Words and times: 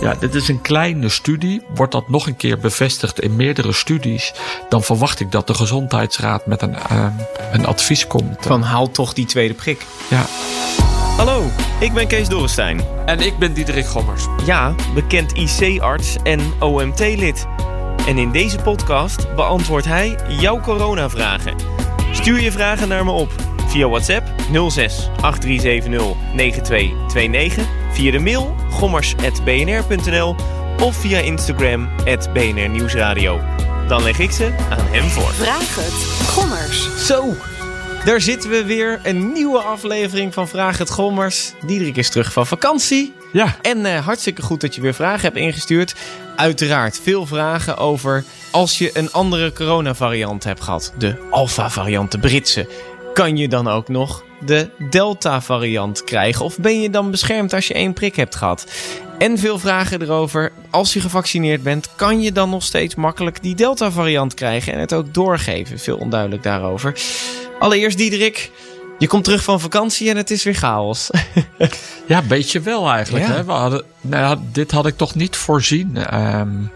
Ja, 0.00 0.14
dit 0.14 0.34
is 0.34 0.48
een 0.48 0.60
kleine 0.60 1.08
studie. 1.08 1.62
Wordt 1.74 1.92
dat 1.92 2.08
nog 2.08 2.26
een 2.26 2.36
keer 2.36 2.58
bevestigd 2.58 3.20
in 3.20 3.36
meerdere 3.36 3.72
studies, 3.72 4.32
dan 4.68 4.82
verwacht 4.82 5.20
ik 5.20 5.32
dat 5.32 5.46
de 5.46 5.54
Gezondheidsraad 5.54 6.46
met 6.46 6.62
een, 6.62 6.76
uh, 6.92 7.06
een 7.52 7.66
advies 7.66 8.06
komt. 8.06 8.36
Van 8.40 8.62
haal 8.62 8.90
toch 8.90 9.12
die 9.12 9.26
tweede 9.26 9.54
prik. 9.54 9.86
Ja. 10.10 10.24
Hallo, 11.16 11.50
ik 11.80 11.92
ben 11.92 12.06
Kees 12.06 12.28
Dorrestein. 12.28 12.80
En 13.06 13.20
ik 13.20 13.38
ben 13.38 13.52
Diederik 13.52 13.86
Gommers. 13.86 14.24
Ja, 14.44 14.74
bekend 14.94 15.32
IC-arts 15.32 16.16
en 16.22 16.40
OMT-lid. 16.60 17.46
En 18.06 18.18
in 18.18 18.30
deze 18.30 18.58
podcast 18.58 19.34
beantwoordt 19.34 19.86
hij 19.86 20.16
jouw 20.28 20.60
coronavragen. 20.60 21.54
Stuur 22.12 22.40
je 22.40 22.52
vragen 22.52 22.88
naar 22.88 23.04
me 23.04 23.10
op 23.10 23.32
via 23.70 23.88
WhatsApp 23.88 24.26
06 24.70 25.10
8370 25.20 26.16
9229, 26.34 27.66
via 27.92 28.10
de 28.10 28.18
mail 28.18 28.54
gommers.bnr.nl 28.70 30.36
of 30.82 30.96
via 30.96 31.18
Instagram 31.18 31.88
BNR 32.32 32.68
Nieuwsradio. 32.68 33.40
Dan 33.88 34.02
leg 34.02 34.18
ik 34.18 34.30
ze 34.30 34.54
aan 34.70 34.86
hem 34.90 35.08
voor. 35.08 35.32
Vraag 35.32 35.74
het, 35.74 36.28
Gommers. 36.28 37.06
Zo, 37.06 37.34
daar 38.04 38.20
zitten 38.20 38.50
we 38.50 38.64
weer. 38.64 39.00
Een 39.02 39.32
nieuwe 39.32 39.58
aflevering 39.58 40.34
van 40.34 40.48
Vraag 40.48 40.78
het 40.78 40.90
Gommers. 40.90 41.52
Diederik 41.66 41.96
is 41.96 42.10
terug 42.10 42.32
van 42.32 42.46
vakantie. 42.46 43.14
Ja. 43.32 43.56
En 43.62 43.78
uh, 43.78 44.04
hartstikke 44.04 44.42
goed 44.42 44.60
dat 44.60 44.74
je 44.74 44.80
weer 44.80 44.94
vragen 44.94 45.20
hebt 45.20 45.36
ingestuurd. 45.36 45.94
Uiteraard 46.36 47.00
veel 47.02 47.26
vragen 47.26 47.76
over 47.76 48.24
als 48.50 48.78
je 48.78 48.90
een 48.92 49.12
andere 49.12 49.52
coronavariant 49.52 50.44
hebt 50.44 50.60
gehad. 50.60 50.92
De 50.98 51.28
Alpha-variant, 51.30 52.12
de 52.12 52.18
Britse. 52.18 52.68
Kan 53.20 53.36
je 53.36 53.48
dan 53.48 53.68
ook 53.68 53.88
nog 53.88 54.24
de 54.44 54.68
Delta-variant 54.90 56.04
krijgen? 56.04 56.44
Of 56.44 56.58
ben 56.58 56.80
je 56.80 56.90
dan 56.90 57.10
beschermd 57.10 57.52
als 57.52 57.68
je 57.68 57.74
één 57.74 57.92
prik 57.92 58.16
hebt 58.16 58.36
gehad? 58.36 58.66
En 59.18 59.38
veel 59.38 59.58
vragen 59.58 60.02
erover. 60.02 60.52
Als 60.70 60.92
je 60.92 61.00
gevaccineerd 61.00 61.62
bent, 61.62 61.88
kan 61.96 62.20
je 62.20 62.32
dan 62.32 62.50
nog 62.50 62.62
steeds 62.62 62.94
makkelijk 62.94 63.42
die 63.42 63.54
Delta-variant 63.54 64.34
krijgen 64.34 64.72
en 64.72 64.78
het 64.80 64.92
ook 64.92 65.14
doorgeven? 65.14 65.78
Veel 65.78 65.96
onduidelijk 65.96 66.42
daarover. 66.42 67.00
Allereerst, 67.58 67.96
Diederik. 67.96 68.50
Je 68.98 69.06
komt 69.06 69.24
terug 69.24 69.42
van 69.42 69.60
vakantie 69.60 70.10
en 70.10 70.16
het 70.16 70.30
is 70.30 70.42
weer 70.42 70.54
chaos. 70.54 71.10
ja, 72.06 72.18
een 72.18 72.28
beetje 72.28 72.60
wel 72.60 72.90
eigenlijk. 72.90 73.26
Ja. 73.26 73.32
Hè? 73.32 73.44
We 73.44 73.52
hadden, 73.52 73.84
nou 74.00 74.24
ja, 74.24 74.42
dit 74.52 74.70
had 74.70 74.86
ik 74.86 74.96
toch 74.96 75.14
niet 75.14 75.36
voorzien. 75.36 76.14
Um, 76.18 76.70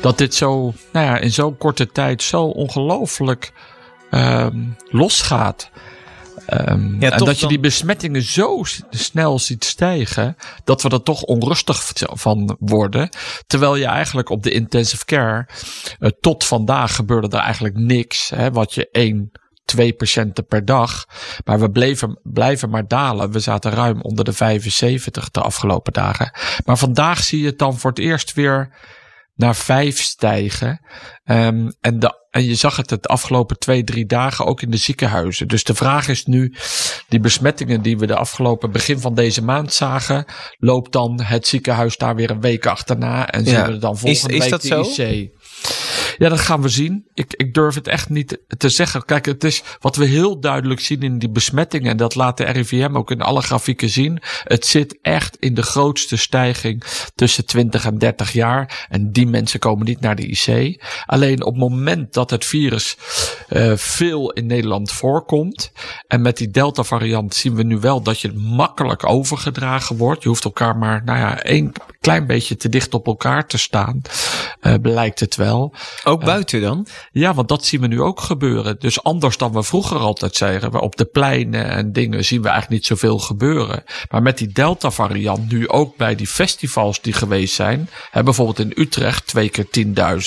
dat 0.00 0.18
dit 0.18 0.34
zo, 0.34 0.74
nou 0.92 1.06
ja, 1.06 1.18
in 1.18 1.32
zo'n 1.32 1.56
korte 1.56 1.92
tijd 1.92 2.22
zo 2.22 2.42
ongelooflijk 2.44 3.52
um, 4.10 4.76
losgaat. 4.88 5.70
Um, 6.52 6.96
ja, 7.00 7.10
en 7.10 7.24
dat 7.24 7.40
je 7.40 7.46
die 7.46 7.60
besmettingen 7.60 8.22
zo 8.22 8.62
snel 8.90 9.38
ziet 9.38 9.64
stijgen, 9.64 10.36
dat 10.64 10.82
we 10.82 10.88
er 10.88 11.02
toch 11.02 11.22
onrustig 11.22 11.92
van 11.94 12.56
worden. 12.60 13.08
Terwijl 13.46 13.76
je 13.76 13.86
eigenlijk 13.86 14.30
op 14.30 14.42
de 14.42 14.50
intensive 14.50 15.04
care, 15.04 15.48
uh, 16.00 16.10
tot 16.20 16.44
vandaag 16.44 16.94
gebeurde 16.94 17.36
er 17.36 17.42
eigenlijk 17.42 17.76
niks. 17.76 18.30
Hè, 18.34 18.50
wat 18.50 18.74
je 18.74 18.88
één, 18.90 19.30
twee 19.64 19.92
patiënten 19.92 20.46
per 20.46 20.64
dag. 20.64 21.04
Maar 21.44 21.60
we 21.60 21.70
bleven, 21.70 22.20
blijven 22.22 22.70
maar 22.70 22.88
dalen. 22.88 23.32
We 23.32 23.40
zaten 23.40 23.70
ruim 23.70 24.00
onder 24.00 24.24
de 24.24 24.32
75 24.32 25.30
de 25.30 25.40
afgelopen 25.40 25.92
dagen. 25.92 26.30
Maar 26.64 26.78
vandaag 26.78 27.22
zie 27.22 27.40
je 27.40 27.46
het 27.46 27.58
dan 27.58 27.78
voor 27.78 27.90
het 27.90 27.98
eerst 27.98 28.34
weer 28.34 28.70
naar 29.38 29.56
vijf 29.56 30.00
stijgen. 30.00 30.80
Um, 31.24 31.72
en, 31.80 31.98
de, 31.98 32.26
en 32.30 32.44
je 32.44 32.54
zag 32.54 32.76
het 32.76 32.90
het 32.90 33.08
afgelopen 33.08 33.58
twee, 33.58 33.84
drie 33.84 34.06
dagen 34.06 34.46
ook 34.46 34.62
in 34.62 34.70
de 34.70 34.76
ziekenhuizen. 34.76 35.48
Dus 35.48 35.64
de 35.64 35.74
vraag 35.74 36.08
is 36.08 36.24
nu, 36.26 36.54
die 37.08 37.20
besmettingen 37.20 37.82
die 37.82 37.98
we 37.98 38.06
de 38.06 38.16
afgelopen 38.16 38.70
begin 38.70 38.98
van 38.98 39.14
deze 39.14 39.44
maand 39.44 39.72
zagen, 39.72 40.24
loopt 40.58 40.92
dan 40.92 41.20
het 41.22 41.46
ziekenhuis 41.46 41.96
daar 41.96 42.14
weer 42.14 42.30
een 42.30 42.40
week 42.40 42.66
achterna 42.66 43.28
en 43.30 43.44
Ja. 43.44 43.50
zien 43.64 43.72
we 43.74 43.78
dan 43.78 43.98
volgende 43.98 44.34
Is- 44.34 44.34
is 44.34 44.40
week 44.40 44.50
dat 44.50 44.62
de 44.62 44.68
zo? 44.94 45.02
IC. 45.02 45.30
Ja, 46.18 46.28
dat 46.28 46.40
gaan 46.40 46.62
we 46.62 46.68
zien. 46.68 47.06
Ik, 47.14 47.34
ik 47.36 47.54
durf 47.54 47.74
het 47.74 47.88
echt 47.88 48.08
niet 48.08 48.38
te 48.56 48.68
zeggen. 48.68 49.04
Kijk, 49.04 49.26
het 49.26 49.44
is 49.44 49.62
wat 49.80 49.96
we 49.96 50.04
heel 50.04 50.40
duidelijk 50.40 50.80
zien 50.80 51.02
in 51.02 51.18
die 51.18 51.30
besmettingen. 51.30 51.90
En 51.90 51.96
dat 51.96 52.14
laat 52.14 52.36
de 52.36 52.44
RIVM 52.44 52.96
ook 52.96 53.10
in 53.10 53.20
alle 53.20 53.42
grafieken 53.42 53.88
zien. 53.88 54.20
Het 54.44 54.66
zit 54.66 54.98
echt 55.02 55.36
in 55.36 55.54
de 55.54 55.62
grootste 55.62 56.16
stijging 56.16 56.84
tussen 57.14 57.46
20 57.46 57.84
en 57.84 57.98
30 57.98 58.32
jaar. 58.32 58.86
En 58.88 59.12
die 59.12 59.26
mensen 59.26 59.60
komen 59.60 59.86
niet 59.86 60.00
naar 60.00 60.16
de 60.16 60.26
IC. 60.26 60.82
Alleen 61.06 61.44
op 61.44 61.52
het 61.52 61.62
moment 61.62 62.12
dat 62.12 62.30
het 62.30 62.44
virus 62.44 62.96
eh, 63.48 63.72
veel 63.76 64.32
in 64.32 64.46
Nederland 64.46 64.92
voorkomt. 64.92 65.72
En 66.06 66.22
met 66.22 66.36
die 66.36 66.50
Delta 66.50 66.82
variant 66.82 67.34
zien 67.34 67.54
we 67.54 67.62
nu 67.62 67.78
wel 67.78 68.02
dat 68.02 68.20
je 68.20 68.32
makkelijk 68.32 69.06
overgedragen 69.06 69.96
wordt. 69.96 70.22
Je 70.22 70.28
hoeft 70.28 70.44
elkaar 70.44 70.76
maar, 70.76 71.04
nou 71.04 71.18
ja, 71.18 71.42
één 71.42 71.72
klein 72.00 72.26
beetje 72.26 72.56
te 72.56 72.68
dicht 72.68 72.94
op 72.94 73.06
elkaar 73.06 73.46
te 73.46 73.58
staan. 73.58 74.02
eh 74.60 74.74
blijkt 74.82 75.20
het 75.20 75.36
wel. 75.36 75.74
Ook 76.04 76.24
buiten 76.24 76.60
dan? 76.60 76.86
Ja, 77.12 77.34
want 77.34 77.48
dat 77.48 77.64
zien 77.64 77.80
we 77.80 77.86
nu 77.86 78.02
ook 78.02 78.20
gebeuren. 78.20 78.76
Dus 78.78 79.02
anders 79.02 79.36
dan 79.36 79.52
we 79.52 79.62
vroeger 79.62 79.98
altijd 79.98 80.36
zeiden, 80.36 80.80
op 80.80 80.96
de 80.96 81.04
pleinen 81.04 81.70
en 81.70 81.92
dingen 81.92 82.24
zien 82.24 82.42
we 82.42 82.48
eigenlijk 82.48 82.80
niet 82.80 82.86
zoveel 82.86 83.18
gebeuren. 83.18 83.84
Maar 84.10 84.22
met 84.22 84.38
die 84.38 84.52
Delta 84.52 84.90
variant 84.90 85.50
nu 85.50 85.68
ook 85.68 85.96
bij 85.96 86.14
die 86.14 86.26
festivals 86.26 87.00
die 87.00 87.12
geweest 87.12 87.54
zijn, 87.54 87.90
bijvoorbeeld 88.12 88.58
in 88.58 88.72
Utrecht 88.82 89.26
twee 89.26 89.48
keer 89.48 89.66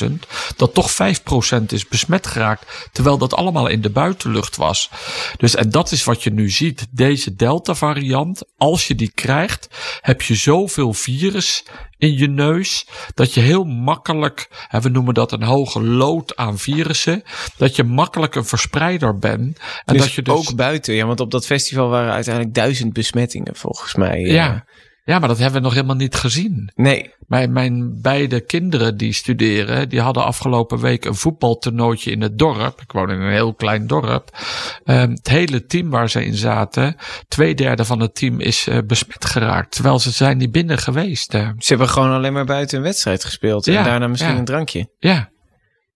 10.000, 0.09 0.13
dat 0.55 0.73
toch 0.73 0.91
5% 0.91 1.65
is 1.67 1.87
besmet 1.87 2.27
geraakt, 2.27 2.89
terwijl 2.91 3.17
dat 3.17 3.33
allemaal 3.33 3.67
in 3.67 3.81
de 3.81 3.89
buitenlucht 3.89 4.55
was. 4.55 4.89
Dus 5.37 5.55
en 5.55 5.69
dat 5.69 5.91
is 5.91 6.03
wat 6.03 6.23
je 6.23 6.31
nu 6.31 6.49
ziet. 6.49 6.87
Deze 6.91 7.35
Delta 7.35 7.75
variant, 7.75 8.41
als 8.57 8.87
je 8.87 8.95
die 8.95 9.11
krijgt, 9.15 9.67
heb 10.01 10.21
je 10.21 10.35
zoveel 10.35 10.93
virus 10.93 11.63
in 12.01 12.17
je 12.17 12.27
neus. 12.27 12.87
Dat 13.13 13.33
je 13.33 13.39
heel 13.41 13.63
makkelijk, 13.63 14.47
hè, 14.67 14.81
we 14.81 14.89
noemen 14.89 15.13
dat 15.13 15.31
een 15.31 15.43
hoge 15.43 15.83
lood 15.83 16.35
aan 16.35 16.57
virussen. 16.57 17.23
Dat 17.57 17.75
je 17.75 17.83
makkelijk 17.83 18.35
een 18.35 18.45
verspreider 18.45 19.17
bent. 19.17 19.59
En 19.85 19.93
dus 19.93 20.03
dat 20.03 20.13
je 20.13 20.21
dus. 20.21 20.33
ook 20.33 20.55
buiten. 20.55 20.93
Ja, 20.93 21.05
want 21.05 21.19
op 21.19 21.31
dat 21.31 21.45
festival 21.45 21.89
waren 21.89 22.13
uiteindelijk 22.13 22.55
duizend 22.55 22.93
besmettingen 22.93 23.55
volgens 23.55 23.95
mij. 23.95 24.23
eh. 24.23 24.33
ja. 24.33 24.65
Ja, 25.03 25.19
maar 25.19 25.27
dat 25.27 25.37
hebben 25.37 25.55
we 25.57 25.65
nog 25.65 25.73
helemaal 25.73 25.95
niet 25.95 26.15
gezien. 26.15 26.71
Nee. 26.75 27.13
Mijn, 27.27 27.51
mijn 27.51 28.01
beide 28.01 28.39
kinderen 28.41 28.97
die 28.97 29.13
studeren, 29.13 29.89
die 29.89 30.01
hadden 30.01 30.23
afgelopen 30.25 30.79
week 30.79 31.05
een 31.05 31.15
voetbaltoernooitje 31.15 32.11
in 32.11 32.21
het 32.21 32.37
dorp. 32.39 32.81
Ik 32.81 32.91
woon 32.91 33.09
in 33.09 33.19
een 33.21 33.31
heel 33.31 33.53
klein 33.53 33.87
dorp. 33.87 34.37
Ehm, 34.83 35.09
het 35.09 35.27
hele 35.27 35.65
team 35.65 35.89
waar 35.89 36.09
ze 36.09 36.25
in 36.25 36.35
zaten, 36.35 36.95
twee 37.27 37.55
derde 37.55 37.85
van 37.85 37.99
het 37.99 38.15
team 38.15 38.39
is 38.39 38.67
eh, 38.67 38.77
besmet 38.85 39.25
geraakt. 39.25 39.71
Terwijl 39.71 39.99
ze 39.99 40.11
zijn 40.11 40.37
niet 40.37 40.51
binnen 40.51 40.77
geweest. 40.77 41.31
Ze 41.31 41.53
hebben 41.57 41.89
gewoon 41.89 42.11
alleen 42.11 42.33
maar 42.33 42.45
buiten 42.45 42.77
een 42.77 42.83
wedstrijd 42.83 43.23
gespeeld. 43.25 43.67
En 43.67 43.73
Ja, 43.73 43.83
daarna 43.83 44.07
misschien 44.07 44.33
ja. 44.33 44.37
een 44.39 44.45
drankje. 44.45 44.89
ja, 44.99 45.29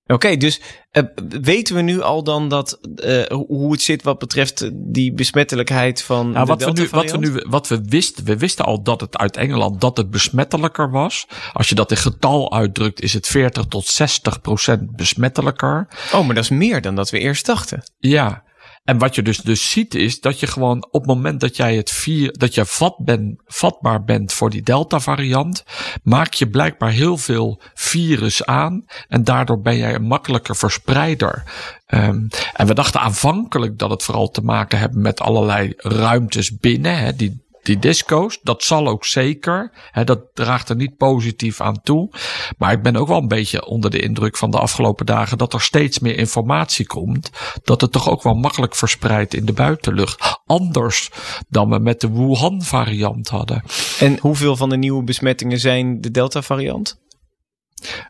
Oké, 0.07 0.37
dus 0.37 0.61
eh, 0.91 1.03
weten 1.41 1.75
we 1.75 1.81
nu 1.81 2.01
al 2.01 2.23
dan 2.23 2.49
dat 2.49 2.79
eh, 2.95 3.25
hoe 3.27 3.71
het 3.71 3.81
zit 3.81 4.03
wat 4.03 4.19
betreft 4.19 4.61
eh, 4.61 4.69
die 4.73 5.13
besmettelijkheid 5.13 6.01
van 6.01 6.31
Nou, 6.31 6.45
de 6.45 6.51
wat, 6.51 6.63
we 6.63 6.81
nu, 6.81 6.87
wat, 6.89 7.11
we 7.11 7.17
nu, 7.17 7.43
wat 7.47 7.67
we 7.67 7.81
wisten, 7.85 8.25
we 8.25 8.37
wisten 8.37 8.65
al 8.65 8.83
dat 8.83 9.01
het 9.01 9.17
uit 9.17 9.37
Engeland 9.37 9.81
dat 9.81 9.97
het 9.97 10.09
besmettelijker 10.09 10.91
was. 10.91 11.27
Als 11.53 11.69
je 11.69 11.75
dat 11.75 11.91
in 11.91 11.97
getal 11.97 12.53
uitdrukt, 12.53 13.01
is 13.01 13.13
het 13.13 13.27
40 13.27 13.65
tot 13.65 13.85
60 13.85 14.41
procent 14.41 14.95
besmettelijker. 14.95 15.87
Oh, 16.13 16.25
maar 16.25 16.35
dat 16.35 16.43
is 16.43 16.49
meer 16.49 16.81
dan 16.81 16.95
dat 16.95 17.09
we 17.09 17.19
eerst 17.19 17.45
dachten. 17.45 17.83
Ja. 17.97 18.43
En 18.85 18.97
wat 18.97 19.15
je 19.15 19.21
dus, 19.21 19.37
dus 19.37 19.69
ziet 19.71 19.95
is 19.95 20.19
dat 20.19 20.39
je 20.39 20.47
gewoon 20.47 20.85
op 20.85 21.01
het 21.01 21.05
moment 21.05 21.39
dat 21.39 21.55
jij 21.55 21.75
het 21.75 21.91
vier, 21.91 22.33
dat 22.37 22.53
je 22.53 22.65
vat 22.65 22.97
ben, 22.97 23.39
vatbaar 23.45 24.03
bent 24.03 24.33
voor 24.33 24.49
die 24.49 24.61
Delta 24.61 24.99
variant, 24.99 25.63
maak 26.03 26.33
je 26.33 26.49
blijkbaar 26.49 26.91
heel 26.91 27.17
veel 27.17 27.61
virus 27.73 28.45
aan 28.45 28.85
en 29.07 29.23
daardoor 29.23 29.61
ben 29.61 29.77
jij 29.77 29.95
een 29.95 30.07
makkelijker 30.07 30.55
verspreider. 30.55 31.43
Ehm, 31.85 32.27
en 32.53 32.67
we 32.67 32.73
dachten 32.73 32.99
aanvankelijk 32.99 33.77
dat 33.77 33.89
het 33.89 34.03
vooral 34.03 34.29
te 34.29 34.41
maken 34.41 34.79
hebben 34.79 35.01
met 35.01 35.19
allerlei 35.19 35.73
ruimtes 35.77 36.57
binnen, 36.57 36.97
hè, 36.97 37.15
die, 37.15 37.44
die 37.65 37.79
disco's. 37.79 38.39
Dat 38.43 38.63
zal 38.63 38.87
ook 38.87 39.05
zeker. 39.05 39.71
Hè, 39.91 40.03
dat 40.03 40.19
draagt 40.33 40.69
er 40.69 40.75
niet 40.75 40.97
positief 40.97 41.61
aan 41.61 41.81
toe. 41.81 42.09
Maar 42.57 42.71
ik 42.71 42.81
ben 42.81 42.95
ook 42.95 43.07
wel 43.07 43.17
een 43.17 43.27
beetje 43.27 43.65
onder 43.65 43.91
de 43.91 43.99
indruk 43.99 44.37
van 44.37 44.51
de 44.51 44.59
afgelopen 44.59 45.05
dagen 45.05 45.37
dat 45.37 45.53
er 45.53 45.61
steeds 45.61 45.99
meer 45.99 46.17
informatie 46.17 46.85
komt. 46.85 47.29
Dat 47.63 47.81
het 47.81 47.91
toch 47.91 48.09
ook 48.09 48.23
wel 48.23 48.33
makkelijk 48.33 48.75
verspreidt 48.75 49.33
in 49.33 49.45
de 49.45 49.53
buitenlucht. 49.53 50.39
Anders 50.45 51.09
dan 51.47 51.69
we 51.69 51.79
met 51.79 52.01
de 52.01 52.11
Wuhan 52.11 52.61
variant 52.61 53.27
hadden. 53.27 53.63
En 53.99 54.17
hoeveel 54.19 54.55
van 54.55 54.69
de 54.69 54.77
nieuwe 54.77 55.03
besmettingen 55.03 55.59
zijn 55.59 56.01
de 56.01 56.11
Delta-variant? 56.11 57.03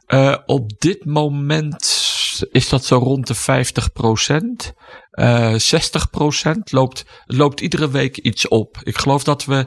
Uh, 0.08 0.38
op 0.46 0.72
dit 0.80 1.06
moment 1.06 1.84
is 2.42 2.70
dat 2.70 2.86
zo 2.86 2.98
rond 2.98 3.28
de 3.28 3.36
50 3.36 3.92
procent. 3.92 4.74
Uh, 5.12 5.54
60 5.56 6.10
procent 6.10 6.72
loopt, 6.72 7.06
loopt 7.26 7.62
iedere 7.62 7.90
week 7.90 8.18
iets 8.18 8.48
op. 8.48 8.78
Ik 8.84 8.98
geloof 8.98 9.24
dat 9.24 9.46
we 9.46 9.66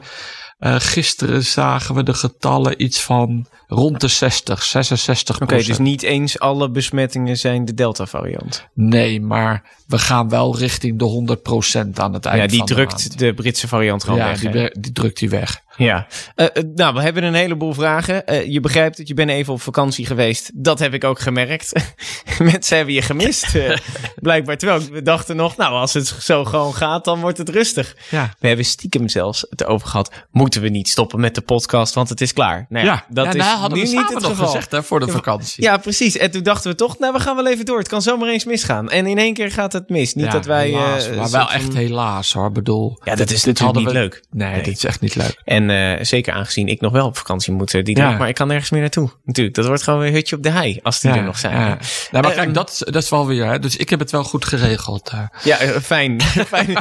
Eh, 0.59 0.75
gisteren 0.79 1.45
zagen 1.45 1.95
we 1.95 2.03
de 2.03 2.15
getallen 2.15 2.83
iets 2.83 3.01
van 3.03 3.47
rond 3.67 4.01
de 4.01 4.09
60, 4.09 4.63
66 4.63 5.41
Oké, 5.41 5.57
dus 5.57 5.79
niet 5.79 6.03
eens 6.03 6.39
alle 6.39 6.71
besmettingen 6.71 7.37
zijn 7.37 7.65
de 7.65 7.75
Delta-variant. 7.75 8.67
Nee, 8.75 9.21
maar 9.21 9.63
we 9.87 9.99
gaan 9.99 10.29
wel 10.29 10.57
richting 10.59 10.99
de 10.99 11.05
100% 11.05 12.01
aan 12.01 12.13
het 12.13 12.25
eind 12.25 12.41
Ja, 12.43 12.47
die 12.47 12.59
van 12.59 12.67
drukt 12.67 13.19
de 13.19 13.35
Britse 13.35 13.69
variant 13.69 14.05
gewoon 14.05 14.19
ja, 14.19 14.25
weg. 14.27 14.41
die, 14.41 14.49
hè? 14.49 14.63
we- 14.63 14.77
die 14.81 14.93
drukt 14.93 15.19
die 15.19 15.31
weg. 15.31 15.61
Ja, 15.77 16.07
Eh, 16.35 16.47
eh, 16.47 16.63
nou, 16.75 16.95
we 16.95 17.03
hebben 17.03 17.23
een 17.23 17.35
heleboel 17.35 17.73
vragen. 17.75 18.51
Je 18.51 18.61
begrijpt 18.61 18.97
dat 18.97 19.09
je 19.09 19.15
bent 19.15 19.31
even 19.31 19.53
op 19.53 19.61
vakantie 19.61 20.07
geweest. 20.07 20.51
Dat 20.55 20.79
heb 20.79 20.95
ik 20.95 21.05
ook 21.05 21.19
gemerkt. 21.21 21.73
Mensen 22.39 22.77
hebben 22.77 22.95
je 22.95 23.03
gemist, 23.03 23.47
blijkbaar. 24.17 24.57
Terwijl 24.57 24.83
we 24.91 25.03
dachten 25.03 25.37
nog, 25.37 25.57
nou, 25.57 25.73
als 25.73 25.93
het 25.93 26.07
zo 26.07 26.45
gewoon 26.45 26.75
gaat, 26.75 27.05
dan 27.05 27.21
wordt 27.21 27.39
het 27.39 27.49
rustig. 27.49 27.97
Ja. 28.11 28.35
We 28.39 28.47
hebben 28.47 28.65
stiekem 28.65 29.09
zelfs 29.09 29.47
het 29.51 29.65
over 29.65 29.89
gehad. 29.89 30.11
Moeten 30.49 30.67
we 30.67 30.77
niet 30.77 30.89
stoppen 30.89 31.21
met 31.21 31.35
de 31.35 31.41
podcast, 31.41 31.95
want 31.95 32.09
het 32.09 32.21
is 32.21 32.33
klaar. 32.33 32.67
Nou 32.69 32.85
ja, 32.87 33.05
dat 33.09 33.25
ja, 33.25 33.31
is 33.31 33.37
nou, 33.37 33.59
hadden 33.59 33.79
nu 33.79 33.85
we 33.85 33.91
niet 33.97 34.09
het 34.09 34.21
nog 34.23 34.37
gezegd 34.39 34.71
hè, 34.71 34.83
voor 34.83 35.01
de 35.01 35.07
Ja, 35.07 35.13
vakantie. 35.13 35.63
Ja, 35.63 35.77
precies. 35.77 36.17
En 36.17 36.31
toen 36.31 36.43
dachten 36.43 36.71
we 36.71 36.77
toch, 36.77 36.99
nou, 36.99 37.13
we 37.13 37.21
gaan 37.21 37.37
wel 37.37 37.47
even 37.49 37.65
door. 37.65 37.79
Het 37.79 37.89
kan 37.89 38.03
zomaar 38.03 38.29
eens 38.29 38.45
misgaan. 38.45 38.91
En 38.91 39.07
in 39.07 39.19
één 39.19 39.35
keer 39.35 39.51
gaat 39.51 39.73
het 39.73 39.89
mis. 39.89 40.15
Niet 40.15 40.25
Ja, 40.25 40.31
dat 40.31 40.47
wij... 40.47 40.67
helaas, 40.69 41.09
eh, 41.09 41.17
maar 41.17 41.31
wel 41.31 41.51
echt 41.51 41.75
helaas 41.75 42.33
hoor. 42.33 42.53
Bedoel, 42.53 43.01
Ja, 43.05 43.15
dat 43.15 43.31
is 43.31 43.43
dit 43.43 43.47
natuurlijk 43.47 43.59
hadden 43.59 43.83
niet 43.83 43.93
we- 43.93 43.99
leuk. 43.99 44.23
Nee, 44.31 44.53
Nee. 44.53 44.63
dit 44.63 44.77
is 44.77 44.85
echt 44.85 45.01
niet 45.01 45.15
leuk. 45.15 45.41
En 45.45 45.71
eh, 45.71 46.05
zeker 46.05 46.33
aangezien 46.33 46.69
ik 46.69 46.81
nog 46.81 46.93
wel 46.93 47.07
op 47.07 47.17
vakantie 47.17 47.53
moet 47.53 47.75
eh, 47.75 47.85
die 47.85 47.97
Ja. 47.97 48.09
dag, 48.11 48.19
maar 48.19 48.29
ik 48.29 48.35
kan 48.35 48.49
nergens 48.49 48.71
meer 48.71 48.81
naartoe. 48.81 49.11
Natuurlijk, 49.25 49.57
dat 49.57 49.67
wordt 49.67 49.83
gewoon 49.83 49.99
weer 50.01 50.13
hutje 50.13 50.37
op 50.37 50.43
de 50.43 50.51
hei 50.51 50.79
als 50.83 51.01
die 51.01 51.11
er 51.11 51.23
nog 51.23 51.39
zijn. 51.39 51.55
Ja. 51.55 51.67
Ja, 51.69 51.79
Nou, 52.11 52.25
maar 52.25 52.35
kijk, 52.35 52.55
dat, 52.55 52.71
is- 52.71 52.79
dat 52.93 53.03
is 53.03 53.09
wel 53.09 53.27
weer. 53.27 53.47
Hè, 53.47 53.59
dus 53.59 53.77
ik 53.77 53.91
heb 53.91 53.99
het 53.99 54.11
wel 54.11 54.25
goed 54.25 54.45
geregeld. 54.45 55.11
eh. 55.45 55.61
eh, 55.75 55.83
fijn. 55.83 56.21
fijn. 56.55 56.77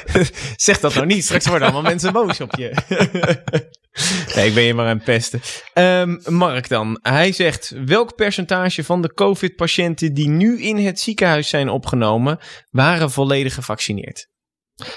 zeg 0.56 0.80
dat 0.80 0.94
nou 0.94 1.06
niet, 1.06 1.24
straks 1.24 1.46
worden 1.46 1.64
allemaal 1.72 1.90
mensen 1.90 2.12
boos 2.12 2.40
op 2.40 2.54
je. 2.56 2.74
nee, 4.34 4.46
ik 4.46 4.54
ben 4.54 4.62
je 4.62 4.74
maar 4.74 4.86
aan 4.86 4.96
het 4.96 5.04
pesten. 5.04 5.40
Ehm, 5.72 6.16
Mark 6.24 6.68
dan, 6.68 6.98
hij 7.02 7.32
zegt, 7.32 7.74
welk 7.84 8.14
percentage 8.16 8.84
van 8.84 9.02
de 9.02 9.14
COVID-patiënten 9.14 10.14
die 10.14 10.28
nu 10.28 10.60
in 10.60 10.76
het 10.76 11.00
ziekenhuis 11.00 11.48
zijn 11.48 11.68
opgenomen, 11.68 12.38
waren 12.70 13.10
volledig 13.10 13.54
gevaccineerd? 13.54 14.28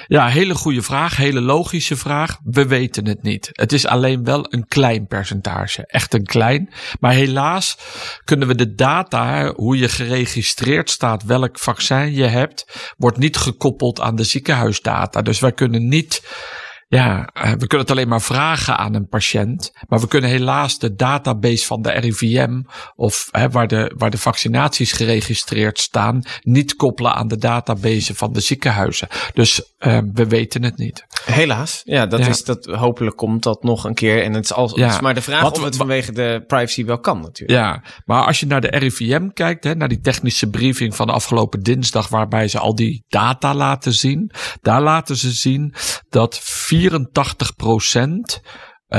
Ja, 0.08 0.28
hele 0.28 0.56
goede 0.56 0.82
vraag. 0.82 1.18
Hele 1.18 1.42
logische 1.42 1.96
vraag. 1.96 2.38
We 2.44 2.68
weten 2.68 3.08
het 3.08 3.24
niet. 3.24 3.50
Het 3.52 3.72
is 3.72 3.88
alleen 3.88 4.24
wel 4.24 4.54
een 4.54 4.68
klein 4.68 5.08
percentage. 5.08 5.86
Echt 5.86 6.14
een 6.14 6.26
klein. 6.26 6.74
Maar 7.00 7.14
helaas 7.14 7.78
kunnen 8.24 8.48
we 8.48 8.56
de 8.56 8.74
data, 8.74 9.54
hoe 9.56 9.78
je 9.78 9.90
geregistreerd 9.90 10.90
staat, 10.90 11.24
welk 11.24 11.60
vaccin 11.60 12.14
je 12.14 12.26
hebt, 12.26 12.92
wordt 12.98 13.18
niet 13.18 13.38
gekoppeld 13.38 14.00
aan 14.00 14.16
de 14.16 14.24
ziekenhuisdata. 14.24 15.22
Dus 15.22 15.40
wij 15.40 15.54
kunnen 15.54 15.88
niet. 15.88 16.22
Ja, 16.94 17.30
eh, 17.34 17.52
we 17.52 17.58
kunnen 17.68 17.80
het 17.80 17.92
alleen 17.92 18.08
maar 18.08 18.22
vragen 18.22 18.78
aan 18.78 18.94
een 18.94 19.08
patiënt. 19.08 19.72
Maar 19.88 20.00
we 20.00 20.08
kunnen 20.08 20.30
helaas 20.30 20.80
de 20.80 20.96
database 20.96 21.66
van 21.66 21.82
de 21.82 21.92
RIVM 21.92 22.62
of 22.96 23.28
hè, 23.32 23.50
waar, 23.50 23.68
de, 23.68 23.94
waar 23.98 24.10
de 24.10 24.18
vaccinaties 24.18 24.92
geregistreerd 24.92 25.80
staan, 25.80 26.24
niet 26.42 26.76
koppelen 26.76 27.14
aan 27.14 27.28
de 27.28 27.38
database 27.38 28.16
van 28.16 28.34
de 28.34 28.40
ziekenhuizen. 28.40 29.08
Dus 29.34 29.74
eh, 29.78 30.00
we 30.14 30.28
weten 30.28 30.64
het 30.64 30.78
niet. 30.78 31.06
Helaas. 31.26 31.82
Ja, 31.84 32.06
dat 32.06 32.20
Ja. 32.20 32.28
is 32.28 32.44
dat. 32.44 32.66
Hopelijk 32.66 33.16
komt 33.18 33.44
dat 33.44 33.64
nog 33.64 33.84
een 33.84 33.94
keer. 33.94 34.24
En 34.24 34.34
het 34.34 34.44
is, 34.44 34.54
al, 34.54 34.72
Ja. 34.78 34.86
het 34.86 34.94
is 34.94 35.02
maar 35.02 35.14
de 35.14 35.22
vraag 35.22 35.42
Wat 35.42 35.58
of 35.58 35.64
het 35.64 35.76
vanwege 35.76 36.12
de 36.12 36.44
privacy 36.48 36.86
wel 36.86 37.00
kan, 37.00 37.22
natuurlijk. 37.22 37.60
Ja, 37.60 37.84
maar 38.06 38.26
als 38.26 38.40
je 38.40 38.46
naar 38.46 38.62
de 38.62 38.78
RIVM 38.78 39.28
kijkt, 39.34 39.64
hè, 39.64 39.76
naar 39.76 39.88
die 39.88 40.00
technische 40.00 40.50
briefing 40.50 40.96
van 40.96 41.08
de 41.08 41.14
afgelopen 41.14 41.60
dinsdag, 41.64 42.08
waarbij 42.08 42.48
ze 42.48 42.60
al 42.60 42.76
die 42.76 43.04
data 43.08 43.54
laten 43.56 43.94
zien, 43.94 44.32
daar 44.62 44.82
laten 44.82 45.16
ze 45.18 45.32
zien 45.32 45.74
dat 46.10 46.40
84% 46.84 48.40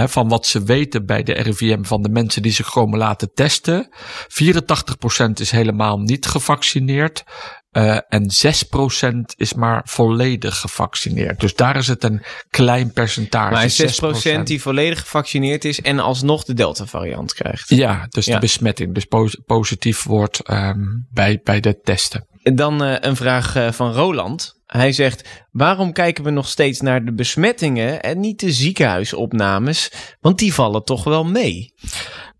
van 0.06 0.28
wat 0.28 0.46
ze 0.46 0.62
weten 0.62 1.06
bij 1.06 1.22
de 1.22 1.32
RIVM 1.32 1.82
van 1.82 2.02
de 2.02 2.08
mensen 2.08 2.42
die 2.42 2.52
zich 2.52 2.70
komen 2.70 2.98
laten 2.98 3.30
testen, 3.34 3.88
84% 4.28 5.40
is 5.40 5.50
helemaal 5.50 5.98
niet 5.98 6.26
gevaccineerd. 6.26 7.22
eh, 7.70 7.98
en 8.08 8.30
6% 8.30 9.34
is 9.36 9.54
maar 9.54 9.80
volledig 9.84 10.56
gevaccineerd. 10.60 11.40
Dus 11.40 11.54
daar 11.54 11.76
is 11.76 11.86
het 11.86 12.04
een 12.04 12.22
klein 12.48 12.92
percentage. 12.92 13.52
Maar 13.52 13.70
6%, 13.70 14.40
6%. 14.40 14.46
die 14.46 14.62
volledig 14.62 15.00
gevaccineerd 15.00 15.64
is 15.64 15.80
en 15.80 15.98
alsnog 15.98 16.44
de 16.44 16.54
Delta-variant 16.54 17.34
krijgt. 17.34 17.68
Ja, 17.68 18.06
dus 18.08 18.24
Ja. 18.24 18.34
de 18.34 18.40
besmetting 18.40 18.94
dus 18.94 19.04
pos- 19.04 19.40
positief 19.46 20.02
wordt 20.04 20.40
ehm, 20.40 20.80
bij, 21.12 21.40
bij 21.44 21.60
de 21.60 21.80
testen. 21.82 22.26
Dan 22.52 22.82
eh, 22.82 22.96
een 23.00 23.16
vraag 23.16 23.56
eh, 23.56 23.72
van 23.72 23.92
Roland. 23.92 24.60
Hij 24.66 24.92
zegt: 24.92 25.44
Waarom 25.50 25.92
kijken 25.92 26.24
we 26.24 26.30
nog 26.30 26.48
steeds 26.48 26.80
naar 26.80 27.04
de 27.04 27.12
besmettingen 27.12 28.02
en 28.02 28.20
niet 28.20 28.40
de 28.40 28.52
ziekenhuisopnames? 28.52 29.92
Want 30.20 30.38
die 30.38 30.54
vallen 30.54 30.84
toch 30.84 31.04
wel 31.04 31.24
mee. 31.24 31.74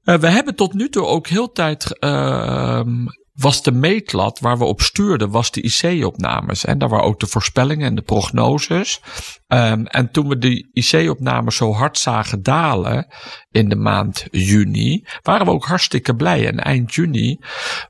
Eh, 0.03 0.19
we 0.19 0.29
hebben 0.29 0.55
tot 0.55 0.73
nu 0.75 0.89
toe 0.89 1.07
ook 1.07 1.27
heel 1.27 1.53
tijd. 1.53 1.99
Was 3.35 3.63
de 3.63 3.73
meetlat 3.73 4.39
waar 4.41 4.59
we 4.59 4.65
op 4.65 4.81
stuurden, 4.81 5.31
was 5.31 5.51
de 5.51 5.63
IC-opnames. 5.63 6.65
En 6.65 6.79
daar 6.79 6.89
waren 6.89 7.07
ook 7.07 7.21
de 7.21 7.27
voorspellingen 7.27 7.87
en 7.87 7.95
de 7.95 8.03
prognoses. 8.03 9.01
Ehm, 9.47 9.85
en 9.85 10.11
toen 10.11 10.29
we 10.29 10.39
de 10.39 10.69
IC-opnames 10.73 11.57
zo 11.57 11.73
hard 11.73 11.99
zagen 11.99 12.43
dalen 12.43 13.07
in 13.51 13.69
de 13.69 13.77
maand 13.77 14.27
juni, 14.31 15.05
waren 15.23 15.47
we 15.47 15.53
ook 15.53 15.67
hartstikke 15.67 16.17
blij. 16.17 16.47
En 16.47 16.59
eind 16.61 16.95
juni 16.95 17.39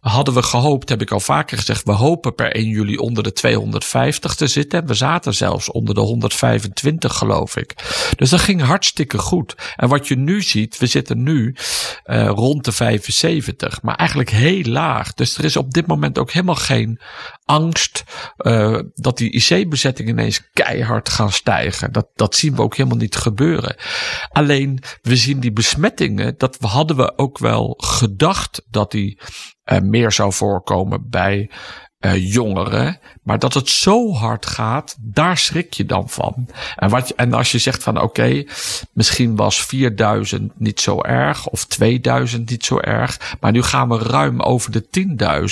hadden 0.01 0.35
we 0.35 0.43
gehoopt, 0.43 0.89
heb 0.89 1.01
ik 1.01 1.11
al 1.11 1.21
vaker 1.21 1.59
gezegd, 1.59 1.85
we 1.85 1.93
hopen 1.93 2.35
per 2.35 2.57
1 2.57 2.69
juli 2.69 2.97
onder 2.97 3.23
de 3.23 3.33
250 3.33 4.35
te 4.35 4.47
zitten. 4.47 4.81
En 4.81 4.87
we 4.87 4.95
zaten 4.95 5.35
zelfs 5.35 5.71
onder 5.71 5.95
de 5.95 6.01
125, 6.01 7.17
geloof 7.17 7.57
ik. 7.57 7.75
Dus 8.17 8.31
dat 8.31 8.41
ging 8.41 8.63
hartstikke 8.63 9.19
goed. 9.19 9.55
En 9.77 9.89
wat 9.89 10.09
je 10.09 10.17
nu 10.17 10.43
ziet, 10.43 10.79
we 10.79 10.87
zitten 10.87 11.23
nu 11.23 11.57
eh, 12.05 12.27
rond 12.27 12.65
de 12.65 12.73
75, 12.73 13.83
maar 13.83 13.95
eigenlijk 13.95 14.31
heel 14.31 14.65
laag. 14.65 15.15
Dus 15.15 15.34
er 15.39 15.45
is 15.45 15.57
op 15.57 15.73
dit 15.73 15.87
moment 15.87 16.19
ook 16.19 16.31
helemaal 16.31 16.55
geen 16.55 17.01
angst 17.45 18.05
eh, 18.37 18.79
dat 18.95 19.19
die 19.19 19.31
IC-bezettingen 19.31 20.13
ineens 20.13 20.51
keihard 20.53 21.09
gaan 21.09 21.33
stijgen. 21.33 21.93
Dat, 21.93 22.09
dat 22.15 22.35
zien 22.35 22.55
we 22.55 22.63
ook 22.63 22.77
helemaal 22.77 22.99
niet 22.99 23.17
gebeuren. 23.17 23.77
Alleen 24.29 24.83
we 25.03 25.17
zien 25.17 25.41
die 25.41 25.53
besmettingen, 25.53 26.35
dat 26.39 26.57
hadden 26.61 26.97
we 26.97 27.19
ook 27.19 27.39
wel 27.39 27.75
gedacht 27.79 28.63
dat 28.71 28.91
die 28.91 29.21
eh, 29.65 29.81
meer 29.81 30.13
zou 30.13 30.33
voorkomen 30.33 31.09
bij 31.11 31.51
eh, 32.05 32.33
jongeren. 32.33 32.99
Maar 33.23 33.39
dat 33.39 33.55
het 33.55 33.69
zo 33.69 34.13
hard 34.13 34.47
gaat, 34.47 34.97
daar 35.01 35.39
schrik 35.39 35.75
je 35.75 35.87
dan 35.87 36.09
van. 36.09 36.49
En, 36.77 36.91
wat, 36.91 37.11
en 37.11 37.33
als 37.33 37.53
je 37.53 37.59
zegt 37.59 37.83
van 37.83 38.01
oké, 38.01 38.45
misschien 38.93 39.37
was 39.37 39.65
4000 39.65 40.53
niet 40.59 40.81
zo 40.81 41.03
erg 41.03 41.47
of 41.47 41.65
2000 41.65 42.51
niet 42.51 42.65
zo 42.65 42.79
erg. 42.79 43.37
Maar 43.41 43.53
nu 43.53 43.63
gaan 43.63 43.89
we 43.89 43.99
ruim 43.99 44.41
over 44.41 44.71
de 44.71 44.85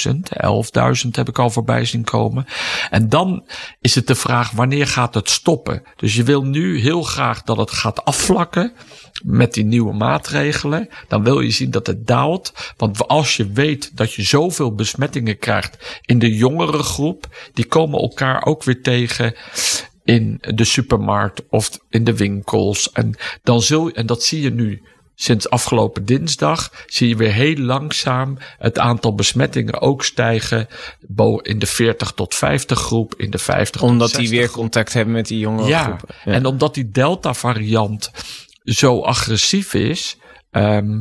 10.000. 0.05 1.05
11.000 1.05 1.11
heb 1.11 1.29
ik 1.29 1.39
al 1.39 1.51
voorbij 1.51 1.85
zien 1.85 2.05
komen. 2.05 2.47
En 2.91 3.09
dan 3.09 3.45
is 3.81 3.95
het 3.95 4.07
de 4.07 4.15
vraag 4.15 4.51
wanneer 4.51 4.87
gaat 4.87 5.15
het 5.15 5.31
stoppen? 5.31 5.83
Dus 5.97 6.15
je 6.15 6.23
wil 6.23 6.43
nu 6.43 6.81
heel 6.81 7.03
graag 7.03 7.43
dat 7.43 7.57
het 7.57 7.71
gaat 7.71 8.05
afvlakken 8.05 8.73
met 9.23 9.55
die 9.55 9.65
nieuwe 9.65 9.93
maatregelen. 9.93 10.89
Dan 11.09 11.23
wil 11.23 11.41
je 11.41 11.51
zien 11.51 11.71
dat 11.71 11.87
het 11.87 12.07
daalt. 12.07 12.73
Want 12.77 13.09
als 13.09 13.37
je 13.37 13.51
weet 13.53 13.97
dat 13.97 14.13
je 14.13 14.23
zoveel 14.23 14.75
besmettingen 14.75 15.39
krijgt 15.39 16.01
in 16.05 16.19
de 16.19 16.37
jongere 16.49 16.83
groep, 16.83 17.27
die 17.55 17.65
komen 17.67 18.01
elkaar 18.01 18.45
ook 18.45 18.63
weer 18.65 18.83
tegen 18.83 19.35
in 20.05 20.39
de 20.41 20.65
supermarkt 20.65 21.43
of 21.49 21.71
in 21.91 22.05
de 22.05 22.17
winkels. 22.17 22.93
En, 22.93 23.15
dan 23.43 23.63
zul, 23.63 23.91
en 23.91 24.07
dat 24.07 24.23
zie 24.23 24.43
je 24.43 24.51
nu 24.51 24.83
sinds 25.15 25.51
afgelopen 25.51 26.05
dinsdag. 26.05 26.71
Zie 26.87 27.09
je 27.09 27.17
weer 27.17 27.33
heel 27.33 27.57
langzaam 27.57 28.39
het 28.59 28.79
aantal 28.79 29.15
besmettingen 29.15 29.81
ook 29.81 30.05
stijgen. 30.05 30.67
bo- 31.01 31.39
In 31.43 31.59
de 31.59 31.67
40 31.67 32.13
tot 32.13 32.35
50 32.35 32.79
groep, 32.79 33.15
in 33.17 33.31
de 33.31 33.39
50 33.39 33.81
tot 33.81 33.91
Omdat 33.91 34.09
die 34.11 34.27
60 34.27 34.39
weer 34.39 34.51
contact 34.51 34.93
hebben 34.93 35.15
met 35.15 35.27
die 35.27 35.39
jongere 35.39 35.69
ja. 35.69 35.83
groepen. 35.83 36.09
En 36.25 36.47
omdat 36.47 36.75
die 36.75 36.91
Delta-variant 36.91 38.11
zo 38.65 39.01
agressief 39.01 39.75
is, 39.75 40.17
ehm, 40.51 41.01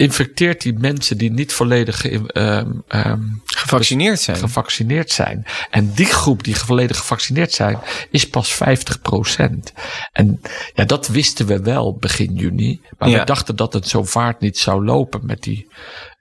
infecteert 0.00 0.62
die 0.62 0.72
mensen 0.78 1.18
die 1.18 1.30
niet 1.32 1.52
volledig 1.52 2.06
ehm, 2.06 2.66
ehm, 2.88 3.20
Gevaccineerd 3.44 4.20
zijn. 4.20 4.36
gevaccineerd 4.36 5.10
zijn. 5.10 5.44
En 5.70 5.92
die 5.94 6.06
groep 6.06 6.44
die 6.44 6.56
volledig 6.56 6.98
gevaccineerd 6.98 7.52
zijn, 7.52 7.78
is 8.10 8.28
pas 8.28 8.52
50%. 8.54 9.72
En 10.12 10.40
ja, 10.74 10.84
dat 10.84 11.08
wisten 11.08 11.46
we 11.46 11.62
wel 11.62 11.96
begin 11.96 12.34
juni. 12.34 12.80
Maar 12.98 13.08
Ja. 13.08 13.18
we 13.18 13.24
dachten 13.24 13.56
dat 13.56 13.72
het 13.72 13.88
zo 13.88 14.04
vaart 14.04 14.40
niet 14.40 14.58
zou 14.58 14.84
lopen 14.84 15.20
met 15.26 15.42
die. 15.42 15.68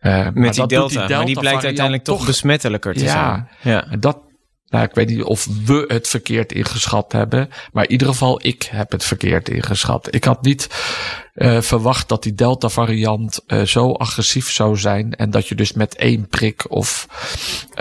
maar 0.01 0.31
met 0.33 0.53
die 0.53 0.67
delta. 0.67 1.07
Maar 1.07 1.25
die 1.25 1.39
blijkt 1.39 1.63
uiteindelijk 1.63 2.03
toch 2.05 2.25
besmettelijker 2.25 2.93
te 2.93 3.03
Ja. 3.03 3.11
zijn. 3.11 3.49
Ja. 3.73 3.91
En 3.91 3.99
dat, 3.99 4.17
Nou, 4.69 4.85
ik 4.85 4.93
weet 4.93 5.07
niet 5.07 5.23
of 5.23 5.47
we 5.65 5.85
het 5.87 6.07
verkeerd 6.07 6.51
ingeschat 6.51 7.11
hebben. 7.11 7.49
Maar 7.71 7.83
in 7.83 7.91
ieder 7.91 8.07
geval, 8.07 8.39
ik 8.45 8.63
heb 8.71 8.91
het 8.91 9.03
verkeerd 9.03 9.49
ingeschat. 9.49 10.15
Ik 10.15 10.23
had 10.23 10.41
niet 10.41 10.67
uh, 11.35 11.61
verwacht 11.61 12.09
dat 12.09 12.23
die 12.23 12.35
Delta 12.35 12.69
variant 12.69 13.39
uh, 13.47 13.61
zo 13.61 13.91
agressief 13.91 14.51
zou 14.51 14.77
zijn. 14.77 15.15
En 15.15 15.31
dat 15.31 15.47
je 15.47 15.55
dus 15.55 15.73
met 15.73 15.95
één 15.95 16.27
prik 16.27 16.71
of 16.71 17.07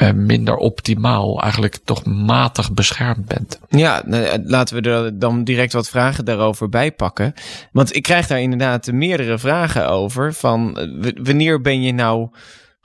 uh, 0.02 0.11
minder 0.11 0.57
optimaal 0.57 1.42
eigenlijk 1.42 1.78
toch 1.85 2.04
matig 2.04 2.73
beschermd 2.73 3.26
bent. 3.26 3.59
Ja, 3.68 4.02
laten 4.45 4.83
we 4.83 4.90
er 4.90 5.18
dan 5.18 5.45
direct 5.45 5.73
wat 5.73 5.88
vragen 5.88 6.25
daarover 6.25 6.68
bij 6.68 6.92
pakken. 6.92 7.35
Want 7.73 7.97
ik 7.97 8.02
krijg 8.02 8.26
daar 8.26 8.40
inderdaad 8.40 8.92
meerdere 8.92 9.38
vragen 9.38 9.88
over. 9.88 10.35
Van 10.35 10.73
wanneer 11.23 11.61
ben 11.61 11.83
je 11.83 11.92
nou 11.92 12.28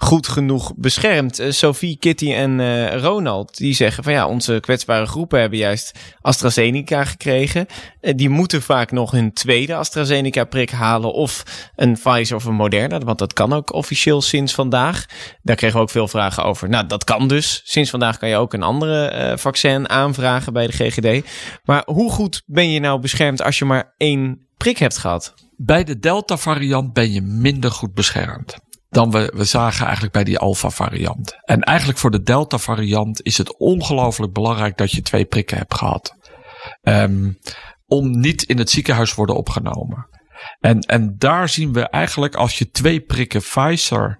goed 0.03 0.27
genoeg 0.27 0.73
beschermd. 0.75 1.39
Uh, 1.39 1.51
Sophie, 1.51 1.97
Kitty 1.97 2.33
en 2.33 2.59
uh, 2.59 2.95
Ronald, 2.95 3.57
die 3.57 3.73
zeggen 3.73 4.03
van 4.03 4.13
ja, 4.13 4.27
onze 4.27 4.57
kwetsbare 4.61 5.05
groepen 5.05 5.39
hebben 5.39 5.59
juist 5.59 5.99
AstraZeneca 6.21 7.03
gekregen. 7.03 7.65
Uh, 8.01 8.13
die 8.15 8.29
moeten 8.29 8.61
vaak 8.61 8.91
nog 8.91 9.11
hun 9.11 9.33
tweede 9.33 9.75
AstraZeneca-prik 9.75 10.71
halen 10.71 11.13
of 11.13 11.43
een 11.75 11.93
Pfizer 11.93 12.35
of 12.35 12.45
een 12.45 12.53
Moderna, 12.53 12.99
want 12.99 13.19
dat 13.19 13.33
kan 13.33 13.53
ook 13.53 13.73
officieel 13.73 14.21
sinds 14.21 14.53
vandaag. 14.53 15.05
Daar 15.41 15.55
kregen 15.55 15.75
we 15.75 15.81
ook 15.81 15.89
veel 15.89 16.07
vragen 16.07 16.43
over. 16.43 16.69
Nou, 16.69 16.87
dat 16.87 17.03
kan 17.03 17.27
dus. 17.27 17.61
Sinds 17.63 17.89
vandaag 17.89 18.17
kan 18.17 18.29
je 18.29 18.35
ook 18.35 18.53
een 18.53 18.63
andere 18.63 19.33
vaccin 19.37 19.89
aanvragen 19.89 20.53
bij 20.53 20.67
de 20.67 20.73
GGD. 20.73 21.27
Maar 21.63 21.83
hoe 21.85 22.11
goed 22.11 22.43
ben 22.45 22.71
je 22.71 22.79
nou 22.79 22.99
beschermd 22.99 23.43
als 23.43 23.57
je 23.57 23.65
maar 23.65 23.93
één 23.97 24.47
prik 24.57 24.77
hebt 24.77 24.97
gehad? 24.97 25.33
Bij 25.57 25.83
de 25.83 25.99
Delta-variant 25.99 26.93
ben 26.93 27.11
je 27.11 27.21
minder 27.21 27.71
goed 27.71 27.93
beschermd 27.93 28.61
dan 28.93 29.11
we, 29.11 29.31
we 29.35 29.43
zagen 29.43 29.83
eigenlijk 29.83 30.13
bij 30.13 30.23
die 30.23 30.39
alpha 30.39 30.69
variant. 30.69 31.35
En 31.45 31.61
eigenlijk 31.61 31.99
voor 31.99 32.11
de 32.11 32.23
delta 32.23 32.57
variant 32.57 33.21
is 33.21 33.37
het 33.37 33.57
ongelooflijk 33.57 34.33
belangrijk 34.33 34.77
dat 34.77 34.91
je 34.91 35.01
twee 35.01 35.25
prikken 35.25 35.57
hebt 35.57 35.73
gehad. 35.73 36.15
Um, 36.81 37.37
om 37.87 38.19
niet 38.19 38.43
in 38.43 38.57
het 38.57 38.69
ziekenhuis 38.69 39.13
worden 39.13 39.35
opgenomen. 39.35 40.07
En, 40.59 40.79
en 40.79 41.15
daar 41.17 41.49
zien 41.49 41.73
we 41.73 41.89
eigenlijk 41.89 42.35
als 42.35 42.57
je 42.57 42.69
twee 42.69 43.01
prikken 43.01 43.41
Pfizer 43.41 44.19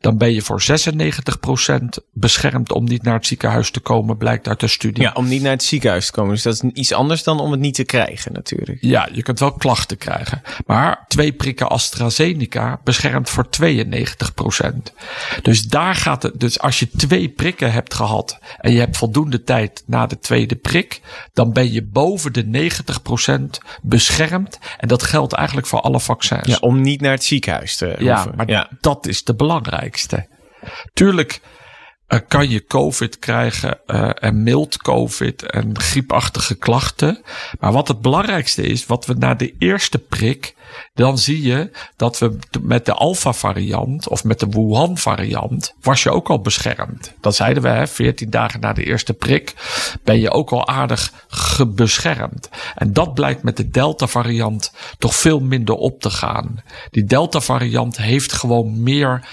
dan 0.00 0.18
ben 0.18 0.32
je 0.32 0.42
voor 0.42 0.62
96% 0.62 1.84
beschermd 2.12 2.72
om 2.72 2.84
niet 2.84 3.02
naar 3.02 3.14
het 3.14 3.26
ziekenhuis 3.26 3.70
te 3.70 3.80
komen, 3.80 4.16
blijkt 4.16 4.48
uit 4.48 4.60
de 4.60 4.66
studie. 4.66 5.02
Ja, 5.02 5.12
om 5.14 5.28
niet 5.28 5.42
naar 5.42 5.52
het 5.52 5.62
ziekenhuis 5.62 6.06
te 6.06 6.12
komen. 6.12 6.34
Dus 6.34 6.42
dat 6.42 6.54
is 6.54 6.60
iets 6.60 6.92
anders 6.92 7.22
dan 7.22 7.40
om 7.40 7.50
het 7.50 7.60
niet 7.60 7.74
te 7.74 7.84
krijgen 7.84 8.32
natuurlijk. 8.32 8.78
Ja, 8.80 9.08
je 9.12 9.22
kunt 9.22 9.38
wel 9.38 9.52
klachten 9.52 9.98
krijgen. 9.98 10.42
Maar 10.66 11.04
twee 11.08 11.32
prikken 11.32 11.68
AstraZeneca 11.68 12.80
beschermt 12.84 13.30
voor 13.30 13.46
92%. 13.62 14.92
Dus 15.42 15.62
daar 15.62 15.94
gaat 15.94 16.22
het. 16.22 16.40
Dus 16.40 16.60
als 16.60 16.78
je 16.78 16.88
twee 16.96 17.28
prikken 17.28 17.72
hebt 17.72 17.94
gehad 17.94 18.38
en 18.58 18.72
je 18.72 18.78
hebt 18.78 18.96
voldoende 18.96 19.44
tijd 19.44 19.82
na 19.86 20.06
de 20.06 20.18
tweede 20.18 20.56
prik, 20.56 21.00
dan 21.32 21.52
ben 21.52 21.72
je 21.72 21.82
boven 21.82 22.32
de 22.32 22.70
90% 23.30 23.40
beschermd. 23.82 24.58
En 24.78 24.88
dat 24.88 25.02
geldt 25.02 25.32
eigenlijk 25.32 25.66
voor 25.66 25.80
alle 25.80 26.00
vaccins. 26.00 26.46
Ja, 26.46 26.56
om 26.60 26.80
niet 26.80 27.00
naar 27.00 27.12
het 27.12 27.24
ziekenhuis 27.24 27.76
te 27.76 27.96
ja, 27.98 28.14
hoeven. 28.14 28.32
Maar 28.36 28.48
ja, 28.48 28.68
dat 28.80 29.06
is 29.06 29.24
de 29.24 29.34
Tuurlijk 30.92 31.40
uh, 32.08 32.18
kan 32.28 32.50
je 32.50 32.64
COVID 32.64 33.18
krijgen 33.18 33.78
uh, 33.86 34.10
en 34.14 34.42
mild 34.42 34.76
COVID 34.76 35.42
en 35.42 35.78
griepachtige 35.80 36.54
klachten. 36.54 37.22
Maar 37.60 37.72
wat 37.72 37.88
het 37.88 38.00
belangrijkste 38.00 38.62
is, 38.62 38.86
wat 38.86 39.06
we 39.06 39.14
na 39.14 39.34
de 39.34 39.54
eerste 39.58 39.98
prik, 39.98 40.54
dan 40.94 41.18
zie 41.18 41.42
je 41.42 41.70
dat 41.96 42.18
we 42.18 42.38
met 42.62 42.86
de 42.86 42.92
alpha 42.92 43.32
variant 43.32 44.08
of 44.08 44.24
met 44.24 44.40
de 44.40 44.46
Wuhan 44.50 44.98
variant 44.98 45.74
was 45.80 46.02
je 46.02 46.10
ook 46.10 46.28
al 46.28 46.40
beschermd. 46.40 47.14
Dat 47.20 47.34
zeiden 47.34 47.62
we, 47.62 47.68
hè, 47.68 47.86
14 47.86 48.30
dagen 48.30 48.60
na 48.60 48.72
de 48.72 48.84
eerste 48.84 49.14
prik 49.14 49.54
ben 50.04 50.20
je 50.20 50.30
ook 50.30 50.50
al 50.50 50.68
aardig 50.68 51.12
gebeschermd. 51.28 52.48
En 52.74 52.92
dat 52.92 53.14
blijkt 53.14 53.42
met 53.42 53.56
de 53.56 53.70
delta 53.70 54.06
variant 54.06 54.72
toch 54.98 55.14
veel 55.14 55.40
minder 55.40 55.74
op 55.74 56.00
te 56.00 56.10
gaan. 56.10 56.62
Die 56.90 57.04
delta 57.04 57.40
variant 57.40 57.96
heeft 57.96 58.32
gewoon 58.32 58.82
meer 58.82 59.28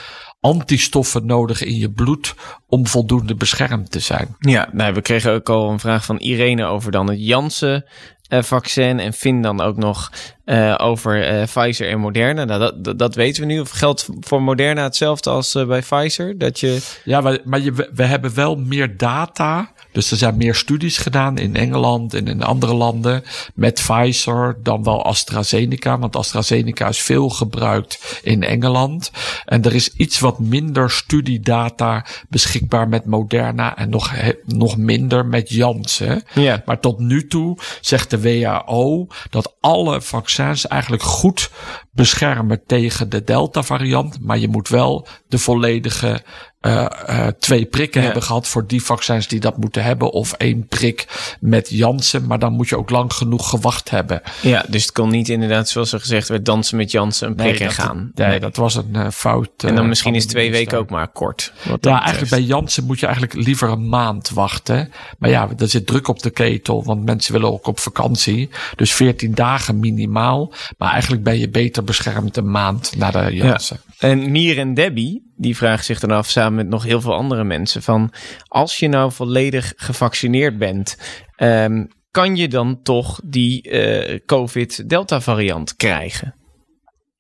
antistoffen 0.45 1.25
nodig 1.25 1.63
in 1.63 1.77
je 1.77 1.91
bloed 1.91 2.35
om 2.67 2.87
voldoende 2.87 3.35
beschermd 3.35 3.91
te 3.91 3.99
zijn. 3.99 4.35
Ja, 4.39 4.69
nou, 4.71 4.93
we 4.93 5.01
kregen 5.01 5.31
ook 5.31 5.49
al 5.49 5.69
een 5.69 5.79
vraag 5.79 6.05
van 6.05 6.17
Irene 6.17 6.65
over 6.65 6.91
dan 6.91 7.09
het 7.09 7.25
Janssen 7.25 7.85
uh, 7.85 7.89
vaccin 8.29 9.00
en 9.00 9.13
Finn 9.13 9.41
dan 9.41 9.62
ook 9.62 9.77
nog 9.77 10.12
uh, 10.46 10.75
over 10.77 11.39
uh, 11.39 11.44
Pfizer 11.44 11.89
en 11.89 12.00
Moderna. 12.00 12.44
Nou, 12.44 12.60
dat, 12.60 12.84
dat, 12.84 13.00
dat, 13.00 13.15
weten 13.15 13.41
we 13.41 13.53
nu. 13.53 13.60
Of 13.60 13.70
geldt 13.70 14.10
voor 14.20 14.41
Moderna 14.41 14.84
hetzelfde 14.84 15.29
als 15.29 15.53
bij 15.67 15.82
Pfizer? 15.82 16.38
Dat 16.38 16.60
je... 16.60 16.82
Ja, 17.03 17.22
maar, 17.22 17.39
maar 17.44 17.62
je, 17.62 17.89
we 17.94 18.03
hebben 18.03 18.36
wel 18.36 18.55
meer 18.55 18.98
data 18.98 19.74
dus 19.96 20.12
er 20.12 20.17
zijn 20.17 20.38
meer 20.38 20.55
studies 20.55 20.98
gedaan 20.98 21.38
in 21.38 21.55
Engeland 21.55 22.13
en 22.13 22.27
in 22.27 22.44
andere 22.44 22.74
landen 22.74 23.24
met 23.53 23.74
Pfizer 23.74 24.58
dan 24.63 24.84
wel 24.84 25.05
AstraZeneca. 25.05 26.00
Want 26.00 26.15
AstraZeneca 26.15 26.88
is 26.88 27.01
veel 27.01 27.29
gebruikt 27.29 28.20
in 28.24 28.44
Engeland. 28.44 29.12
En 29.46 29.63
er 29.63 29.75
is 29.75 29.94
iets 29.94 30.20
wat 30.20 30.39
minder 30.39 30.91
studiedata 30.91 32.05
beschikbaar 32.29 32.89
met 32.89 33.05
Moderna 33.05 33.77
en 33.77 33.89
nog, 33.89 34.13
nog 34.46 34.77
minder 34.77 35.25
met 35.25 35.50
Janssen. 35.50 36.24
Ja. 36.34 36.62
Maar 36.65 36.79
tot 36.79 37.00
nu 37.00 37.27
toe 37.27 37.58
zegt 37.82 38.10
de 38.10 38.20
WHO 38.25 39.08
dat 39.29 39.55
alle 39.60 40.01
vaccins 40.01 40.67
eigenlijk 40.67 41.03
goed 41.03 41.51
beschermen 41.91 42.63
tegen 42.65 43.10
de 43.10 43.24
Delta 43.24 43.63
variant. 43.63 44.22
Maar 44.22 44.38
je 44.38 44.48
moet 44.48 44.67
wel 44.67 45.08
de 45.27 45.38
volledige 45.38 46.24
uh, 46.65 46.86
uh, 47.10 47.27
twee 47.39 47.65
prikken 47.65 48.00
ja. 48.00 48.05
hebben 48.05 48.24
gehad 48.24 48.48
voor 48.48 48.67
die 48.67 48.84
vaccins 48.84 49.27
die 49.27 49.39
dat 49.39 49.57
moeten 49.57 49.84
hebben. 49.84 50.12
Of 50.12 50.34
één 50.34 50.67
prik 50.67 51.07
met 51.39 51.69
Janssen. 51.69 52.27
Maar 52.27 52.39
dan 52.39 52.53
moet 52.53 52.69
je 52.69 52.77
ook 52.77 52.89
lang 52.89 53.13
genoeg 53.13 53.50
gewacht 53.50 53.89
hebben. 53.89 54.22
Ja, 54.41 54.65
dus 54.67 54.81
het 54.81 54.91
kon 54.91 55.10
niet 55.10 55.29
inderdaad, 55.29 55.69
zoals 55.69 55.91
er 55.91 56.00
gezegd 56.00 56.27
werd, 56.27 56.45
dansen 56.45 56.77
met 56.77 56.91
Janssen 56.91 57.27
een 57.27 57.36
prik 57.36 57.60
nee, 57.60 57.69
gaan. 57.69 58.12
Nee, 58.13 58.27
nee, 58.27 58.39
dat 58.39 58.55
was 58.55 58.75
een 58.75 58.93
uh, 58.95 59.10
fout. 59.10 59.50
en 59.57 59.75
dan 59.75 59.88
misschien 59.88 60.15
is 60.15 60.25
twee 60.25 60.51
weken 60.51 60.77
ook 60.77 60.89
maar 60.89 61.07
kort. 61.07 61.53
Ja, 61.81 62.01
eigenlijk 62.01 62.29
bij 62.29 62.41
Janssen 62.41 62.86
moet 62.86 63.00
je 63.00 63.05
eigenlijk 63.05 63.45
liever 63.45 63.69
een 63.69 63.89
maand 63.89 64.29
wachten. 64.29 64.91
Maar 65.17 65.29
ja, 65.29 65.50
er 65.57 65.69
zit 65.69 65.88
druk 65.88 66.07
op 66.07 66.22
de 66.22 66.29
ketel, 66.29 66.84
want 66.84 67.05
mensen 67.05 67.34
willen 67.34 67.51
ook 67.51 67.67
op 67.67 67.79
vakantie. 67.79 68.50
Dus 68.75 68.93
14 68.93 69.34
dagen 69.34 69.79
minimaal. 69.79 70.53
Maar 70.77 70.91
eigenlijk 70.91 71.24
ben 71.24 71.39
je 71.39 71.50
beter 71.50 71.84
beschermd 71.84 72.38
een 72.38 72.51
maand 72.51 72.93
na 72.98 73.12
de 73.12 73.34
Janssen. 73.34 73.79
Ja. 73.84 73.84
En 73.99 74.31
Mier 74.31 74.57
en 74.57 74.73
Debbie, 74.73 75.33
die 75.35 75.57
vragen 75.57 75.85
zich 75.85 75.99
dan 75.99 76.11
af 76.11 76.29
samen 76.29 76.55
met 76.55 76.67
nog 76.67 76.83
heel 76.83 77.01
veel 77.01 77.13
andere 77.13 77.43
mensen 77.43 77.83
van 77.83 78.13
als 78.47 78.79
je 78.79 78.87
nou 78.87 79.11
volledig 79.11 79.73
gevaccineerd 79.75 80.57
bent, 80.57 80.97
um, 81.37 81.87
kan 82.11 82.35
je 82.35 82.47
dan 82.47 82.81
toch 82.81 83.19
die 83.23 83.69
uh, 83.69 84.19
COVID-Delta 84.25 85.21
variant 85.21 85.75
krijgen? 85.75 86.35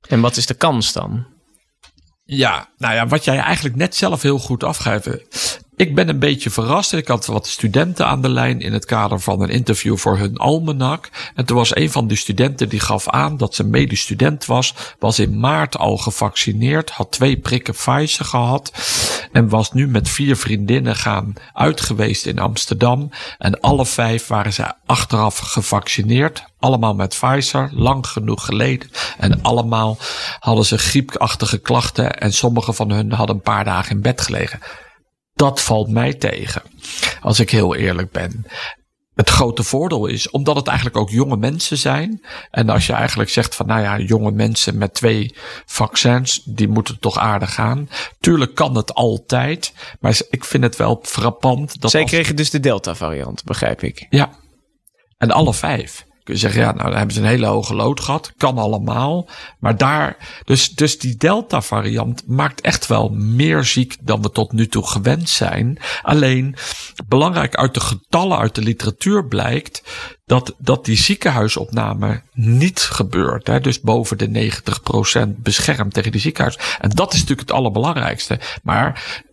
En 0.07 0.21
wat 0.21 0.37
is 0.37 0.45
de 0.45 0.53
kans 0.53 0.93
dan? 0.93 1.25
Ja, 2.23 2.69
nou 2.77 2.93
ja, 2.93 3.07
wat 3.07 3.23
jij 3.23 3.37
eigenlijk 3.37 3.75
net 3.75 3.95
zelf 3.95 4.21
heel 4.21 4.39
goed 4.39 4.63
afgeeft. 4.63 5.59
Ik 5.77 5.95
ben 5.95 6.09
een 6.09 6.19
beetje 6.19 6.49
verrast. 6.49 6.93
Ik 6.93 7.07
had 7.07 7.25
wat 7.25 7.47
studenten 7.47 8.07
aan 8.07 8.21
de 8.21 8.29
lijn 8.29 8.61
in 8.61 8.73
het 8.73 8.85
kader 8.85 9.19
van 9.19 9.41
een 9.41 9.49
interview 9.49 9.97
voor 9.97 10.17
hun 10.17 10.37
almanak. 10.37 11.09
En 11.35 11.45
toen 11.45 11.57
was 11.57 11.75
een 11.75 11.91
van 11.91 12.07
de 12.07 12.15
studenten 12.15 12.69
die 12.69 12.79
gaf 12.79 13.09
aan 13.09 13.37
dat 13.37 13.55
ze 13.55 13.63
medisch 13.63 14.01
student 14.01 14.45
was. 14.45 14.73
Was 14.99 15.19
in 15.19 15.39
maart 15.39 15.77
al 15.77 15.97
gevaccineerd. 15.97 16.89
Had 16.89 17.11
twee 17.11 17.37
prikken 17.37 17.73
Pfizer 17.73 18.25
gehad. 18.25 18.71
En 19.31 19.49
was 19.49 19.71
nu 19.73 19.87
met 19.87 20.09
vier 20.09 20.37
vriendinnen 20.37 20.95
gaan 20.95 21.33
uitgeweest 21.53 22.25
in 22.25 22.39
Amsterdam. 22.39 23.09
En 23.37 23.59
alle 23.59 23.85
vijf 23.85 24.27
waren 24.27 24.53
ze 24.53 24.73
achteraf 24.85 25.37
gevaccineerd. 25.37 26.43
Allemaal 26.59 26.95
met 26.95 27.17
Pfizer, 27.19 27.69
lang 27.73 28.07
genoeg 28.07 28.45
geleden. 28.45 28.89
En 29.17 29.41
allemaal 29.41 29.97
hadden 30.39 30.65
ze 30.65 30.77
griepachtige 30.77 31.57
klachten. 31.57 32.19
En 32.19 32.33
sommige 32.33 32.73
van 32.73 32.91
hun 32.91 33.11
hadden 33.11 33.35
een 33.35 33.41
paar 33.41 33.63
dagen 33.63 33.95
in 33.95 34.01
bed 34.01 34.21
gelegen. 34.21 34.59
Dat 35.35 35.61
valt 35.61 35.89
mij 35.89 36.13
tegen, 36.13 36.61
als 37.21 37.39
ik 37.39 37.49
heel 37.49 37.75
eerlijk 37.75 38.11
ben. 38.11 38.45
Het 39.15 39.29
grote 39.29 39.63
voordeel 39.63 40.05
is, 40.05 40.29
omdat 40.29 40.55
het 40.55 40.67
eigenlijk 40.67 40.97
ook 40.97 41.09
jonge 41.09 41.37
mensen 41.37 41.77
zijn. 41.77 42.25
En 42.51 42.69
als 42.69 42.87
je 42.87 42.93
eigenlijk 42.93 43.29
zegt 43.29 43.55
van, 43.55 43.65
nou 43.65 43.81
ja, 43.81 43.99
jonge 43.99 44.31
mensen 44.31 44.77
met 44.77 44.93
twee 44.93 45.35
vaccins, 45.65 46.41
die 46.45 46.67
moeten 46.67 46.99
toch 46.99 47.17
aardig 47.17 47.53
gaan. 47.53 47.89
Tuurlijk 48.19 48.55
kan 48.55 48.75
het 48.75 48.93
altijd, 48.93 49.73
maar 49.99 50.19
ik 50.29 50.45
vind 50.45 50.63
het 50.63 50.75
wel 50.75 50.99
frappant. 51.01 51.81
Dat 51.81 51.91
Zij 51.91 52.03
kregen 52.03 52.35
dus 52.35 52.49
de 52.49 52.59
Delta-variant, 52.59 53.43
begrijp 53.43 53.83
ik. 53.83 54.05
Ja, 54.09 54.29
en 55.17 55.31
alle 55.31 55.53
vijf 55.53 56.05
kun 56.25 56.33
je 56.33 56.39
zeggen, 56.39 56.61
ja, 56.61 56.71
nou, 56.71 56.87
dan 56.89 56.97
hebben 56.97 57.15
ze 57.15 57.21
een 57.21 57.27
hele 57.27 57.45
hoge 57.45 57.75
lood 57.75 57.99
gehad. 57.99 58.33
Kan 58.37 58.57
allemaal. 58.57 59.29
Maar 59.59 59.77
daar, 59.77 60.17
dus, 60.43 60.69
dus 60.69 60.99
die 60.99 61.15
Delta 61.15 61.61
variant 61.61 62.27
maakt 62.27 62.61
echt 62.61 62.87
wel 62.87 63.09
meer 63.09 63.63
ziek 63.63 63.97
dan 64.01 64.21
we 64.21 64.31
tot 64.31 64.51
nu 64.51 64.67
toe 64.67 64.87
gewend 64.87 65.29
zijn. 65.29 65.79
Alleen, 66.01 66.55
belangrijk 67.07 67.55
uit 67.55 67.73
de 67.73 67.79
getallen 67.79 68.37
uit 68.37 68.55
de 68.55 68.61
literatuur 68.61 69.27
blijkt 69.27 69.83
dat, 70.25 70.55
dat 70.57 70.85
die 70.85 70.97
ziekenhuisopname 70.97 72.21
niet 72.33 72.79
gebeurt. 72.79 73.47
Hè? 73.47 73.59
Dus 73.59 73.81
boven 73.81 74.17
de 74.17 74.51
90% 75.25 75.27
beschermd 75.35 75.93
tegen 75.93 76.11
die 76.11 76.21
ziekenhuis. 76.21 76.57
En 76.79 76.89
dat 76.89 77.13
is 77.13 77.19
natuurlijk 77.19 77.47
het 77.47 77.57
allerbelangrijkste. 77.57 78.39
Maar 78.63 79.23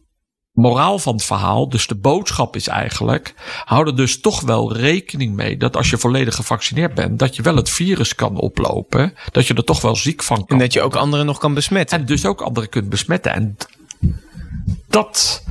moraal 0.52 0.98
van 0.98 1.14
het 1.14 1.24
verhaal, 1.24 1.68
dus 1.68 1.86
de 1.86 1.94
boodschap 1.94 2.56
is 2.56 2.68
eigenlijk, 2.68 3.34
hou 3.64 3.86
er 3.86 3.96
dus 3.96 4.20
toch 4.20 4.40
wel 4.40 4.76
rekening 4.76 5.34
mee 5.34 5.56
dat 5.56 5.76
als 5.76 5.90
je 5.90 5.98
volledig 5.98 6.34
gevaccineerd 6.34 6.94
bent, 6.94 7.18
dat 7.18 7.36
je 7.36 7.42
wel 7.42 7.56
het 7.56 7.70
virus 7.70 8.14
kan 8.14 8.36
oplopen, 8.36 9.14
dat 9.30 9.46
je 9.46 9.54
er 9.54 9.64
toch 9.64 9.80
wel 9.80 9.96
ziek 9.96 10.22
van 10.22 10.36
kan 10.36 10.46
En 10.48 10.58
dat 10.58 10.72
je 10.72 10.82
ook 10.82 10.96
anderen 10.96 11.26
nog 11.26 11.38
kan 11.38 11.54
besmetten. 11.54 11.98
En 11.98 12.06
dus 12.06 12.26
ook 12.26 12.40
anderen 12.40 12.70
kunt 12.70 12.88
besmetten. 12.88 13.32
En 13.32 13.56
dat 14.88 15.42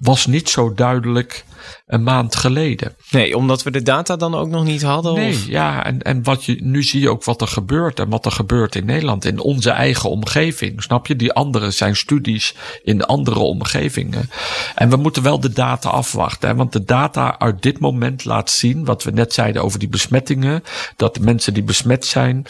was 0.00 0.26
niet 0.26 0.48
zo 0.48 0.74
duidelijk 0.74 1.44
een 1.92 2.02
maand 2.02 2.36
geleden. 2.36 2.94
Nee, 3.10 3.36
omdat 3.36 3.62
we 3.62 3.70
de 3.70 3.82
data 3.82 4.16
dan 4.16 4.34
ook 4.34 4.48
nog 4.48 4.64
niet 4.64 4.82
hadden? 4.82 5.14
Nee, 5.14 5.32
Of? 5.32 5.46
ja, 5.46 5.84
en, 5.84 6.02
en 6.02 6.22
wat 6.22 6.44
je, 6.44 6.56
nu 6.60 6.82
zie 6.82 7.00
je 7.00 7.10
ook 7.10 7.24
wat 7.24 7.40
er 7.40 7.46
gebeurt 7.46 7.98
en 8.00 8.08
wat 8.08 8.24
er 8.26 8.32
gebeurt 8.32 8.74
in 8.74 8.84
Nederland, 8.84 9.24
in 9.24 9.38
onze 9.38 9.70
eigen 9.70 10.10
omgeving. 10.10 10.82
Snap 10.82 11.06
je? 11.06 11.16
Die 11.16 11.32
andere 11.32 11.70
zijn 11.70 11.96
studies 11.96 12.54
in 12.84 13.04
andere 13.04 13.38
omgevingen. 13.38 14.30
En 14.74 14.90
we 14.90 14.96
moeten 14.96 15.22
wel 15.22 15.40
de 15.40 15.52
data 15.52 15.88
afwachten, 15.88 16.48
hè, 16.48 16.54
want 16.54 16.72
de 16.72 16.84
data 16.84 17.38
uit 17.38 17.62
dit 17.62 17.78
moment 17.78 18.24
laat 18.24 18.50
zien, 18.50 18.84
wat 18.84 19.02
we 19.02 19.10
net 19.10 19.32
zeiden 19.32 19.62
over 19.62 19.78
die 19.78 19.88
besmettingen, 19.88 20.62
dat 20.96 21.14
de 21.14 21.20
mensen 21.20 21.54
die 21.54 21.62
besmet 21.62 22.06
zijn, 22.06 22.46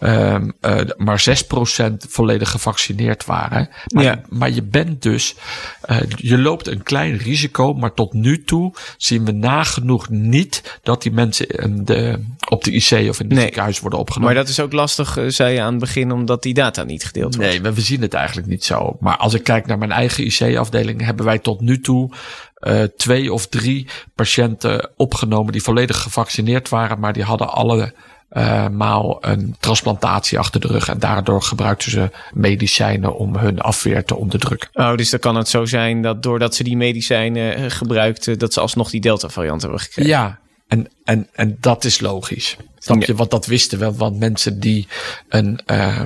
ehm, 0.00 0.50
eh, 0.60 0.80
maar 0.96 1.20
6% 1.20 2.06
volledig 2.08 2.50
gevaccineerd 2.50 3.24
waren. 3.24 3.68
Maar, 3.86 4.04
Ja. 4.04 4.20
maar 4.28 4.50
je 4.50 4.62
bent 4.62 5.02
dus, 5.02 5.34
eh, 5.82 5.96
je 6.16 6.38
loopt 6.38 6.66
een 6.66 6.82
klein 6.82 7.16
risico, 7.16 7.74
maar 7.74 7.94
tot 7.94 8.12
nu 8.12 8.44
toe 8.44 8.72
zien 8.96 9.24
we 9.24 9.32
nagenoeg 9.32 10.08
niet 10.08 10.78
dat 10.82 11.02
die 11.02 11.12
mensen 11.12 11.46
in 11.46 11.84
de, 11.84 12.24
op 12.48 12.64
de 12.64 12.70
IC 12.72 12.90
of 12.90 12.92
in 12.92 13.08
het 13.08 13.28
Nee. 13.28 13.40
ziekenhuis 13.40 13.80
worden 13.80 13.98
opgenomen. 13.98 14.34
Maar 14.34 14.42
dat 14.44 14.52
is 14.52 14.60
ook 14.60 14.72
lastig, 14.72 15.16
eh, 15.16 15.24
zei 15.28 15.54
je 15.54 15.60
aan 15.60 15.70
het 15.70 15.80
begin, 15.80 16.12
omdat 16.12 16.42
die 16.42 16.54
data 16.54 16.82
niet 16.82 17.04
gedeeld 17.04 17.34
wordt. 17.34 17.50
Nee, 17.50 17.60
we 17.62 17.72
we 17.74 17.80
zien 17.80 18.02
het 18.02 18.14
eigenlijk 18.14 18.46
niet 18.48 18.64
zo. 18.64 18.96
Maar 19.00 19.16
als 19.16 19.34
ik 19.34 19.44
kijk 19.44 19.66
naar 19.66 19.78
mijn 19.78 19.92
eigen 19.92 20.24
IC-afdeling, 20.24 21.04
hebben 21.04 21.24
wij 21.24 21.38
tot 21.38 21.60
nu 21.60 21.80
toe 21.80 22.10
eh, 22.54 22.82
twee 22.82 23.32
of 23.32 23.46
drie 23.46 23.86
patiënten 24.14 24.90
opgenomen 24.96 25.52
die 25.52 25.62
volledig 25.62 25.96
gevaccineerd 26.02 26.68
waren, 26.68 27.00
maar 27.00 27.12
die 27.12 27.22
hadden 27.22 27.52
alle 27.52 27.94
eh, 28.30 28.68
maal 28.68 29.18
een 29.20 29.56
transplantatie 29.60 30.38
achter 30.38 30.60
de 30.60 30.66
rug. 30.66 30.88
En 30.88 30.98
daardoor 30.98 31.42
gebruikten 31.42 31.90
ze 31.90 32.10
medicijnen 32.32 33.16
om 33.16 33.36
hun 33.36 33.60
afweer 33.60 34.04
te 34.04 34.16
onderdrukken. 34.16 34.68
Oh, 34.72 34.96
dus 34.96 35.10
dan 35.10 35.20
kan 35.20 35.36
het 35.36 35.48
zo 35.48 35.64
zijn 35.64 36.02
dat 36.02 36.22
doordat 36.22 36.54
ze 36.54 36.64
die 36.64 36.76
medicijnen 36.76 37.54
eh, 37.54 37.64
gebruikten, 37.68 38.38
dat 38.38 38.52
ze 38.52 38.60
alsnog 38.60 38.90
die 38.90 39.00
Delta-variant 39.00 39.62
hebben 39.62 39.80
gekregen. 39.80 40.10
Ja, 40.10 40.38
en, 40.68 40.88
en, 41.04 41.28
en 41.32 41.56
dat 41.60 41.84
is 41.84 42.00
logisch. 42.00 42.56
Snap 42.78 43.02
je? 43.02 43.14
Want 43.14 43.30
dat 43.30 43.46
wisten 43.46 43.78
we. 43.78 43.92
Want 43.92 44.18
mensen 44.18 44.60
die 44.60 44.88
een 45.28 45.60
eh, 45.66 46.02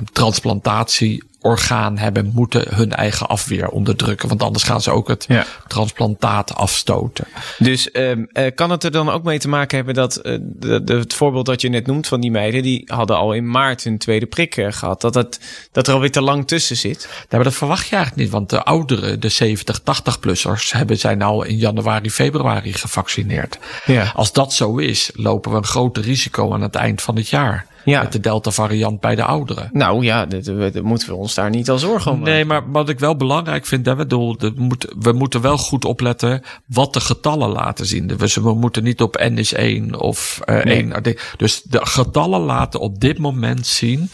transplantatieorgaan 1.55 1.97
hebben, 1.97 2.31
moeten 2.33 2.75
hun 2.75 2.91
eigen 2.93 3.27
afweer 3.27 3.67
onderdrukken. 3.69 4.27
Want 4.29 4.43
anders 4.43 4.63
gaan 4.63 4.81
ze 4.81 4.91
ook 4.91 5.07
het 5.07 5.25
Ja. 5.27 5.45
transplantaat 5.67 6.55
afstoten. 6.55 7.27
Dus 7.57 7.91
ehm, 7.91 8.23
eh, 8.31 8.55
kan 8.55 8.69
het 8.71 8.83
er 8.83 8.91
dan 8.91 9.09
ook 9.09 9.23
mee 9.23 9.39
te 9.39 9.47
maken 9.47 9.75
hebben 9.77 9.95
dat 9.95 10.15
eh, 10.15 10.37
de, 10.41 10.83
de- 10.83 10.93
het 10.93 11.13
voorbeeld 11.13 11.45
dat 11.45 11.61
je 11.61 11.69
net 11.69 11.87
noemt 11.87 12.07
van 12.07 12.21
die 12.21 12.31
meiden, 12.31 12.63
die 12.63 12.83
hadden 12.85 13.17
al 13.17 13.33
in 13.33 13.49
maart 13.49 13.83
hun 13.83 13.97
tweede 13.97 14.25
prik 14.25 14.57
eh, 14.57 14.67
gehad, 14.71 15.01
dat, 15.01 15.15
het, 15.15 15.39
dat 15.71 15.87
er 15.87 15.93
alweer 15.93 16.11
te 16.11 16.21
lang 16.21 16.47
tussen 16.47 16.75
zit? 16.77 17.07
Ja, 17.19 17.25
maar 17.29 17.43
dat 17.43 17.53
verwacht 17.55 17.87
je 17.87 17.95
eigenlijk 17.95 18.23
niet. 18.23 18.33
Want 18.33 18.49
de 18.49 18.63
ouderen, 18.63 19.19
de 19.19 19.29
70, 19.29 19.79
80-plussers, 19.79 20.71
hebben 20.71 20.97
zijn 20.97 21.21
al 21.21 21.43
in 21.43 21.57
januari, 21.57 22.11
februari 22.11 22.73
gevaccineerd. 22.73 23.57
Ja. 23.85 24.11
Als 24.15 24.33
dat 24.33 24.53
zo 24.53 24.77
is, 24.77 25.11
lopen 25.13 25.51
we 25.51 25.57
een 25.57 25.63
groot 25.65 25.97
risico 25.97 26.53
aan 26.53 26.61
het 26.61 26.75
eind 26.75 27.01
van 27.01 27.15
het 27.15 27.29
jaar. 27.29 27.65
Ja. 27.85 28.01
Met 28.01 28.11
de 28.11 28.19
Delta-variant 28.19 28.99
bij 28.99 29.15
de 29.15 29.23
ouderen. 29.23 29.69
Nou 29.73 30.03
ja, 30.03 30.25
dat, 30.25 30.45
dat- 30.45 30.73
dat 30.73 30.83
moeten 30.83 31.07
we 31.07 31.15
ons 31.15 31.33
daar 31.33 31.49
niet 31.49 31.69
al 31.69 31.79
zorgen 31.79 32.11
om. 32.11 32.19
Nee, 32.21 32.45
maar 32.45 32.71
wat 32.71 32.89
ik 32.89 32.99
wel 32.99 33.15
belangrijk 33.15 33.65
vind, 33.65 33.85
hè, 33.85 33.91
we, 33.91 33.97
bedoel, 33.97 34.37
dat 34.37 34.55
moet, 34.55 34.93
we 34.99 35.11
moeten 35.11 35.41
wel 35.41 35.57
goed 35.57 35.85
opletten 35.85 36.41
wat 36.65 36.93
de 36.93 36.99
getallen 36.99 37.49
laten 37.49 37.85
zien. 37.85 38.07
Dus 38.07 38.35
we 38.35 38.53
moeten 38.53 38.83
niet 38.83 39.01
op 39.01 39.15
N 39.29 39.37
is 39.37 39.53
1 39.53 39.99
of 39.99 40.39
eh 40.45 40.63
Nee. 40.63 40.75
1. 40.91 41.15
Dus 41.37 41.61
de 41.61 41.85
getallen 41.85 42.41
laten 42.41 42.79
op 42.79 42.99
dit 42.99 43.17
moment 43.17 43.67
zien 43.67 44.09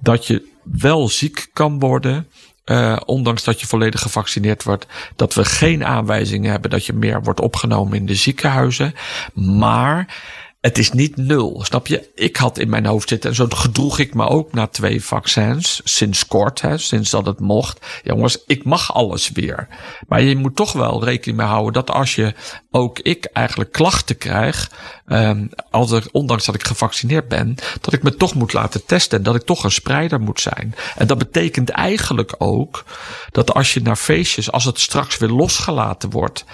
dat 0.00 0.26
je 0.26 0.48
wel 0.62 1.08
ziek 1.08 1.48
kan 1.52 1.78
worden. 1.78 2.26
eh, 2.64 2.96
ondanks 3.06 3.44
dat 3.44 3.60
je 3.60 3.66
volledig 3.66 4.00
gevaccineerd 4.00 4.62
wordt, 4.62 4.86
dat 5.16 5.34
we 5.34 5.44
geen 5.44 5.84
aanwijzingen 5.84 6.50
hebben 6.50 6.70
dat 6.70 6.86
je 6.86 6.92
meer 6.92 7.22
wordt 7.22 7.40
opgenomen 7.40 7.96
in 7.98 8.06
de 8.06 8.14
ziekenhuizen. 8.14 8.94
Maar 9.34 10.16
het 10.60 10.78
is 10.78 10.92
niet 10.92 11.16
nul, 11.16 11.60
snap 11.64 11.86
je? 11.86 12.10
Ik 12.14 12.36
had 12.36 12.58
in 12.58 12.68
mijn 12.68 12.86
hoofd 12.86 13.08
zitten, 13.08 13.30
en 13.30 13.36
zo 13.36 13.46
gedroeg 13.48 13.98
ik 13.98 14.14
me 14.14 14.26
ook 14.26 14.52
na 14.52 14.66
twee 14.66 15.04
vaccins, 15.04 15.80
sinds 15.84 16.26
kort, 16.26 16.60
hè, 16.60 16.78
sinds 16.78 17.10
dat 17.10 17.26
het 17.26 17.40
mocht. 17.40 17.86
Jongens, 18.02 18.44
ik 18.46 18.64
mag 18.64 18.94
alles 18.94 19.30
weer. 19.30 19.68
Maar 20.08 20.22
je 20.22 20.36
moet 20.36 20.56
toch 20.56 20.72
wel 20.72 21.04
rekening 21.04 21.38
mee 21.38 21.46
houden 21.46 21.72
dat 21.72 21.90
als 21.90 22.14
je, 22.14 22.34
ook 22.70 22.98
ik 22.98 23.24
eigenlijk 23.24 23.72
klachten 23.72 24.18
krijg, 24.18 24.70
ehm, 25.06 25.46
als 25.70 25.90
er, 25.90 26.06
ondanks 26.12 26.44
dat 26.44 26.54
ik 26.54 26.66
gevaccineerd 26.66 27.28
ben, 27.28 27.54
dat 27.80 27.92
ik 27.92 28.02
me 28.02 28.14
toch 28.14 28.34
moet 28.34 28.52
laten 28.52 28.84
testen 28.84 29.18
en 29.18 29.24
dat 29.24 29.34
ik 29.34 29.42
toch 29.42 29.64
een 29.64 29.70
spreider 29.70 30.20
moet 30.20 30.40
zijn. 30.40 30.74
En 30.96 31.06
dat 31.06 31.18
betekent 31.18 31.70
eigenlijk 31.70 32.34
ook 32.38 32.84
dat 33.30 33.54
als 33.54 33.74
je 33.74 33.82
naar 33.82 33.96
feestjes, 33.96 34.52
als 34.52 34.64
het 34.64 34.80
straks 34.80 35.18
weer 35.18 35.30
losgelaten 35.30 36.10
wordt, 36.10 36.44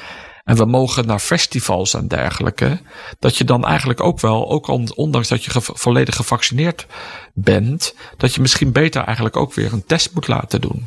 en 0.44 0.56
we 0.56 0.64
mogen 0.64 1.06
naar 1.06 1.18
festivals 1.18 1.94
en 1.94 2.08
dergelijke. 2.08 2.78
Dat 3.18 3.36
je 3.36 3.44
dan 3.44 3.64
eigenlijk 3.64 4.02
ook 4.02 4.20
wel, 4.20 4.50
ook 4.50 4.66
on- 4.68 4.94
ondanks 4.94 5.28
dat 5.28 5.44
je 5.44 5.50
volledig 5.54 6.16
gevaccineerd 6.16 6.86
bent, 7.34 7.94
dat 8.16 8.34
je 8.34 8.40
misschien 8.40 8.72
beter 8.72 9.02
eigenlijk 9.04 9.36
ook 9.36 9.54
weer 9.54 9.72
een 9.72 9.86
test 9.86 10.10
moet 10.14 10.28
laten 10.28 10.60
doen. 10.60 10.86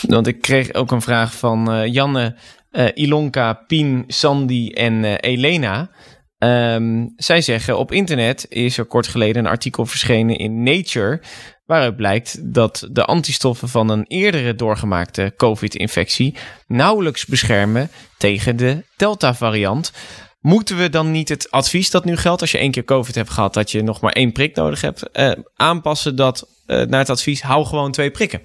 Want 0.00 0.26
ik 0.26 0.40
kreeg 0.40 0.72
ook 0.74 0.90
een 0.90 1.02
vraag 1.02 1.34
van 1.34 1.72
eh, 1.72 1.92
Janne, 1.92 2.36
eh, 2.70 2.86
Ilonka, 2.94 3.52
Pien, 3.52 4.04
Sandy 4.06 4.70
en 4.74 5.04
eh, 5.04 5.14
Elena. 5.32 5.90
Ehm, 6.38 7.06
zij 7.16 7.40
zeggen 7.40 7.78
op 7.78 7.92
internet 7.92 8.46
is 8.48 8.78
er 8.78 8.84
kort 8.84 9.06
geleden 9.06 9.44
een 9.44 9.50
artikel 9.50 9.86
verschenen 9.86 10.36
in 10.36 10.62
Nature. 10.62 11.20
Waaruit 11.66 11.96
blijkt 11.96 12.54
dat 12.54 12.88
de 12.90 13.04
antistoffen 13.04 13.68
van 13.68 13.90
een 13.90 14.04
eerdere 14.06 14.54
doorgemaakte 14.54 15.32
COVID-infectie 15.36 16.34
nauwelijks 16.66 17.26
beschermen 17.26 17.90
tegen 18.18 18.56
de 18.56 18.84
Delta-variant. 18.96 19.92
Moeten 20.40 20.76
we 20.76 20.90
dan 20.90 21.10
niet 21.10 21.28
het 21.28 21.50
advies 21.50 21.90
dat 21.90 22.04
nu 22.04 22.16
geldt 22.16 22.40
als 22.40 22.50
je 22.50 22.58
één 22.58 22.70
keer 22.70 22.84
COVID 22.84 23.14
hebt 23.14 23.30
gehad, 23.30 23.54
dat 23.54 23.70
je 23.70 23.82
nog 23.82 24.00
maar 24.00 24.12
één 24.12 24.32
prik 24.32 24.56
nodig 24.56 24.80
hebt, 24.80 25.10
eh, 25.10 25.32
aanpassen 25.56 26.16
dat 26.16 26.48
eh, 26.66 26.82
naar 26.82 27.00
het 27.00 27.10
advies 27.10 27.42
hou 27.42 27.64
gewoon 27.64 27.92
twee 27.92 28.10
prikken? 28.10 28.40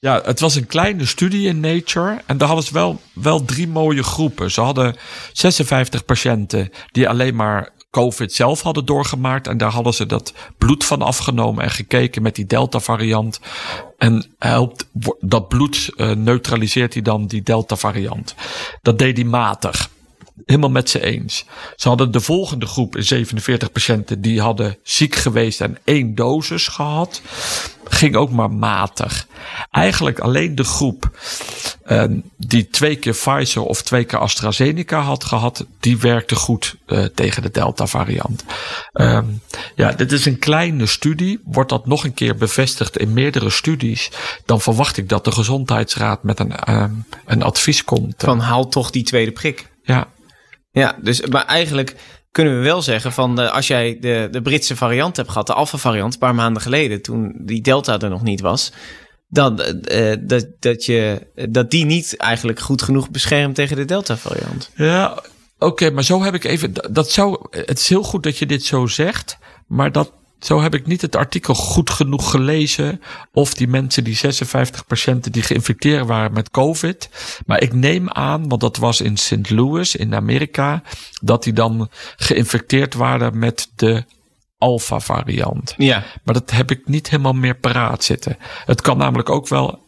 Ja, 0.00 0.20
het 0.24 0.40
was 0.40 0.54
een 0.54 0.66
kleine 0.66 1.06
studie 1.06 1.48
in 1.48 1.60
Nature. 1.60 2.20
En 2.26 2.38
daar 2.38 2.46
hadden 2.46 2.66
ze 2.66 2.72
wel, 2.72 3.00
wel 3.12 3.44
drie 3.44 3.68
mooie 3.68 4.02
groepen. 4.02 4.50
Ze 4.50 4.60
hadden 4.60 4.96
56 5.32 6.04
patiënten 6.04 6.70
die 6.90 7.08
alleen 7.08 7.34
maar 7.34 7.72
COVID 7.90 8.32
zelf 8.32 8.62
hadden 8.62 8.84
doorgemaakt. 8.84 9.46
En 9.46 9.58
daar 9.58 9.70
hadden 9.70 9.94
ze 9.94 10.06
dat 10.06 10.34
bloed 10.58 10.84
van 10.84 11.02
afgenomen 11.02 11.64
en 11.64 11.70
gekeken 11.70 12.22
met 12.22 12.34
die 12.34 12.46
Delta-variant. 12.46 13.40
En 13.98 14.34
helpt, 14.38 14.88
dat 15.20 15.48
bloed 15.48 15.90
eh, 15.96 16.10
neutraliseert 16.10 16.92
hij 16.92 17.02
dan 17.02 17.26
die 17.26 17.42
Delta-variant. 17.42 18.34
Dat 18.82 18.98
deed 18.98 19.16
hij 19.16 19.26
matig. 19.26 19.90
Helemaal 20.46 20.70
met 20.70 20.90
ze 20.90 21.02
eens. 21.02 21.44
Ze 21.76 21.88
hadden 21.88 22.10
de 22.10 22.20
volgende 22.20 22.66
groep, 22.66 22.94
47 22.98 23.72
patiënten, 23.72 24.20
die 24.20 24.40
hadden 24.40 24.78
ziek 24.82 25.14
geweest 25.14 25.60
en 25.60 25.78
één 25.84 26.14
dosis 26.14 26.68
gehad. 26.68 27.22
Ging 27.84 28.16
ook 28.16 28.30
maar 28.30 28.50
matig. 28.50 29.26
Eigenlijk 29.70 30.18
alleen 30.18 30.54
de 30.54 30.64
groep 30.64 31.10
eh, 31.90 32.04
die 32.36 32.68
twee 32.68 32.96
keer 32.96 33.12
Pfizer 33.12 33.62
of 33.62 33.82
twee 33.82 34.04
keer 34.04 34.18
AstraZeneca 34.18 35.00
had 35.00 35.24
gehad, 35.24 35.66
die 35.80 35.98
werkte 35.98 36.34
goed 36.34 36.76
eh, 36.86 37.04
tegen 37.04 37.42
de 37.42 37.50
Delta-variant. 37.50 38.44
Ehm, 38.92 39.24
ja, 39.74 39.92
dit 39.92 40.12
is 40.12 40.26
een 40.26 40.38
kleine 40.38 40.86
studie. 40.86 41.40
Wordt 41.44 41.70
dat 41.70 41.86
nog 41.86 42.04
een 42.04 42.14
keer 42.14 42.36
bevestigd 42.36 42.98
in 42.98 43.12
meerdere 43.12 43.50
studies, 43.50 44.10
dan 44.46 44.60
verwacht 44.60 44.96
ik 44.96 45.08
dat 45.08 45.24
de 45.24 45.32
Gezondheidsraad 45.32 46.22
met 46.22 46.38
een, 46.38 46.56
ehm, 46.56 46.92
een 47.26 47.42
advies 47.42 47.84
komt. 47.84 48.14
Van 48.18 48.40
haal 48.40 48.68
toch 48.68 48.90
die 48.90 49.02
tweede 49.02 49.32
prik. 49.32 49.68
ja. 49.82 50.08
Ja, 50.72 50.96
dus, 51.02 51.26
maar 51.26 51.44
eigenlijk 51.44 51.96
kunnen 52.30 52.58
we 52.58 52.64
wel 52.64 52.82
zeggen 52.82 53.12
van 53.12 53.36
de, 53.36 53.50
als 53.50 53.66
jij 53.66 53.98
de, 54.00 54.28
de 54.30 54.42
Britse 54.42 54.76
variant 54.76 55.16
hebt 55.16 55.28
gehad, 55.28 55.46
de 55.46 55.54
Alpha 55.54 55.78
variant, 55.78 56.12
een 56.12 56.18
paar 56.18 56.34
maanden 56.34 56.62
geleden, 56.62 57.02
toen 57.02 57.34
die 57.38 57.60
Delta 57.60 57.98
er 57.98 58.10
nog 58.10 58.22
niet 58.22 58.40
was, 58.40 58.72
dat, 59.28 59.60
eh, 59.60 60.16
dat, 60.20 60.46
dat, 60.60 60.84
je, 60.84 61.26
dat 61.48 61.70
die 61.70 61.84
niet 61.84 62.16
eigenlijk 62.16 62.60
goed 62.60 62.82
genoeg 62.82 63.10
beschermt 63.10 63.54
tegen 63.54 63.76
de 63.76 63.84
Delta 63.84 64.16
variant. 64.16 64.70
Ja, 64.74 65.22
oké, 65.58 65.90
maar 65.90 66.04
zo 66.04 66.22
heb 66.22 66.34
ik 66.34 66.44
even. 66.44 66.72
Dat 66.90 67.10
zou. 67.10 67.46
Het 67.50 67.78
is 67.78 67.88
heel 67.88 68.02
goed 68.02 68.22
dat 68.22 68.38
je 68.38 68.46
dit 68.46 68.64
zo 68.64 68.86
zegt, 68.86 69.38
maar 69.66 69.92
dat. 69.92 70.12
Zo 70.40 70.60
heb 70.60 70.74
ik 70.74 70.86
niet 70.86 71.00
het 71.00 71.16
artikel 71.16 71.54
goed 71.54 71.90
genoeg 71.90 72.30
gelezen. 72.30 73.00
Of 73.32 73.54
die 73.54 73.68
mensen, 73.68 74.04
die 74.04 74.16
56 74.16 74.86
patiënten 74.86 75.32
die 75.32 75.42
geïnfecteerd 75.42 76.06
waren 76.06 76.32
met 76.32 76.50
COVID. 76.50 77.10
Maar 77.46 77.62
ik 77.62 77.72
neem 77.72 78.10
aan, 78.10 78.48
want 78.48 78.60
dat 78.60 78.76
was 78.76 79.00
in 79.00 79.16
St. 79.16 79.50
Louis 79.50 79.96
in 79.96 80.14
Amerika. 80.14 80.82
Dat 81.22 81.42
die 81.42 81.52
dan 81.52 81.88
geïnfecteerd 82.16 82.94
waren 82.94 83.38
met 83.38 83.70
de 83.76 84.04
Alpha 84.58 85.00
variant. 85.00 85.74
Ja, 85.76 86.04
Maar 86.24 86.34
dat 86.34 86.50
heb 86.50 86.70
ik 86.70 86.88
niet 86.88 87.10
helemaal 87.10 87.32
meer 87.32 87.56
paraat 87.56 88.04
zitten. 88.04 88.36
Het 88.64 88.80
kan 88.80 88.98
namelijk 88.98 89.30
ook 89.30 89.48
wel 89.48 89.78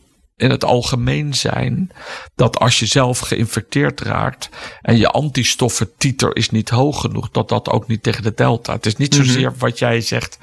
in 0.43 0.51
het 0.51 0.65
algemeen 0.65 1.35
zijn 1.35 1.91
dat 2.35 2.59
als 2.59 2.79
je 2.79 2.87
zelf 2.87 3.19
geïnfecteerd 3.19 4.01
raakt 4.01 4.49
en 4.81 4.97
je 4.97 5.09
antistoffentiter 5.09 6.37
is 6.37 6.51
niet 6.51 6.69
hoog 6.69 7.01
genoeg, 7.01 7.31
dat 7.31 7.49
dat 7.49 7.69
ook 7.69 7.87
niet 7.87 8.03
tegen 8.03 8.23
de 8.23 8.33
delta. 8.35 8.73
Het 8.73 8.87
is 8.87 8.97
niet 8.97 9.15
zozeer 9.15 9.53
wat 9.59 9.79
jij 9.79 10.01
zegt. 10.01 10.39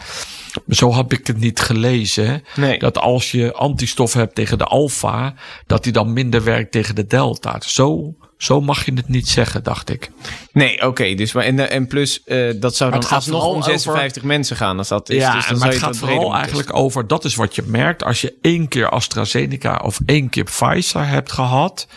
Zo 0.70 0.94
heb 0.94 1.14
ik 1.14 1.28
het 1.28 1.38
niet 1.38 1.60
gelezen. 1.60 2.44
Nee. 2.56 2.80
Dat 2.80 2.98
als 2.98 3.32
je 3.32 3.54
antistoffen 3.54 4.20
hebt 4.20 4.36
tegen 4.36 4.58
de 4.58 4.64
alfa, 4.64 5.34
dat 5.68 5.84
die 5.84 5.94
dan 5.94 6.14
minder 6.14 6.44
werkt 6.44 6.72
tegen 6.72 6.96
de 6.96 7.08
delta. 7.08 7.60
Zo, 7.60 8.16
zo 8.40 8.62
mag 8.62 8.86
je 8.86 8.94
het 8.94 9.08
niet 9.08 9.30
zeggen, 9.30 9.64
dacht 9.64 9.90
ik. 9.90 10.12
Nee, 10.52 10.88
oké. 10.88 11.14
dus 11.14 11.34
maar 11.34 11.44
en, 11.44 11.70
en 11.70 11.88
plus, 11.88 12.24
eh, 12.24 12.50
dat 12.56 12.76
zou 12.76 12.92
Maar 12.92 13.00
dan 13.00 13.10
alsnog 13.10 13.46
om 13.46 13.64
56 13.64 14.24
mensen 14.24 14.56
gaan 14.56 14.78
als 14.78 14.88
dat 14.88 15.10
is. 15.10 15.22
ja, 15.22 15.34
dus 15.34 15.48
dan 15.48 15.58
maar 15.58 15.72
zou 15.72 15.72
het 15.72 15.80
je 15.80 15.86
gaat 15.86 15.98
vooral 15.98 16.36
eigenlijk 16.36 16.76
over, 16.76 17.08
dat 17.08 17.26
is 17.26 17.36
wat 17.36 17.56
je 17.56 17.64
merkt. 17.66 18.04
Als 18.04 18.22
je 18.22 18.38
één 18.42 18.68
keer 18.68 18.90
AstraZeneca 18.90 19.82
of 19.84 20.00
één 20.06 20.30
keer 20.30 20.44
Pfizer 20.44 21.08
hebt 21.08 21.32
gehad, 21.32 21.88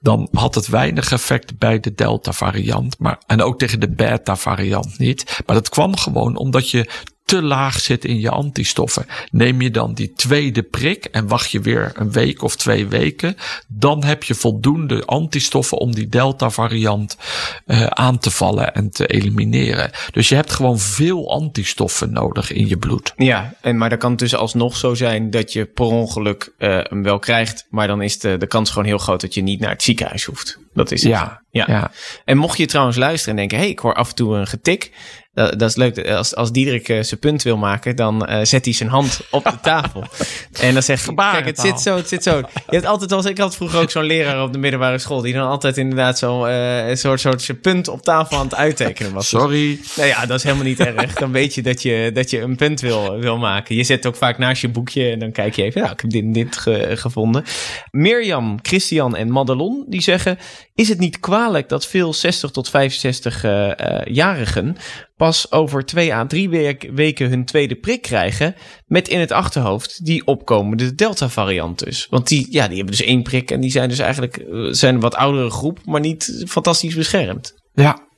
dan 0.00 0.28
had 0.32 0.54
het 0.54 0.66
weinig 0.66 1.12
effect 1.12 1.58
bij 1.58 1.80
de 1.80 1.94
Delta 1.94 2.32
variant. 2.32 2.98
Maar, 2.98 3.18
en 3.26 3.42
ook 3.42 3.58
tegen 3.58 3.80
de 3.80 3.90
Beta 3.90 4.36
variant 4.36 4.98
niet. 4.98 5.40
Maar 5.46 5.56
dat 5.56 5.68
kwam 5.68 5.96
gewoon 5.96 6.36
omdat 6.36 6.70
je 6.70 6.88
te 7.30 7.42
laag 7.42 7.80
zit 7.80 8.04
in 8.04 8.20
je 8.20 8.30
antistoffen. 8.30 9.06
Neem 9.30 9.60
je 9.60 9.70
dan 9.70 9.94
die 9.94 10.12
tweede 10.12 10.62
prik 10.62 11.04
en 11.04 11.28
wacht 11.28 11.50
je 11.50 11.60
weer 11.60 11.92
een 11.94 12.12
week 12.12 12.42
of 12.42 12.56
twee 12.56 12.86
weken, 12.86 13.36
dan 13.68 14.04
heb 14.04 14.22
je 14.22 14.34
voldoende 14.34 15.04
antistoffen 15.04 15.78
om 15.78 15.94
die 15.94 16.08
Delta 16.08 16.50
variant 16.50 17.16
eh, 17.66 17.86
aan 17.86 18.18
te 18.18 18.30
vallen 18.30 18.74
en 18.74 18.90
te 18.90 19.06
elimineren. 19.06 19.90
Dus 20.12 20.28
je 20.28 20.34
hebt 20.34 20.52
gewoon 20.52 20.78
veel 20.78 21.30
antistoffen 21.30 22.12
nodig 22.12 22.52
in 22.52 22.68
je 22.68 22.76
bloed. 22.76 23.12
Ja, 23.16 23.54
en, 23.60 23.76
maar 23.76 23.88
dan 23.88 23.98
kan 23.98 24.10
het 24.10 24.20
dus 24.20 24.34
alsnog 24.34 24.76
zo 24.76 24.94
zijn 24.94 25.30
dat 25.30 25.52
je 25.52 25.64
per 25.64 25.84
ongeluk 25.84 26.52
eh, 26.58 26.78
hem 26.82 27.02
wel 27.02 27.18
krijgt. 27.18 27.66
Maar 27.68 27.86
dan 27.86 28.02
is 28.02 28.18
de, 28.18 28.36
de 28.36 28.46
kans 28.46 28.70
gewoon 28.70 28.84
heel 28.84 28.98
groot 28.98 29.20
dat 29.20 29.34
je 29.34 29.42
niet 29.42 29.60
naar 29.60 29.70
het 29.70 29.82
ziekenhuis 29.82 30.24
hoeft. 30.24 30.58
Dat 30.74 30.90
is 30.90 31.02
het. 31.02 31.12
Ja, 31.12 31.42
ja. 31.50 31.64
ja. 31.68 31.90
En 32.24 32.36
mocht 32.36 32.58
je 32.58 32.66
trouwens 32.66 32.96
luisteren 32.96 33.30
en 33.30 33.36
denken, 33.36 33.56
hé, 33.56 33.62
hey, 33.62 33.72
ik 33.72 33.78
hoor 33.78 33.94
af 33.94 34.08
en 34.08 34.14
toe 34.14 34.36
een 34.36 34.46
getik. 34.46 34.92
Dat, 35.32 35.58
dat 35.58 35.68
is 35.68 35.76
leuk. 35.76 36.08
Als, 36.08 36.34
als 36.34 36.52
Diederik 36.52 36.88
eh, 36.88 37.02
zijn 37.02 37.20
punt 37.20 37.42
wil 37.42 37.56
maken, 37.56 37.96
dan 37.96 38.26
eh, 38.26 38.44
zet 38.44 38.64
hij 38.64 38.74
zijn 38.74 38.88
hand 38.88 39.20
op 39.30 39.44
de 39.44 39.60
tafel. 39.62 40.04
en 40.60 40.72
dan 40.72 40.82
zegt 40.82 41.06
hij, 41.06 41.14
kijk, 41.14 41.46
het 41.46 41.60
zit 41.60 41.80
zo, 41.80 41.96
het 41.96 42.08
zit 42.08 42.22
zo. 42.22 42.36
Je 42.36 42.44
hebt 42.76 42.86
altijd 42.86 43.12
als 43.12 43.24
ik 43.24 43.38
had 43.38 43.56
vroeger 43.56 43.80
ook 43.80 43.90
zo'n 43.90 44.04
leraar 44.04 44.42
op 44.42 44.52
de 44.52 44.58
middelbare 44.58 44.98
school, 44.98 45.20
die 45.20 45.32
dan 45.34 45.48
altijd 45.48 45.76
inderdaad 45.76 46.18
zo 46.18 46.44
eh, 46.44 46.88
een 46.88 46.96
soort, 46.96 47.20
soort 47.20 47.42
zijn 47.42 47.60
punt 47.60 47.88
op 47.88 48.02
tafel 48.02 48.36
aan 48.36 48.44
het 48.44 48.54
uittekenen 48.54 49.12
was. 49.12 49.28
Sorry. 49.28 49.80
Nou 49.96 50.08
ja, 50.08 50.26
dat 50.26 50.36
is 50.36 50.42
helemaal 50.42 50.64
niet 50.64 50.80
erg. 50.80 51.14
Dan 51.14 51.32
weet 51.32 51.54
je 51.54 51.62
dat 51.62 51.82
je, 51.82 52.10
dat 52.14 52.30
je 52.30 52.40
een 52.40 52.56
punt 52.56 52.80
wil, 52.80 53.18
wil 53.18 53.38
maken. 53.38 53.74
Je 53.74 53.84
zet 53.84 54.06
ook 54.06 54.16
vaak 54.16 54.38
naast 54.38 54.62
je 54.62 54.68
boekje 54.68 55.10
en 55.10 55.18
dan 55.18 55.32
kijk 55.32 55.54
je 55.56 55.62
even, 55.62 55.80
nou, 55.80 55.92
ik 55.92 56.00
heb 56.00 56.10
dit 56.10 56.34
dit 56.34 56.56
ge- 56.56 56.92
gevonden. 56.96 57.44
Mirjam, 57.90 58.58
Christian 58.62 59.16
en 59.16 59.30
Madelon, 59.32 59.84
die 59.88 60.02
zeggen, 60.02 60.38
is 60.74 60.88
het 60.88 60.98
niet 60.98 61.20
kwalijk 61.40 61.68
dat 61.68 61.86
veel 61.86 62.14
60 62.14 62.50
tot 62.50 62.70
65-jarigen 62.70 64.76
pas 65.16 65.52
over 65.52 65.84
twee 65.84 66.14
à 66.14 66.26
drie 66.26 66.48
weken 66.92 67.28
hun 67.28 67.44
tweede 67.44 67.74
prik 67.74 68.02
krijgen, 68.02 68.54
met 68.86 69.08
in 69.08 69.20
het 69.20 69.32
achterhoofd 69.32 70.04
die 70.04 70.26
opkomende 70.26 70.94
Delta-variant 70.94 71.78
dus. 71.78 72.06
Want 72.10 72.28
die, 72.28 72.46
ja, 72.50 72.66
die 72.66 72.76
hebben 72.76 72.96
dus 72.96 73.06
één 73.06 73.22
prik 73.22 73.50
en 73.50 73.60
die 73.60 73.70
zijn 73.70 73.88
dus 73.88 73.98
eigenlijk 73.98 74.36
eh, 74.36 74.66
zijn 74.70 74.94
een 74.94 75.00
wat 75.00 75.14
oudere 75.14 75.50
groep, 75.50 75.78
maar 75.84 76.00
niet 76.00 76.44
fantastisch 76.48 76.94
beschermd. 76.94 77.54
Ja. 77.74 78.08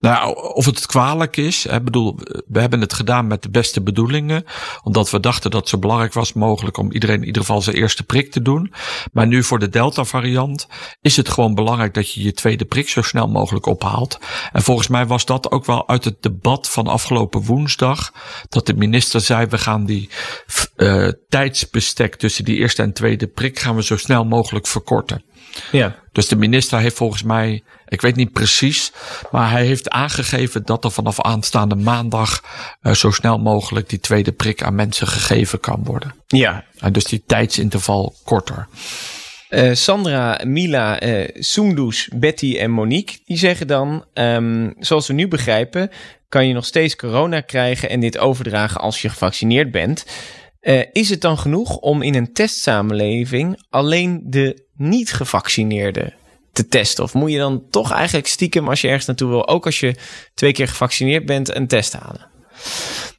Nou, 0.00 0.52
of 0.54 0.64
het 0.64 0.86
kwalijk 0.86 1.36
is. 1.36 1.66
Ik 1.66 1.84
bedoel, 1.84 2.18
we 2.46 2.60
hebben 2.60 2.80
het 2.80 2.92
gedaan 2.92 3.26
met 3.26 3.42
de 3.42 3.50
beste 3.50 3.82
bedoelingen. 3.82 4.44
Omdat 4.82 5.10
we 5.10 5.20
dachten 5.20 5.50
dat 5.50 5.60
het 5.60 5.68
zo 5.68 5.78
belangrijk 5.78 6.12
was 6.12 6.32
mogelijk 6.32 6.76
om 6.76 6.92
iedereen 6.92 7.20
in 7.20 7.26
ieder 7.26 7.42
geval 7.42 7.62
zijn 7.62 7.76
eerste 7.76 8.02
prik 8.02 8.32
te 8.32 8.42
doen. 8.42 8.72
Maar 9.12 9.26
nu 9.26 9.42
voor 9.42 9.58
de 9.58 9.68
Delta 9.68 10.04
variant 10.04 10.66
is 11.00 11.16
het 11.16 11.28
gewoon 11.28 11.54
belangrijk 11.54 11.94
dat 11.94 12.12
je 12.12 12.22
je 12.22 12.32
tweede 12.32 12.64
prik 12.64 12.88
zo 12.88 13.02
snel 13.02 13.28
mogelijk 13.28 13.66
ophaalt. 13.66 14.18
En 14.52 14.62
volgens 14.62 14.88
mij 14.88 15.06
was 15.06 15.24
dat 15.24 15.50
ook 15.50 15.64
wel 15.64 15.88
uit 15.88 16.04
het 16.04 16.22
debat 16.22 16.68
van 16.68 16.86
afgelopen 16.86 17.42
woensdag. 17.42 18.12
Dat 18.48 18.66
de 18.66 18.74
minister 18.74 19.20
zei, 19.20 19.46
we 19.46 19.58
gaan 19.58 19.84
die 19.84 20.10
eh, 20.76 21.08
tijdsbestek 21.28 22.16
tussen 22.16 22.44
die 22.44 22.56
eerste 22.56 22.82
en 22.82 22.92
tweede 22.92 23.26
prik 23.26 23.58
gaan 23.58 23.76
we 23.76 23.82
zo 23.82 23.96
snel 23.96 24.24
mogelijk 24.24 24.66
verkorten. 24.66 25.22
Ja. 25.72 25.94
Dus 26.12 26.28
de 26.28 26.36
minister 26.36 26.78
heeft 26.78 26.96
volgens 26.96 27.22
mij, 27.22 27.62
ik 27.88 28.00
weet 28.00 28.16
niet 28.16 28.32
precies, 28.32 28.92
maar 29.30 29.50
hij 29.50 29.64
heeft 29.64 29.90
aangegeven 29.90 30.64
dat 30.64 30.84
er 30.84 30.90
vanaf 30.90 31.20
aanstaande 31.20 31.74
maandag 31.74 32.42
eh, 32.80 32.92
zo 32.92 33.10
snel 33.10 33.38
mogelijk 33.38 33.88
die 33.88 34.00
tweede 34.00 34.32
prik 34.32 34.62
aan 34.62 34.74
mensen 34.74 35.06
gegeven 35.06 35.60
kan 35.60 35.84
worden. 35.84 36.14
Ja, 36.26 36.64
En 36.78 36.92
dus 36.92 37.04
die 37.04 37.22
tijdsinterval 37.26 38.14
korter. 38.24 38.68
Eh, 39.48 39.74
Sandra, 39.74 40.40
Mila, 40.44 41.00
Soendus, 41.34 42.08
Betty 42.14 42.56
en 42.58 42.70
Monique, 42.70 43.18
die 43.24 43.38
zeggen 43.38 43.66
dan, 43.66 44.04
ehm, 44.12 44.70
zoals 44.78 45.06
we 45.06 45.12
nu 45.12 45.28
begrijpen, 45.28 45.90
kan 46.28 46.46
je 46.46 46.54
nog 46.54 46.64
steeds 46.64 46.96
corona 46.96 47.40
krijgen 47.40 47.90
en 47.90 48.00
dit 48.00 48.18
overdragen 48.18 48.80
als 48.80 49.02
je 49.02 49.08
gevaccineerd 49.08 49.70
bent. 49.70 50.04
Eh, 50.68 50.80
is 50.92 51.10
het 51.10 51.20
dan 51.20 51.38
genoeg 51.38 51.76
om 51.76 52.02
in 52.02 52.14
een 52.14 52.32
testsamenleving 52.32 53.64
alleen 53.70 54.20
de 54.24 54.66
niet-gevaccineerden 54.74 56.14
te 56.52 56.68
testen? 56.68 57.04
Of 57.04 57.14
moet 57.14 57.32
je 57.32 57.38
dan 57.38 57.68
toch 57.70 57.92
eigenlijk 57.92 58.26
stiekem, 58.26 58.68
als 58.68 58.80
je 58.80 58.86
ergens 58.86 59.06
naartoe 59.06 59.28
wil, 59.28 59.48
ook 59.48 59.66
als 59.66 59.80
je 59.80 59.94
twee 60.34 60.52
keer 60.52 60.68
gevaccineerd 60.68 61.26
bent, 61.26 61.54
een 61.54 61.66
test 61.66 61.92
halen? 61.92 62.30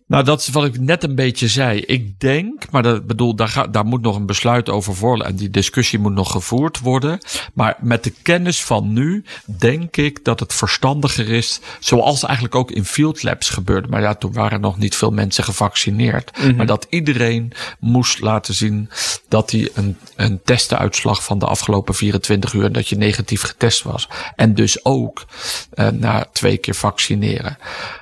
Nou, 0.09 0.23
dat 0.23 0.39
is 0.39 0.47
wat 0.47 0.65
ik 0.65 0.79
net 0.79 1.03
een 1.03 1.15
beetje 1.15 1.47
zei. 1.47 1.79
Ik 1.79 2.19
denk, 2.19 2.71
maar 2.71 2.83
dat 2.83 3.07
bedoel, 3.07 3.35
daar, 3.35 3.47
ga, 3.47 3.67
daar 3.67 3.85
moet 3.85 4.01
nog 4.01 4.15
een 4.15 4.25
besluit 4.25 4.69
over 4.69 4.95
worden 4.95 5.25
en 5.25 5.35
die 5.35 5.49
discussie 5.49 5.99
moet 5.99 6.13
nog 6.13 6.31
gevoerd 6.31 6.79
worden. 6.79 7.19
Maar 7.53 7.77
met 7.79 8.03
de 8.03 8.13
kennis 8.21 8.63
van 8.63 8.93
nu 8.93 9.23
denk 9.45 9.97
ik 9.97 10.23
dat 10.23 10.39
het 10.39 10.53
verstandiger 10.53 11.29
is, 11.29 11.59
zoals 11.79 12.23
eigenlijk 12.23 12.55
ook 12.55 12.71
in 12.71 12.85
field 12.85 13.23
labs 13.23 13.49
gebeurde. 13.49 13.87
Maar 13.87 14.01
ja, 14.01 14.15
toen 14.15 14.33
waren 14.33 14.61
nog 14.61 14.77
niet 14.77 14.95
veel 14.95 15.11
mensen 15.11 15.43
gevaccineerd. 15.43 16.55
Maar 16.55 16.65
dat 16.65 16.87
iedereen 16.89 17.51
moest 17.79 18.19
laten 18.19 18.53
zien 18.53 18.89
dat 19.27 19.51
hij 19.51 19.69
een, 19.73 19.97
een 20.15 20.39
testenuitslag 20.43 21.23
van 21.23 21.39
de 21.39 21.45
afgelopen 21.45 21.95
24 21.95 22.53
uur, 22.53 22.71
dat 22.71 22.87
je 22.87 22.95
negatief 22.95 23.41
getest 23.41 23.83
was. 23.83 24.07
En 24.35 24.53
dus 24.53 24.85
ook 24.85 25.25
eh, 25.73 25.87
na 25.87 26.27
twee 26.31 26.57
keer 26.57 26.75
vaccineren. 26.75 27.57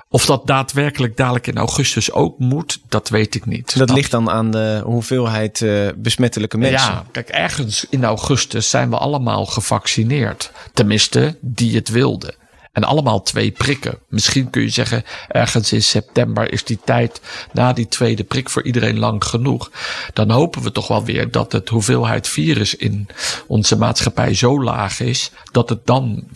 Of 0.10 0.26
dat 0.26 0.48
daadwerkelijk 0.48 1.18
dadelijk 1.18 1.48
in 1.48 1.58
augustus 1.58 2.12
ook 2.12 2.40
moet, 2.40 2.80
dat 2.90 3.10
weet 3.10 3.36
ik 3.36 3.46
niet. 3.46 3.78
Dat 3.78 3.90
ligt 3.90 4.12
dan 4.12 4.30
aan 4.30 4.52
de 4.52 4.82
hoeveelheid 4.86 5.62
eh, 5.62 5.88
besmettelijke 5.96 6.58
mensen. 6.58 6.92
Ja, 6.92 7.06
kijk, 7.12 7.30
ergens 7.30 7.86
in 7.90 8.04
augustus 8.04 8.70
zijn 8.70 8.90
we 8.90 8.98
allemaal 8.98 9.46
gevaccineerd. 9.46 10.52
Tenminste, 10.74 11.38
die 11.42 11.76
het 11.76 11.90
wilden. 11.90 12.36
En 12.78 12.84
allemaal 12.84 13.22
twee 13.22 13.52
prikken. 13.52 14.00
Misschien 14.10 14.50
kun 14.50 14.62
je 14.62 14.70
zeggen, 14.70 15.04
ergens 15.28 15.74
in 15.74 15.84
september 15.84 16.52
is 16.52 16.64
die 16.64 16.80
tijd 16.86 17.22
na 17.54 17.74
die 17.74 17.88
tweede 17.88 18.24
prik 18.24 18.50
voor 18.50 18.64
iedereen 18.64 19.00
lang 19.00 19.24
genoeg. 19.24 19.72
Dan 20.14 20.30
hopen 20.30 20.62
we 20.62 20.72
toch 20.72 20.88
wel 20.88 21.06
weer 21.06 21.32
dat 21.32 21.52
het 21.52 21.70
hoeveelheid 21.70 22.28
virus 22.28 22.76
in 22.76 23.08
onze 23.48 23.78
maatschappij 23.78 24.34
zo 24.34 24.64
laag 24.64 25.00
is, 25.00 25.32
dat 25.52 25.70
het 25.70 25.86
dan 25.86 26.28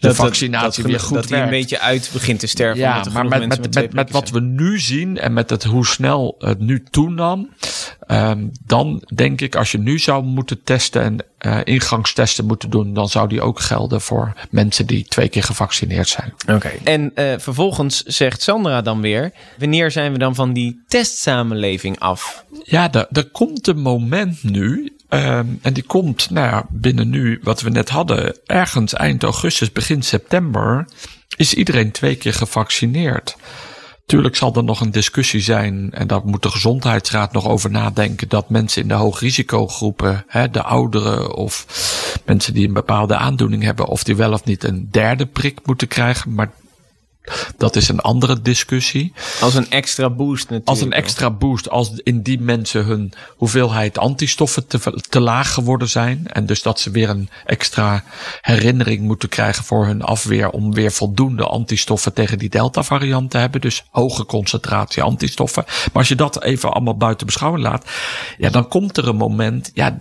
de 0.00 0.06
Dat- 0.06 0.16
vaccinatie 0.16 0.82
dat, 0.82 0.90
weer 0.90 1.00
goed 1.00 1.14
Dat 1.14 1.28
die 1.28 1.36
een 1.36 1.50
beetje 1.50 1.80
uit 1.80 2.10
begint 2.12 2.40
te 2.40 2.46
sterven. 2.46 2.80
Ja, 2.80 3.04
maar 3.12 3.26
met, 3.26 3.48
met, 3.48 3.74
met, 3.74 3.92
met 3.92 4.10
wat 4.10 4.30
we 4.30 4.40
nu 4.40 4.78
zien 4.80 5.18
en 5.18 5.32
met 5.32 5.50
het 5.50 5.64
hoe 5.64 5.86
snel 5.86 6.34
het 6.38 6.58
nu 6.60 6.82
toenam, 6.90 7.48
ehm, 8.06 8.44
dan 8.64 9.02
denk 9.14 9.40
ik 9.40 9.56
als 9.56 9.72
je 9.72 9.78
nu 9.78 9.98
zou 9.98 10.24
moeten 10.24 10.62
testen 10.62 11.02
en 11.02 11.24
eh, 11.38 11.60
ingangstesten 11.64 12.46
moeten 12.46 12.70
doen, 12.70 12.94
dan 12.94 13.08
zou 13.08 13.28
die 13.28 13.42
ook 13.42 13.60
gelden 13.60 14.00
voor 14.00 14.32
mensen 14.50 14.86
die 14.86 15.04
twee 15.04 15.28
keer 15.28 15.42
gevaccineerd 15.42 16.08
zijn. 16.08 16.34
Oké. 16.50 16.70
En 16.84 17.10
eh, 17.14 17.34
vervolgens 17.38 18.02
zegt 18.02 18.42
Sandra 18.42 18.82
dan 18.82 19.00
weer: 19.00 19.32
wanneer 19.58 19.90
zijn 19.90 20.12
we 20.12 20.18
dan 20.18 20.34
van 20.34 20.52
die 20.52 20.82
testsamenleving 20.88 21.98
af? 21.98 22.44
Ja, 22.64 22.92
er 22.92 23.30
komt 23.32 23.66
een 23.66 23.80
moment 23.80 24.42
nu. 24.42 24.95
Ehm, 25.08 25.46
en 25.62 25.72
die 25.72 25.82
komt 25.82 26.30
nou 26.30 26.46
ja, 26.46 26.66
binnen 26.70 27.08
nu, 27.08 27.40
wat 27.42 27.60
we 27.60 27.70
net 27.70 27.88
hadden, 27.88 28.36
ergens 28.46 28.92
eind 28.92 29.22
augustus, 29.22 29.72
begin 29.72 30.02
september, 30.02 30.88
is 31.36 31.54
iedereen 31.54 31.90
twee 31.90 32.16
keer 32.16 32.34
gevaccineerd. 32.34 33.36
Tuurlijk 34.06 34.36
zal 34.36 34.54
er 34.54 34.64
nog 34.64 34.80
een 34.80 34.90
discussie 34.90 35.40
zijn, 35.40 35.92
en 35.92 36.06
daar 36.06 36.24
moet 36.24 36.42
de 36.42 36.50
gezondheidsraad 36.50 37.32
nog 37.32 37.48
over 37.48 37.70
nadenken, 37.70 38.28
dat 38.28 38.50
mensen 38.50 38.82
in 38.82 38.88
de 38.88 38.94
hoogrisicogroepen, 38.94 40.24
hè, 40.26 40.50
de 40.50 40.62
ouderen 40.62 41.34
of 41.34 41.66
mensen 42.24 42.54
die 42.54 42.66
een 42.66 42.72
bepaalde 42.72 43.16
aandoening 43.16 43.62
hebben, 43.62 43.86
of 43.86 44.04
die 44.04 44.16
wel 44.16 44.32
of 44.32 44.44
niet 44.44 44.64
een 44.64 44.88
derde 44.90 45.26
prik 45.26 45.58
moeten 45.64 45.88
krijgen. 45.88 46.34
Maar 46.34 46.50
dat 47.56 47.76
is 47.76 47.88
een 47.88 48.00
andere 48.00 48.42
discussie. 48.42 49.12
Als 49.40 49.54
een 49.54 49.70
extra 49.70 50.10
boost 50.10 50.42
natuurlijk. 50.42 50.68
Als 50.68 50.80
een 50.80 50.92
extra 50.92 51.30
boost, 51.30 51.70
als 51.70 51.90
in 52.02 52.22
die 52.22 52.40
mensen 52.40 52.84
hun 52.84 53.12
hoeveelheid 53.36 53.98
antistoffen 53.98 54.66
te, 54.66 55.02
te 55.08 55.20
laag 55.20 55.52
geworden 55.52 55.88
zijn. 55.88 56.26
En 56.26 56.46
dus 56.46 56.62
dat 56.62 56.80
ze 56.80 56.90
weer 56.90 57.08
een 57.08 57.28
extra 57.44 58.04
herinnering 58.40 59.00
moeten 59.00 59.28
krijgen 59.28 59.64
voor 59.64 59.86
hun 59.86 60.02
afweer. 60.02 60.50
Om 60.50 60.74
weer 60.74 60.92
voldoende 60.92 61.44
antistoffen 61.44 62.12
tegen 62.12 62.38
die 62.38 62.48
Delta 62.48 62.82
variant 62.82 63.30
te 63.30 63.38
hebben. 63.38 63.60
Dus 63.60 63.84
hoge 63.90 64.24
concentratie 64.26 65.02
antistoffen. 65.02 65.64
Maar 65.66 65.90
als 65.92 66.08
je 66.08 66.14
dat 66.14 66.42
even 66.42 66.72
allemaal 66.72 66.96
buiten 66.96 67.26
beschouwing 67.26 67.64
laat. 67.64 67.90
Ja, 68.38 68.50
dan 68.50 68.68
komt 68.68 68.96
er 68.96 69.08
een 69.08 69.16
moment. 69.16 69.70
Ja, 69.74 69.98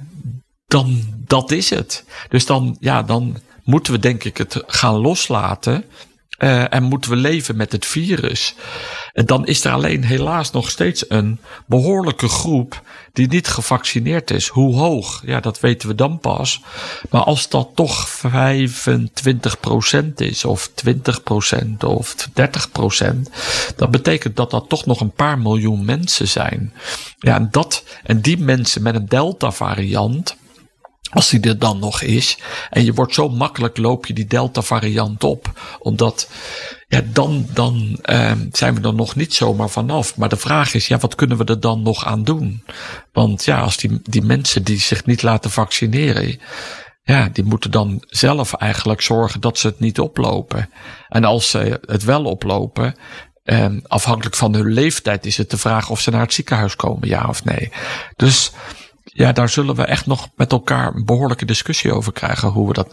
dan 0.68 1.14
dat 1.28 1.52
is 1.52 1.70
het. 1.70 2.06
Dus 2.30 2.46
dan, 2.46 2.78
ja, 2.80 3.04
dan 3.04 3.38
moeten 3.64 3.94
we 3.94 4.00
denk 4.00 4.24
ik 4.24 4.38
het 4.38 4.64
gaan 4.66 4.96
loslaten. 4.96 5.86
Uh, 6.38 6.74
en 6.74 6.84
moeten 6.84 7.10
we 7.12 7.16
leven 7.16 7.56
met 7.56 7.72
het 7.72 7.86
virus. 7.86 8.56
En 9.14 9.26
dan 9.26 9.46
is 9.46 9.64
er 9.64 9.72
alleen 9.72 10.04
helaas 10.04 10.52
nog 10.52 10.70
steeds 10.70 11.10
een 11.10 11.40
behoorlijke 11.66 12.28
groep 12.28 12.82
die 13.14 13.28
niet 13.28 13.48
gevaccineerd 13.48 14.32
is. 14.32 14.48
Hoe 14.48 14.76
hoog? 14.76 15.22
Ja, 15.26 15.40
dat 15.40 15.60
weten 15.60 15.88
we 15.88 15.96
dan 15.96 16.20
pas. 16.20 16.62
Maar 17.10 17.22
als 17.22 17.50
dat 17.50 17.70
toch 17.76 18.08
25% 18.08 18.22
is, 20.16 20.46
of 20.46 20.70
20% 20.70 20.92
of 21.86 22.16
30%, 22.16 22.24
dan 23.76 23.92
betekent 23.92 24.36
dat 24.36 24.52
dat 24.52 24.70
toch 24.70 24.86
nog 24.86 25.00
een 25.00 25.12
paar 25.12 25.40
miljoen 25.40 25.86
mensen 25.86 26.28
zijn. 26.28 26.74
Ja, 27.20 27.36
en, 27.36 27.48
dat, 27.52 27.84
en 28.04 28.22
die 28.22 28.38
mensen 28.38 28.82
met 28.82 28.96
een 28.96 29.08
Delta-variant 29.08 30.36
als 31.12 31.30
die 31.30 31.42
er 31.42 31.60
dan 31.60 31.80
nog 31.80 32.02
is. 32.02 32.38
En 32.70 32.86
je 32.86 32.94
wordt 32.94 33.14
zo 33.14 33.30
makkelijk, 33.30 33.78
loop 33.78 34.06
je 34.06 34.14
die 34.14 34.28
Delta 34.28 34.62
variant 34.62 35.24
op. 35.24 35.76
Omdat, 35.80 36.30
ja, 36.88 37.02
dan, 37.06 37.48
dan 37.54 38.00
uh, 38.06 38.32
zijn 38.52 38.76
we 38.76 38.88
er 38.88 38.94
nog 38.94 39.16
niet 39.16 39.34
zomaar 39.34 39.70
vanaf. 39.70 40.18
Maar 40.18 40.30
de 40.30 40.38
vraag 40.38 40.74
is, 40.74 40.88
ja, 40.88 40.98
wat 40.98 41.16
kunnen 41.16 41.38
we 41.38 41.46
er 41.46 41.60
dan 41.60 41.82
nog 41.82 42.06
aan 42.06 42.24
doen? 42.24 42.64
Want 43.14 43.46
ja, 43.46 43.60
als 43.60 43.78
die, 43.78 44.00
die 44.04 44.22
mensen 44.22 44.64
die 44.64 44.80
zich 44.80 45.06
niet 45.06 45.24
laten 45.24 45.52
vaccineren. 45.52 46.40
Ja, 47.04 47.30
die 47.34 47.44
moeten 47.44 47.72
dan 47.72 48.04
zelf 48.08 48.54
eigenlijk 48.54 49.02
zorgen 49.02 49.42
dat 49.42 49.58
ze 49.58 49.68
het 49.68 49.80
niet 49.80 50.00
oplopen. 50.00 50.70
En 51.10 51.24
als 51.24 51.50
ze 51.50 51.80
het 51.86 52.04
wel 52.04 52.24
oplopen, 52.24 52.96
eh, 53.44 53.66
afhankelijk 53.88 54.36
van 54.36 54.54
hun 54.54 54.74
leeftijd 54.74 55.26
is 55.26 55.38
het 55.38 55.50
de 55.50 55.58
vraag 55.58 55.90
of 55.90 56.02
ze 56.02 56.12
naar 56.12 56.22
het 56.22 56.34
ziekenhuis 56.34 56.76
komen, 56.76 57.08
ja 57.08 57.26
of 57.28 57.44
nee. 57.44 57.72
Dus 58.16 58.52
ja, 59.18 59.32
daar 59.32 59.50
zullen 59.50 59.76
we 59.76 59.84
echt 59.84 60.06
nog 60.06 60.30
met 60.36 60.52
elkaar 60.52 60.96
een 60.96 61.06
behoorlijke 61.06 61.46
discussie 61.46 61.94
over 61.94 62.14
krijgen. 62.14 62.50
Hoe 62.50 62.68
we 62.68 62.74
dat 62.74 62.92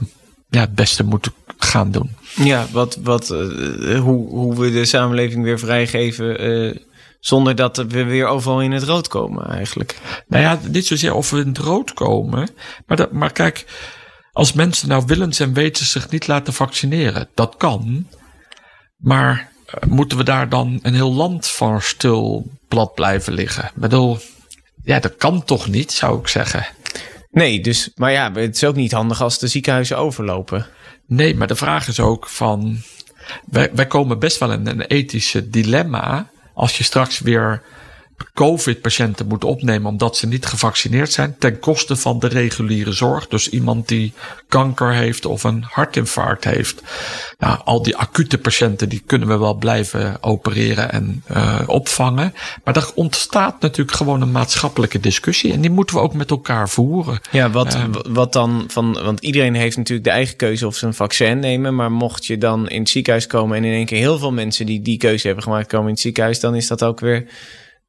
ja, 0.49 0.61
het 0.61 0.75
beste 0.75 1.05
moeten 1.05 1.33
gaan 1.59 1.91
doen. 1.91 2.11
Ja, 2.35 2.67
wat, 2.73 2.99
wat, 3.03 3.31
uh, 3.31 4.01
hoe, 4.01 4.29
hoe 4.29 4.61
we 4.61 4.71
de 4.71 4.85
samenleving 4.85 5.45
weer 5.45 5.59
vrijgeven. 5.59 6.49
Uh, 6.49 6.77
zonder 7.21 7.55
dat 7.55 7.77
we 7.77 8.05
weer 8.05 8.27
overal 8.27 8.63
in 8.63 8.73
het 8.73 8.83
rood 8.83 9.09
komen, 9.09 9.47
eigenlijk. 9.47 9.99
Nou 10.27 10.43
ja, 10.43 10.59
niet 10.69 10.87
zozeer 10.87 11.15
of 11.15 11.31
we 11.31 11.41
in 11.41 11.49
het 11.49 11.59
rood 11.59 11.95
komen. 11.95 12.49
Maar, 12.87 12.97
dat, 12.97 13.13
maar 13.13 13.33
kijk, 13.33 13.65
als 14.33 14.53
mensen 14.53 14.89
nou 14.89 15.03
willens 15.07 15.41
en 15.41 15.53
weten 15.53 15.87
zich 15.87 16.11
niet 16.11 16.27
laten 16.27 16.53
vaccineren, 16.53 17.29
dat 17.35 17.55
kan. 17.57 18.07
Maar 18.97 19.51
uh, 19.67 19.91
moeten 19.91 20.19
we 20.19 20.25
daar 20.25 20.49
dan 20.49 20.79
een 20.83 20.95
heel 20.95 21.13
land 21.13 21.47
van 21.47 21.81
stil 21.81 22.51
plat 22.69 22.95
blijven 22.95 23.33
liggen? 23.33 23.65
Ik 23.65 23.75
bedoel, 23.75 24.19
ja, 24.85 24.99
dat 24.99 25.17
kan 25.17 25.45
toch 25.45 25.69
niet, 25.69 25.93
zou 25.93 26.19
ik 26.19 26.29
zeggen. 26.29 26.67
Nee, 27.31 27.61
dus, 27.61 27.91
maar 27.95 28.13
ja, 28.13 28.33
het 28.33 28.57
is 28.57 28.65
ook 28.65 28.75
niet 28.75 28.93
handig 28.93 29.23
als 29.23 29.39
de 29.39 29.47
ziekenhuizen 29.47 29.99
overlopen. 29.99 30.67
Nee, 31.07 31.35
maar 31.35 31.47
de 31.47 31.57
vraag 31.57 31.89
is 31.89 32.01
ook 32.01 32.29
van. 32.29 32.83
Wij, 33.51 33.71
wij 33.75 33.87
komen 33.87 34.19
best 34.19 34.39
wel 34.39 34.53
in 34.53 34.67
een 34.67 34.81
ethische 34.81 35.51
dilemma. 35.51 36.31
Als 36.55 36.79
je 36.79 36.85
straks 36.85 37.21
weer 37.21 37.63
COVID-patiënten 38.35 39.27
moet 39.27 39.45
opnemen 39.45 39.91
omdat 39.91 40.17
ze 40.17 40.27
niet 40.27 40.47
gevaccineerd 40.47 41.13
zijn, 41.13 41.37
ten 41.39 41.59
koste 41.59 41.97
van 41.97 42.19
de 42.19 42.27
reguliere 42.27 42.93
zorg. 42.93 43.29
Dus 43.29 43.49
iemand 43.49 43.89
die 43.89 44.13
kanker 44.49 44.93
heeft 44.93 45.27
of 45.27 45.45
een 45.45 45.65
hartinfarct 45.69 46.45
heeft. 46.45 46.83
Nou, 47.39 47.61
al 47.65 47.83
die 47.83 47.97
acute 47.97 48.39
patiënten 48.39 48.89
die 48.89 49.03
kunnen 49.07 49.29
we 49.29 49.39
wel 49.39 49.55
blijven 49.55 50.23
opereren 50.23 50.93
en 50.93 51.25
uh, 51.31 51.61
opvangen. 51.67 52.35
Maar 52.65 52.77
er 52.77 52.91
ontstaat 52.95 53.61
natuurlijk 53.61 53.97
gewoon 53.97 54.23
een 54.23 54.33
maatschappelijke 54.33 55.01
discussie 55.01 55.53
en 55.53 55.61
die 55.61 55.71
moeten 55.71 55.97
we 55.97 56.03
ook 56.03 56.15
met 56.15 56.31
elkaar 56.31 56.69
voeren. 56.69 57.21
Ja, 57.31 57.51
wat, 57.51 57.75
uh, 57.75 57.85
wat 58.09 58.33
dan 58.33 58.65
van, 58.69 58.93
want 58.93 59.21
iedereen 59.21 59.55
heeft 59.55 59.77
natuurlijk 59.77 60.07
de 60.07 60.15
eigen 60.15 60.37
keuze 60.37 60.67
of 60.67 60.77
ze 60.77 60.87
een 60.87 60.95
vaccin 60.95 61.39
nemen. 61.39 61.75
Maar 61.75 61.93
mocht 61.93 62.27
je 62.27 62.39
dan 62.39 62.69
in 62.69 62.81
het 62.81 62.89
ziekenhuis 62.89 63.27
komen 63.27 63.57
en 63.57 63.65
in 63.65 63.73
één 63.73 63.87
keer 63.87 63.99
heel 63.99 64.19
veel 64.19 64.33
mensen 64.33 64.67
die 64.67 64.83
die 64.83 64.99
keuze 64.99 65.27
hebben 65.27 65.45
gemaakt 65.45 65.69
komen 65.69 65.87
in 65.87 65.93
het 65.93 66.01
ziekenhuis, 66.01 66.41
dan 66.41 66.55
is 66.55 66.67
dat 66.67 66.83
ook 66.83 67.01
weer 67.01 67.27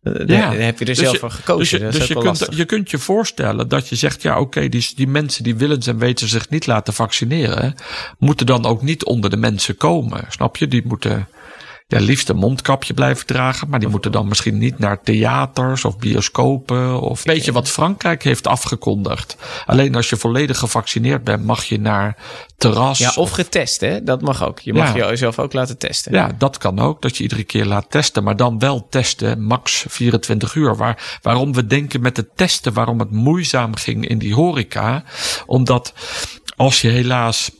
ja. 0.04 0.54
heb 0.54 0.80
je 0.80 0.86
er 0.86 0.86
dus 0.86 0.98
zelf 0.98 1.18
voor 1.18 1.32
gekozen. 1.32 1.80
Dus 1.80 1.92
je, 1.92 2.00
dus 2.00 2.08
je 2.08 2.16
kunt, 2.16 2.48
je 2.50 2.66
kunt 2.66 2.92
je 2.92 2.98
voorstellen 2.98 3.68
dat 3.68 3.88
je 3.89 3.96
zegt: 3.96 4.22
ja, 4.22 4.32
oké, 4.32 4.42
okay, 4.42 4.70
die, 4.70 4.92
die 4.96 5.08
mensen 5.08 5.44
die 5.44 5.56
willen 5.56 5.80
en 5.80 5.98
weten 5.98 6.28
zich 6.28 6.50
niet 6.50 6.68
laten 6.68 6.94
vaccineren, 6.94 7.76
moeten 8.18 8.46
dan 8.46 8.66
ook 8.66 8.82
niet 8.82 9.04
onder 9.04 9.30
de 9.30 9.38
mensen 9.38 9.78
komen. 9.78 10.26
Snap 10.30 10.58
je? 10.58 10.68
Die 10.68 10.82
moeten 10.86 11.28
ja, 11.93 11.99
liefst 11.99 12.29
een 12.29 12.36
mondkapje 12.36 12.93
blijven 12.93 13.25
dragen. 13.25 13.69
Maar 13.69 13.79
die 13.79 13.89
moeten 13.89 14.12
dan 14.12 14.27
misschien 14.27 14.58
niet 14.58 14.79
naar 14.79 15.01
theaters 15.01 15.86
of 15.86 15.97
bioscopen. 15.97 17.01
Of 17.01 17.23
weet 17.23 17.45
je 17.45 17.51
wat 17.51 17.69
Frankrijk 17.69 18.23
heeft 18.23 18.47
afgekondigd. 18.47 19.38
Alleen 19.65 19.95
als 19.95 20.10
je 20.10 20.17
volledig 20.17 20.58
gevaccineerd 20.58 21.23
bent, 21.23 21.45
mag 21.45 21.63
je 21.63 21.79
naar 21.79 22.17
terras. 22.58 22.97
Ja, 22.97 23.12
of 23.15 23.32
getest, 23.32 23.82
hè? 23.82 24.03
Dat 24.03 24.21
mag 24.21 24.45
ook. 24.45 24.60
Je 24.60 24.73
mag 24.73 24.95
ja. 24.95 25.10
jezelf 25.10 25.39
ook 25.39 25.53
laten 25.53 25.77
testen. 25.77 26.13
Ja, 26.13 26.32
dat 26.38 26.58
kan 26.58 26.79
ook. 26.79 27.01
Dat 27.01 27.17
je 27.17 27.23
iedere 27.23 27.43
keer 27.43 27.65
laat 27.65 27.86
testen. 27.89 28.23
Maar 28.23 28.36
dan 28.36 28.60
wel 28.60 28.88
testen, 28.89 29.41
max 29.41 29.86
24 29.88 30.56
uur. 30.56 30.75
Waar, 30.75 31.19
waarom 31.21 31.53
we 31.53 31.67
denken 31.67 32.01
met 32.01 32.17
het 32.17 32.29
testen, 32.36 32.73
waarom 32.73 32.99
het 32.99 33.12
moeizaam 33.12 33.75
ging 33.75 34.08
in 34.08 34.17
die 34.17 34.34
horeca. 34.34 35.03
Omdat 35.45 35.93
als 36.56 36.82
je 36.82 36.89
helaas 36.89 37.51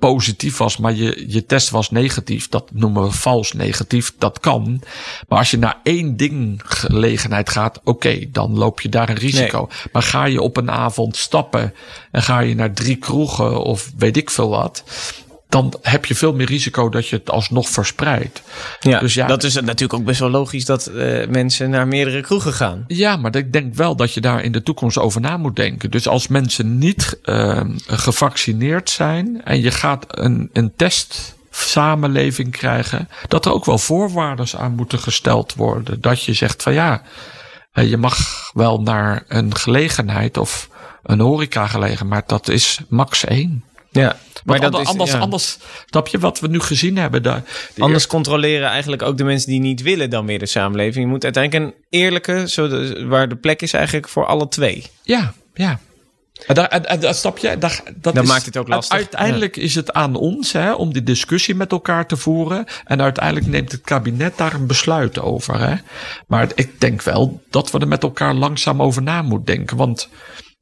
positief 0.00 0.56
was, 0.56 0.76
maar 0.76 0.94
je, 0.94 1.24
je 1.28 1.46
test 1.46 1.70
was 1.70 1.90
negatief. 1.90 2.48
Dat 2.48 2.70
noemen 2.72 3.02
we 3.02 3.10
vals 3.10 3.52
negatief. 3.52 4.12
Dat 4.18 4.40
kan. 4.40 4.82
Maar 5.28 5.38
als 5.38 5.50
je 5.50 5.58
naar 5.58 5.78
één 5.82 6.16
ding 6.16 6.60
gelegenheid 6.64 7.50
gaat, 7.50 7.78
oké, 7.78 7.88
okay, 7.88 8.28
dan 8.32 8.58
loop 8.58 8.80
je 8.80 8.88
daar 8.88 9.08
een 9.08 9.16
risico. 9.16 9.58
Nee. 9.58 9.90
Maar 9.92 10.02
ga 10.02 10.24
je 10.24 10.42
op 10.42 10.56
een 10.56 10.70
avond 10.70 11.16
stappen 11.16 11.74
en 12.10 12.22
ga 12.22 12.40
je 12.40 12.54
naar 12.54 12.72
drie 12.72 12.96
kroegen 12.96 13.62
of 13.62 13.90
weet 13.96 14.16
ik 14.16 14.30
veel 14.30 14.48
wat 14.48 14.84
dan 15.50 15.74
heb 15.82 16.04
je 16.04 16.14
veel 16.14 16.34
meer 16.34 16.46
risico 16.46 16.88
dat 16.88 17.08
je 17.08 17.16
het 17.16 17.30
alsnog 17.30 17.68
verspreidt. 17.68 18.42
Ja, 18.80 19.00
dus 19.00 19.14
ja, 19.14 19.26
dat 19.26 19.42
is 19.42 19.54
natuurlijk 19.54 19.94
ook 19.94 20.04
best 20.04 20.20
wel 20.20 20.30
logisch 20.30 20.64
dat 20.64 20.90
uh, 20.94 21.26
mensen 21.26 21.70
naar 21.70 21.88
meerdere 21.88 22.20
kroegen 22.20 22.52
gaan. 22.52 22.84
Ja, 22.86 23.16
maar 23.16 23.36
ik 23.36 23.52
denk 23.52 23.74
wel 23.74 23.96
dat 23.96 24.14
je 24.14 24.20
daar 24.20 24.42
in 24.42 24.52
de 24.52 24.62
toekomst 24.62 24.98
over 24.98 25.20
na 25.20 25.36
moet 25.36 25.56
denken. 25.56 25.90
Dus 25.90 26.08
als 26.08 26.28
mensen 26.28 26.78
niet 26.78 27.18
uh, 27.24 27.60
gevaccineerd 27.86 28.90
zijn 28.90 29.44
en 29.44 29.60
je 29.60 29.70
gaat 29.70 30.04
een, 30.08 30.50
een 30.52 30.72
test 30.76 31.34
samenleving 31.50 32.50
krijgen, 32.50 33.08
dat 33.28 33.46
er 33.46 33.52
ook 33.52 33.64
wel 33.64 33.78
voorwaarden 33.78 34.46
aan 34.58 34.74
moeten 34.74 34.98
gesteld 34.98 35.54
worden. 35.54 36.00
Dat 36.00 36.22
je 36.22 36.32
zegt 36.32 36.62
van 36.62 36.72
ja, 36.72 37.02
je 37.72 37.96
mag 37.96 38.18
wel 38.52 38.80
naar 38.80 39.24
een 39.28 39.56
gelegenheid 39.56 40.38
of 40.38 40.68
een 41.02 41.20
horeca 41.20 41.66
gelegenheid, 41.66 42.08
maar 42.08 42.22
dat 42.26 42.48
is 42.48 42.80
max 42.88 43.24
één. 43.24 43.64
Ja, 43.90 44.16
maar 44.44 44.60
dat 44.60 44.74
anders, 44.74 45.08
is, 45.08 45.14
ja. 45.14 45.20
anders, 45.20 45.58
snap 45.86 46.08
je 46.08 46.18
wat 46.18 46.40
we 46.40 46.48
nu 46.48 46.60
gezien 46.60 46.96
hebben? 46.96 47.22
Daar, 47.22 47.42
anders 47.68 47.92
eerste... 47.92 48.08
controleren 48.08 48.68
eigenlijk 48.68 49.02
ook 49.02 49.16
de 49.16 49.24
mensen 49.24 49.50
die 49.50 49.60
niet 49.60 49.82
willen 49.82 50.10
dan 50.10 50.26
weer 50.26 50.38
de 50.38 50.46
samenleving. 50.46 51.04
Je 51.04 51.10
moet 51.10 51.24
uiteindelijk 51.24 51.64
een 51.64 51.84
eerlijke, 51.88 52.48
zo 52.48 52.68
de, 52.68 53.06
waar 53.06 53.28
de 53.28 53.36
plek 53.36 53.62
is 53.62 53.72
eigenlijk 53.72 54.08
voor 54.08 54.26
alle 54.26 54.48
twee. 54.48 54.84
Ja, 55.02 55.32
ja. 55.54 55.80
En, 56.46 57.14
snap 57.14 57.38
je? 57.38 57.58
Daar, 57.58 57.80
dat 57.96 58.14
Dan 58.14 58.22
is, 58.22 58.28
maakt 58.28 58.46
het 58.46 58.56
ook 58.56 58.68
lastig. 58.68 58.96
Uiteindelijk 58.96 59.56
ja. 59.56 59.62
is 59.62 59.74
het 59.74 59.92
aan 59.92 60.14
ons 60.14 60.52
hè, 60.52 60.72
om 60.72 60.92
die 60.92 61.02
discussie 61.02 61.54
met 61.54 61.72
elkaar 61.72 62.06
te 62.06 62.16
voeren. 62.16 62.64
En 62.84 63.02
uiteindelijk 63.02 63.46
neemt 63.46 63.72
het 63.72 63.80
kabinet 63.80 64.38
daar 64.38 64.54
een 64.54 64.66
besluit 64.66 65.20
over. 65.20 65.60
Hè. 65.60 65.74
Maar 66.26 66.48
ik 66.54 66.80
denk 66.80 67.02
wel 67.02 67.42
dat 67.50 67.70
we 67.70 67.78
er 67.78 67.88
met 67.88 68.02
elkaar 68.02 68.34
langzaam 68.34 68.82
over 68.82 69.02
na 69.02 69.22
moeten 69.22 69.56
denken. 69.56 69.76
Want 69.76 70.08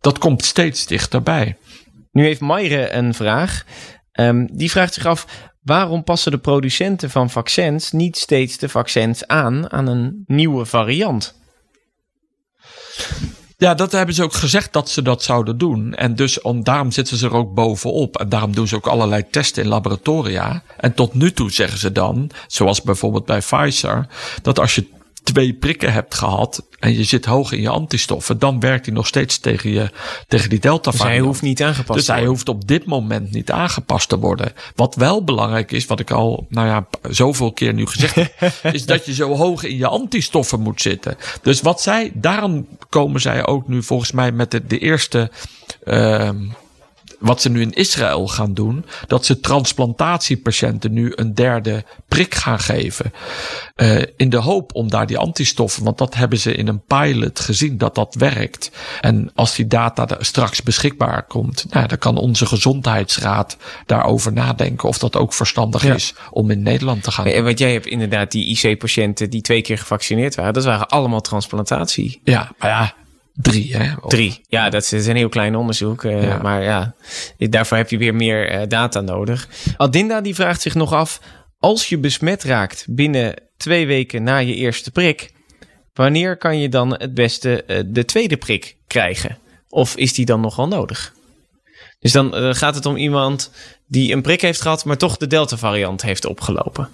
dat 0.01 0.19
komt 0.19 0.45
steeds 0.45 0.87
dichterbij. 0.87 1.57
Nu 2.13 2.25
heeft 2.25 2.41
Mayre 2.41 2.93
een 2.93 3.15
vraag. 3.15 3.65
Um, 4.13 4.57
die 4.57 4.71
vraagt 4.71 4.95
zich 4.95 5.07
af: 5.07 5.27
waarom 5.63 6.05
passen 6.05 6.33
de 6.33 6.39
producenten 6.39 7.11
van 7.11 7.31
vaccins 7.31 7.93
niet 7.93 8.17
steeds 8.17 8.59
de 8.59 8.69
vaccins 8.69 9.27
aan 9.27 9.73
aan 9.73 9.87
een 9.87 10.23
nieuwe 10.27 10.65
variant? 10.65 11.37
Ja, 13.57 13.75
dat 13.75 13.93
hebben 13.93 14.15
ze 14.15 14.23
ook 14.23 14.33
gezegd 14.33 14.73
dat 14.73 14.91
ze 14.91 15.03
dat 15.03 15.23
zouden 15.23 15.59
doen. 15.59 15.95
En 15.95 16.15
dus 16.15 16.41
om, 16.41 16.65
daarom 16.65 16.91
zitten 16.91 17.17
ze 17.17 17.27
er 17.27 17.35
ook 17.35 17.55
bovenop. 17.55 18.17
En 18.17 18.29
daarom 18.29 18.55
doen 18.55 18.69
ze 18.69 18.77
ook 18.77 18.87
allerlei 18.87 19.25
testen 19.31 19.63
in 19.63 19.69
laboratoria. 19.69 20.63
En 20.77 20.95
tot 20.95 21.15
nu 21.15 21.33
toe 21.33 21.51
zeggen 21.51 21.79
ze 21.79 21.93
dan, 21.93 22.31
zoals 22.47 22.83
bijvoorbeeld 22.83 23.25
bij 23.25 23.39
Pfizer, 23.41 24.07
dat 24.43 24.59
als 24.59 24.75
je 24.75 24.87
twee 25.33 25.55
prikken 25.55 25.93
hebt 25.93 26.15
gehad 26.15 26.67
en 26.79 26.93
je 26.93 27.05
zit 27.05 27.25
hoog 27.25 27.53
in 27.53 27.61
je 27.61 27.69
antistoffen, 27.69 28.39
dan 28.39 28.61
werkt 28.61 28.87
hij 28.87 28.95
nog 28.95 29.07
steeds 29.07 29.39
tegen, 29.39 29.71
je, 29.71 29.91
tegen 30.29 30.49
die 30.51 30.59
delta 30.59 30.91
Dus 30.91 31.03
hij 31.03 31.19
hoeft 31.19 31.43
niet 31.43 31.63
aangepast 31.63 31.93
Dus 31.95 32.05
te 32.05 32.13
hij 32.13 32.21
worden. 32.21 32.37
hoeft 32.37 32.49
op 32.49 32.69
dit 32.69 32.85
moment 32.85 33.31
niet 33.31 33.51
aangepast 33.51 34.09
te 34.09 34.19
worden. 34.19 34.53
Wat 34.75 34.95
wel 34.95 35.25
belangrijk 35.25 35.73
is, 35.73 35.87
wat 35.87 36.01
ik 36.01 36.11
al, 36.11 36.47
nou 36.49 36.67
ja, 36.67 36.87
zoveel 37.11 37.53
keer 37.53 37.75
nu 37.75 37.87
gezegd 37.87 38.15
heb, 38.15 38.53
is 38.75 38.87
dat 38.87 39.07
je 39.07 39.15
zo 39.15 39.35
hoog 39.35 39.63
in 39.63 39.77
je 39.77 39.87
antistoffen 39.87 40.61
moet 40.61 40.81
zitten. 40.81 41.17
Dus 41.43 41.61
wat 41.61 41.81
zij, 41.81 42.11
daarom 42.15 42.67
komen 42.89 43.21
zij 43.21 43.47
ook 43.47 43.69
nu 43.69 43.83
volgens 43.83 44.13
mij 44.13 44.33
met 44.33 44.51
de, 44.51 44.67
de 44.67 44.79
eerste, 44.79 45.31
ehm 45.85 46.37
wat 47.19 47.41
ze 47.41 47.49
nu 47.51 47.61
in 47.61 47.73
Israël 47.73 48.29
gaan 48.29 48.55
doen, 48.55 48.85
dat 49.07 49.27
ze 49.27 49.41
transplantatiepatiënten 49.41 50.93
nu 50.93 51.13
een 51.15 51.35
derde 51.35 51.85
prik 52.09 52.35
gaan 52.35 52.59
geven. 52.59 53.13
Eh, 53.75 54.03
in 54.17 54.31
de 54.31 54.37
hoop 54.37 54.75
om 54.75 54.91
daar 54.91 55.07
die 55.07 55.19
antistoffen, 55.19 55.85
want 55.85 55.99
dat 55.99 56.15
hebben 56.15 56.39
ze 56.39 56.55
in 56.55 56.69
een 56.69 56.83
pilot 56.87 57.41
gezien 57.41 57.79
dat 57.79 57.95
dat 57.95 58.15
werkt. 58.15 58.71
En 59.01 59.31
als 59.35 59.55
die 59.55 59.67
data 59.67 60.09
er 60.09 60.25
straks 60.25 60.63
beschikbaar 60.63 61.23
komt, 61.23 61.67
nou, 61.71 61.87
dan 61.87 61.99
kan 61.99 62.17
onze 62.17 62.47
gezondheidsraad 62.47 63.57
daarover 63.87 64.33
nadenken 64.33 64.89
of 64.89 64.99
dat 64.99 65.17
ook 65.17 65.33
verstandig 65.33 65.83
Ja. 65.83 65.95
is 65.95 66.15
om 66.31 66.51
in 66.51 66.63
Nederland 66.63 67.03
te 67.03 67.11
gaan. 67.11 67.27
En 67.27 67.45
want 67.45 67.59
jij 67.59 67.73
hebt 67.73 67.87
inderdaad 67.87 68.31
die 68.31 68.47
IC-patiënten 68.47 69.31
die 69.31 69.41
twee 69.43 69.63
keer 69.63 69.79
gevaccineerd 69.79 70.35
waren. 70.35 70.53
Dat 70.53 70.65
waren 70.65 70.89
allemaal 70.89 71.21
transplantatie. 71.21 72.21
Ja, 72.25 72.53
maar 72.59 72.71
ja, 72.71 72.95
drie 73.43 73.77
hè. 73.77 73.95
Of- 74.01 74.11
Drie. 74.11 74.41
Ja, 74.49 74.71
dat 74.71 74.93
is 74.93 75.07
een 75.07 75.17
heel 75.17 75.29
klein 75.29 75.57
onderzoek. 75.57 76.05
eh, 76.05 76.23
Ja. 76.23 76.39
Maar 76.43 76.63
ja, 76.63 76.95
daarvoor 77.39 77.77
heb 77.77 77.91
je 77.91 77.99
weer 77.99 78.15
meer 78.15 78.49
eh, 78.51 78.69
data 78.69 79.01
nodig. 79.01 79.49
Adinda 79.77 80.21
die 80.21 80.35
vraagt 80.35 80.61
zich 80.61 80.75
nog 80.75 80.93
af. 80.93 81.21
Als 81.59 81.89
je 81.89 81.99
besmet 81.99 82.43
raakt 82.45 82.85
binnen 82.89 83.35
twee 83.57 83.87
weken 83.87 84.23
na 84.23 84.37
je 84.39 84.55
eerste 84.55 84.91
prik. 84.91 85.33
Wanneer 85.93 86.37
kan 86.37 86.59
je 86.59 86.69
dan 86.69 86.91
het 86.93 87.15
beste 87.15 87.63
eh, 87.65 87.83
de 87.87 88.05
tweede 88.05 88.37
prik 88.37 88.77
krijgen? 88.87 89.39
Of 89.69 89.97
is 89.97 90.13
die 90.15 90.25
dan 90.25 90.41
nog 90.41 90.57
wel 90.57 90.69
nodig? 90.69 91.13
Dus 92.01 92.13
dan 92.13 92.55
gaat 92.55 92.75
het 92.75 92.87
om 92.87 92.97
iemand 92.97 93.51
die 93.87 94.13
een 94.13 94.23
prik 94.23 94.41
heeft 94.41 94.61
gehad, 94.61 94.85
maar 94.85 94.97
toch 94.97 95.17
de 95.17 95.27
Delta-variant 95.27 96.03
heeft 96.03 96.25
opgelopen. 96.27 96.89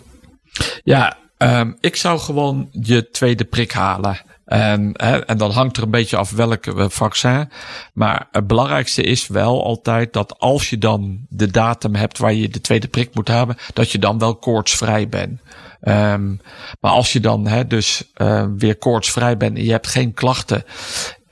Ja, 0.84 1.16
ehm, 1.38 1.72
ik 1.80 1.96
zou 1.96 2.18
gewoon 2.18 2.68
je 2.72 3.10
tweede 3.10 3.44
prik 3.44 3.72
halen. 3.72 4.20
En, 4.44 4.90
hè, 4.92 5.18
en 5.18 5.38
dan 5.38 5.50
hangt 5.50 5.76
er 5.76 5.82
een 5.82 5.90
beetje 5.90 6.16
af 6.16 6.30
welk 6.30 6.66
eh, 6.66 6.84
vaccin. 6.88 7.48
Maar 7.92 8.28
het 8.30 8.46
belangrijkste 8.46 9.02
is 9.02 9.26
wel 9.26 9.64
altijd 9.64 10.12
dat 10.12 10.38
als 10.38 10.70
je 10.70 10.78
dan 10.78 11.26
de 11.28 11.50
datum 11.50 11.94
hebt 11.94 12.18
waar 12.18 12.32
je 12.32 12.48
de 12.48 12.60
tweede 12.60 12.88
prik 12.88 13.14
moet 13.14 13.28
hebben, 13.28 13.56
dat 13.72 13.90
je 13.90 13.98
dan 13.98 14.18
wel 14.18 14.36
koortsvrij 14.36 15.08
bent. 15.08 15.40
Ehm, 15.80 16.36
maar 16.80 16.90
als 16.90 17.12
je 17.12 17.20
dan 17.20 17.46
hè, 17.46 17.66
dus 17.66 18.10
eh, 18.14 18.46
weer 18.56 18.76
koortsvrij 18.76 19.36
bent 19.36 19.56
en 19.56 19.64
je 19.64 19.70
hebt 19.70 19.86
geen 19.86 20.14
klachten 20.14 20.64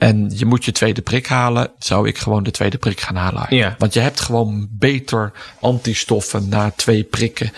en 0.03 0.31
je 0.35 0.45
moet 0.45 0.65
je 0.65 0.71
tweede 0.71 1.01
prik 1.01 1.27
halen, 1.27 1.71
zou 1.79 2.07
ik 2.07 2.17
gewoon 2.17 2.43
de 2.43 2.51
tweede 2.51 2.77
prik 2.77 2.99
gaan 2.99 3.15
halen. 3.15 3.45
Ja. 3.49 3.75
Want 3.77 3.93
je 3.93 3.99
hebt 3.99 4.19
gewoon 4.19 4.67
beter 4.71 5.31
antistoffen 5.59 6.49
na 6.49 6.71
twee 6.75 7.03
prikken. 7.03 7.51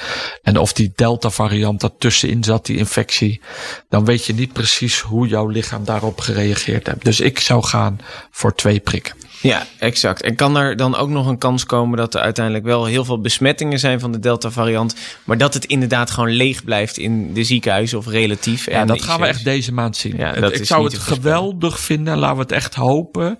En 0.43 0.57
of 0.57 0.73
die 0.73 0.91
delta 0.95 1.29
variant 1.29 1.79
daartussenin 1.79 2.43
zat, 2.43 2.65
die 2.65 2.77
infectie, 2.77 3.41
dan 3.89 4.05
weet 4.05 4.25
je 4.25 4.33
niet 4.33 4.53
precies 4.53 4.99
hoe 4.99 5.27
jouw 5.27 5.47
lichaam 5.47 5.85
daarop 5.85 6.19
gereageerd 6.19 6.87
hebt. 6.87 7.05
Dus 7.05 7.19
ik 7.19 7.39
zou 7.39 7.63
gaan 7.63 7.99
voor 8.31 8.55
twee 8.55 8.79
prikken. 8.79 9.15
Ja, 9.45 9.65
exact. 9.79 10.21
En 10.21 10.35
kan 10.35 10.57
er 10.57 10.75
dan 10.77 10.95
ook 10.95 11.09
nog 11.09 11.27
een 11.27 11.37
kans 11.37 11.65
komen 11.65 11.97
dat 11.97 12.13
er 12.13 12.21
uiteindelijk 12.21 12.65
wel 12.65 12.85
heel 12.85 13.05
veel 13.05 13.21
besmettingen 13.21 13.79
zijn 13.79 13.99
van 13.99 14.11
de 14.11 14.19
Delta-variant, 14.19 14.95
maar 15.23 15.37
dat 15.37 15.53
het 15.53 15.65
inderdaad 15.65 16.11
gewoon 16.11 16.29
leeg 16.29 16.63
blijft 16.63 16.97
in 16.97 17.33
de 17.33 17.43
ziekenhuizen 17.43 17.97
of 17.97 18.07
relatief? 18.07 18.65
Ja, 18.65 18.71
en 18.79 18.87
dat 18.87 19.01
gaan 19.01 19.19
we 19.19 19.25
echt 19.27 19.43
deze 19.43 19.73
maand 19.73 19.97
zien. 19.97 20.17
Ja, 20.17 20.27
Het- 20.31 20.41
dat 20.41 20.55
ik 20.55 20.65
zou 20.65 20.83
het 20.83 20.97
geweldig 20.97 21.79
vinden. 21.79 22.17
Laten 22.17 22.35
we 22.35 22.41
het 22.41 22.51
echt 22.51 22.75
hopen 22.75 23.39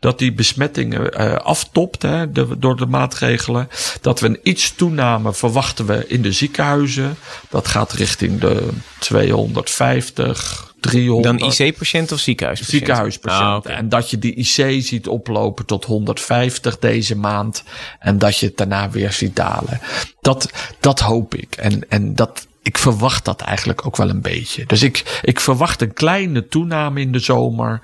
dat 0.00 0.18
die 0.18 0.32
besmettingen 0.32 1.12
eh, 1.12 1.32
aftopt 1.34 2.02
hè, 2.02 2.32
de- 2.32 2.58
door 2.58 2.76
de 2.76 2.86
maatregelen. 2.86 3.68
Dat 4.00 4.20
we 4.20 4.26
een 4.26 4.40
iets 4.42 4.74
toename 4.74 5.34
verwachten 5.34 5.86
we 5.86 6.04
in 6.06 6.22
de 6.22 6.32
ziekenhuizen. 6.32 7.16
Dat 7.50 7.68
gaat 7.68 7.92
richting 7.92 8.40
de 8.40 8.68
250, 8.98 10.74
300. 10.86 11.38
Dan 11.38 11.50
IC-patiënt 11.50 12.12
of 12.12 12.18
ziekenhuispatiënt? 12.18 12.78
Ziekenhuispatiënten. 12.78 13.70
Ah. 13.70 13.78
En 13.78 13.88
dat 13.88 14.10
je 14.10 14.18
die 14.18 14.34
IC 14.34 14.82
ziet 14.82 15.08
oplopen 15.08 15.66
tot 15.66 15.84
150 15.84 16.78
deze 16.78 17.16
maand. 17.16 17.64
En 17.98 18.18
dat 18.18 18.38
je 18.38 18.46
het 18.46 18.56
daarna 18.56 18.90
weer 18.90 19.12
ziet 19.12 19.36
dalen. 19.36 19.80
Dat, 20.20 20.50
dat 20.80 21.00
hoop 21.00 21.34
ik. 21.34 21.56
En, 21.56 21.88
en 21.88 22.14
dat, 22.14 22.46
ik 22.62 22.78
verwacht 22.78 23.24
dat 23.24 23.40
eigenlijk 23.40 23.86
ook 23.86 23.96
wel 23.96 24.08
een 24.08 24.22
beetje. 24.22 24.66
Dus 24.66 24.82
ik, 24.82 25.20
ik 25.22 25.40
verwacht 25.40 25.82
een 25.82 25.92
kleine 25.92 26.48
toename 26.48 27.00
in 27.00 27.12
de 27.12 27.18
zomer. 27.18 27.80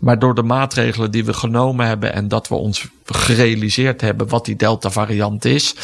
Maar 0.00 0.18
door 0.18 0.34
de 0.34 0.42
maatregelen 0.42 1.10
die 1.10 1.24
we 1.24 1.32
genomen 1.32 1.86
hebben. 1.86 2.12
En 2.12 2.28
dat 2.28 2.48
we 2.48 2.54
ons 2.54 2.86
gerealiseerd 3.06 4.00
hebben 4.00 4.28
wat 4.28 4.44
die 4.44 4.56
Delta 4.56 4.90
variant 4.90 5.44
is 5.44 5.74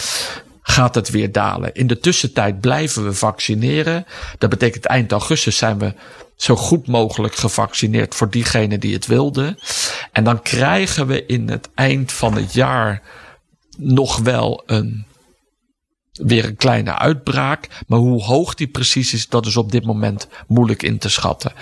gaat 0.71 0.95
het 0.95 1.09
weer 1.09 1.33
dalen. 1.33 1.75
In 1.75 1.87
de 1.87 1.99
tussentijd 1.99 2.61
blijven 2.61 3.05
we 3.05 3.13
vaccineren. 3.13 4.07
Dat 4.39 4.51
betekent 4.51 4.85
eind 4.85 5.13
augustus 5.13 5.57
zijn 5.57 5.79
we 5.79 5.95
zo 6.39 6.57
goed 6.57 6.87
mogelijk 6.87 7.35
gevaccineerd 7.35 8.15
voor 8.15 8.31
diegenen 8.31 8.81
die 8.81 8.95
het 8.95 9.07
wilden. 9.07 9.59
En 10.13 10.25
dan 10.25 10.43
krijgen 10.43 11.07
we 11.07 11.27
in 11.27 11.49
het 11.49 11.69
eind 11.75 12.13
van 12.13 12.35
het 12.35 12.53
jaar 12.53 13.03
nog 13.77 14.17
wel 14.19 14.63
een 14.67 15.07
weer 16.19 16.45
een 16.45 16.57
kleine 16.57 16.99
uitbraak. 16.99 17.69
Maar 17.87 17.99
hoe 17.99 18.23
hoog 18.23 18.55
die 18.55 18.67
precies 18.67 19.13
is, 19.15 19.29
dat 19.29 19.47
is 19.47 19.57
op 19.57 19.73
dit 19.73 19.85
moment 19.85 20.29
moeilijk 20.47 20.83
in 20.83 20.99
te 20.99 21.09
schatten. 21.09 21.53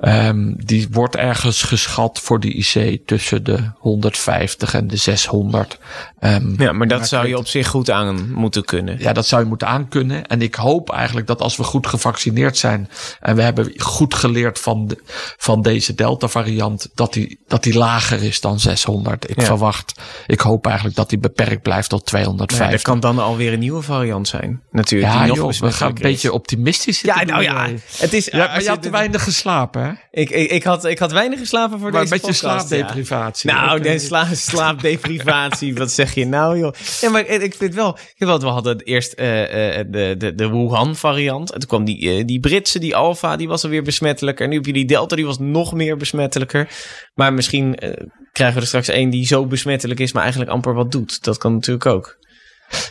Ehm, 0.00 0.52
die 0.56 0.88
wordt 0.90 1.16
ergens 1.16 1.62
geschat 1.62 2.20
voor 2.20 2.40
die 2.40 2.52
IC 2.54 3.06
tussen 3.06 3.44
de 3.44 3.58
150 3.78 4.74
en 4.74 4.86
de 4.88 4.96
600. 4.96 5.78
Ehm, 6.18 6.62
Ja, 6.62 6.72
maar 6.72 6.88
dat 6.88 7.08
zou 7.08 7.22
je 7.22 7.28
weet- 7.30 7.38
op 7.38 7.46
zich 7.46 7.68
goed 7.68 7.90
aan 7.90 8.32
moeten 8.32 8.64
kunnen. 8.64 8.98
ja, 8.98 9.12
dat 9.12 9.26
zou 9.26 9.42
je 9.42 9.48
moeten 9.48 9.68
aankunnen. 9.68 10.26
En 10.26 10.42
ik 10.42 10.54
hoop 10.54 10.90
eigenlijk 10.90 11.26
dat 11.26 11.40
als 11.40 11.56
we 11.56 11.62
goed 11.62 11.86
gevaccineerd 11.86 12.56
zijn 12.56 12.88
en 13.20 13.36
we 13.36 13.42
hebben 13.42 13.72
goed 13.76 14.14
geleerd 14.14 14.58
van, 14.58 14.86
de, 14.86 14.98
van 15.36 15.62
deze 15.62 15.94
Delta 15.94 16.28
variant, 16.28 16.88
dat 16.94 17.12
die, 17.12 17.38
dat 17.48 17.62
die 17.62 17.74
lager 17.78 18.22
is 18.22 18.40
dan 18.40 18.60
600. 18.60 19.30
Ik 19.30 19.40
Ja. 19.40 19.46
verwacht, 19.46 20.00
ik 20.26 20.40
hoop 20.40 20.66
eigenlijk 20.66 20.96
dat 20.96 21.08
die 21.08 21.18
beperkt 21.18 21.62
blijft 21.62 21.88
tot 21.88 22.00
Ja, 22.00 22.06
250. 22.06 22.76
er 22.76 22.82
kan 22.82 23.00
dan 23.00 23.18
alweer 23.18 23.52
een 23.52 23.62
nieuwe 23.74 23.92
variant 23.92 24.28
zijn. 24.28 24.62
Natuurlijk. 24.70 25.12
ja, 25.12 25.18
die 25.18 25.28
nog 25.28 25.52
joh, 25.52 25.68
we 25.68 25.72
gaan 25.72 25.88
een 25.88 25.94
beetje 25.94 26.32
optimistisch 26.32 27.00
Ja, 27.00 27.24
nou 27.24 27.42
ja. 27.42 27.68
Het 27.96 28.12
is, 28.12 28.24
Ja, 28.24 28.38
maar 28.38 28.48
als 28.48 28.64
je 28.64 28.68
had 28.68 28.82
te 28.82 28.90
weinig 28.90 29.22
geslapen, 29.22 29.82
hè? 29.82 29.92
Ik, 30.10 30.30
ik, 30.30 30.50
ik, 30.50 30.62
had, 30.62 30.84
ik 30.84 30.98
had 30.98 31.12
weinig 31.12 31.38
geslapen 31.38 31.78
voor 31.78 31.90
Maar 31.90 32.02
een 32.02 32.08
deze 32.08 32.22
beetje 32.26 32.46
podcast. 32.46 32.70
ja. 32.70 32.76
slaapdeprivatie. 32.76 33.50
Nou, 33.50 33.80
de 33.80 33.98
sla, 33.98 34.34
slaapdeprivatie, 34.34 35.74
wat 35.78 35.90
zeg 35.90 36.14
je 36.14 36.26
nou, 36.26 36.58
joh? 36.58 36.72
Ja, 37.00 37.10
maar 37.10 37.26
ik 37.26 37.54
vind 37.54 37.74
wel, 37.74 37.98
ik 38.16 38.26
we 38.26 38.46
hadden 38.46 38.80
eerst 38.80 39.12
eh, 39.12 39.78
eh, 39.78 39.86
de, 39.90 40.14
de, 40.18 40.34
de 40.34 40.48
Wuhan-variant. 40.48 41.52
En 41.52 41.58
toen 41.58 41.68
kwam 41.68 41.84
die, 41.84 42.10
eh, 42.10 42.26
die 42.26 42.40
Britse, 42.40 42.78
die 42.78 42.96
Alpha, 42.96 43.36
die 43.36 43.48
was 43.48 43.64
alweer 43.64 43.82
besmettelijker. 43.82 44.44
En 44.44 44.50
nu 44.50 44.56
heb 44.56 44.66
je 44.66 44.72
die 44.72 44.84
Delta, 44.84 45.16
die 45.16 45.26
was 45.26 45.38
nog 45.38 45.72
meer 45.74 45.96
besmettelijker. 45.96 46.68
Maar 47.14 47.32
misschien 47.32 47.74
eh, 47.74 48.06
krijgen 48.32 48.56
we 48.56 48.62
er 48.62 48.66
straks 48.66 48.88
één 48.88 49.10
die 49.10 49.26
zo 49.26 49.46
besmettelijk 49.46 50.00
is, 50.00 50.12
maar 50.12 50.22
eigenlijk 50.22 50.52
amper 50.52 50.74
wat 50.74 50.92
doet. 50.92 51.24
Dat 51.24 51.38
kan 51.38 51.52
natuurlijk 51.52 51.86
ook. 51.86 52.16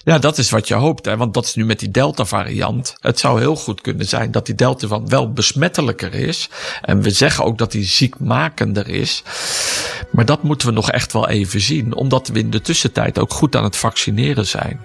Ja, 0.04 0.20
dat 0.20 0.38
is 0.38 0.50
wat 0.50 0.68
je 0.68 0.74
hoopt. 0.74 1.06
Hè? 1.06 1.18
Want 1.18 1.34
dat 1.34 1.46
is 1.46 1.56
nu 1.56 1.66
met 1.66 1.80
die 1.80 1.92
Delta-variant. 1.92 2.96
Het 3.00 3.20
zou 3.20 3.40
heel 3.40 3.56
goed 3.56 3.82
kunnen 3.82 4.06
zijn 4.06 4.32
dat 4.32 4.46
die 4.46 4.56
Delta 4.56 4.88
van 4.88 5.10
wel 5.10 5.34
besmettelijker 5.34 6.14
is. 6.14 6.50
En 6.82 7.02
we 7.02 7.10
zeggen 7.10 7.46
ook 7.46 7.58
dat 7.58 7.72
die 7.72 7.86
ziekmakender 7.86 8.88
is. 8.88 9.24
Maar 10.10 10.26
dat 10.26 10.44
moeten 10.44 10.68
we 10.68 10.74
nog 10.74 10.92
echt 10.92 11.14
wel 11.14 11.30
even 11.30 11.62
zien. 11.62 11.96
Omdat 11.96 12.28
we 12.28 12.40
in 12.40 12.50
de 12.50 12.62
tussentijd 12.62 13.20
ook 13.20 13.34
goed 13.34 13.56
aan 13.56 13.64
het 13.64 13.76
vaccineren 13.76 14.48
zijn. 14.48 14.80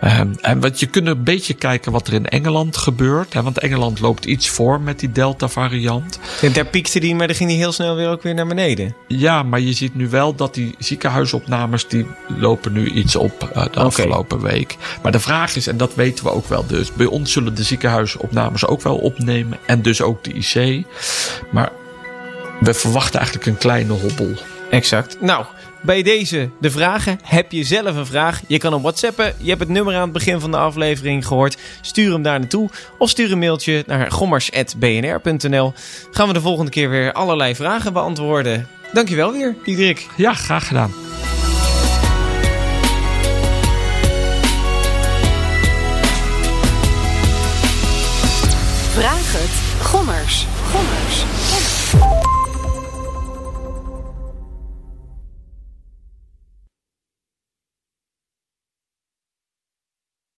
Ehm, 0.00 0.32
en 0.40 0.60
wat 0.60 0.80
je 0.80 0.86
kunt 0.86 1.06
een 1.06 1.24
beetje 1.24 1.54
kijken 1.54 1.92
wat 1.92 2.06
er 2.06 2.12
in 2.12 2.28
Engeland 2.28 2.76
gebeurt. 2.76 3.32
Hè? 3.32 3.42
Want 3.42 3.58
Engeland 3.58 4.00
loopt 4.00 4.24
iets 4.24 4.48
voor 4.48 4.80
met 4.80 5.00
die 5.00 5.12
Delta-variant. 5.12 6.20
En 6.42 6.52
daar 6.52 6.66
piekte 6.66 7.00
die, 7.00 7.14
maar 7.14 7.26
dan 7.26 7.36
ging 7.36 7.48
die 7.48 7.58
heel 7.58 7.72
snel 7.72 7.96
weer 7.96 8.08
ook 8.08 8.22
weer 8.22 8.34
naar 8.34 8.46
beneden. 8.46 8.94
Ja, 9.08 9.42
maar 9.42 9.60
je 9.60 9.72
ziet 9.72 9.94
nu 9.94 10.08
wel 10.08 10.34
dat 10.34 10.54
die 10.54 10.74
ziekenhuisopnames 10.78 11.88
die 11.88 12.06
lopen 12.38 12.72
nu 12.72 12.90
iets 12.90 13.16
op 13.16 13.50
eh, 13.52 13.64
de 13.72 13.80
afgelopen 13.80 14.29
week. 14.38 14.76
Maar 15.02 15.12
de 15.12 15.20
vraag 15.20 15.56
is, 15.56 15.66
en 15.66 15.76
dat 15.76 15.94
weten 15.94 16.24
we 16.24 16.30
ook 16.30 16.46
wel 16.46 16.66
dus, 16.66 16.92
bij 16.92 17.06
ons 17.06 17.32
zullen 17.32 17.54
de 17.54 17.62
ziekenhuisopnames 17.62 18.66
ook 18.66 18.82
wel 18.82 18.96
opnemen 18.96 19.58
en 19.66 19.82
dus 19.82 20.02
ook 20.02 20.24
de 20.24 20.32
IC. 20.32 20.84
Maar 21.50 21.72
we 22.60 22.74
verwachten 22.74 23.18
eigenlijk 23.18 23.48
een 23.48 23.58
kleine 23.58 23.92
hobbel. 23.92 24.34
Exact. 24.70 25.20
Nou, 25.20 25.44
bij 25.80 26.02
deze 26.02 26.50
de 26.60 26.70
vragen. 26.70 27.18
Heb 27.22 27.52
je 27.52 27.64
zelf 27.64 27.96
een 27.96 28.06
vraag? 28.06 28.40
Je 28.46 28.58
kan 28.58 28.72
hem 28.72 28.82
whatsappen. 28.82 29.34
Je 29.38 29.48
hebt 29.48 29.60
het 29.60 29.68
nummer 29.68 29.94
aan 29.94 30.02
het 30.02 30.12
begin 30.12 30.40
van 30.40 30.50
de 30.50 30.56
aflevering 30.56 31.26
gehoord. 31.26 31.56
Stuur 31.80 32.12
hem 32.12 32.22
daar 32.22 32.38
naartoe. 32.38 32.70
Of 32.98 33.10
stuur 33.10 33.32
een 33.32 33.38
mailtje 33.38 33.84
naar 33.86 34.10
gommers.bnr.nl. 34.10 35.72
Gaan 36.10 36.26
we 36.26 36.32
de 36.32 36.40
volgende 36.40 36.70
keer 36.70 36.90
weer 36.90 37.12
allerlei 37.12 37.54
vragen 37.54 37.92
beantwoorden. 37.92 38.68
Dankjewel 38.92 39.32
weer, 39.32 39.56
Diederik. 39.64 40.06
Ja, 40.16 40.34
graag 40.34 40.66
gedaan. 40.66 40.92
Vraag 50.30 50.40
het. 50.40 50.46
Gommers. 50.46 50.46
Gonners. 50.72 51.09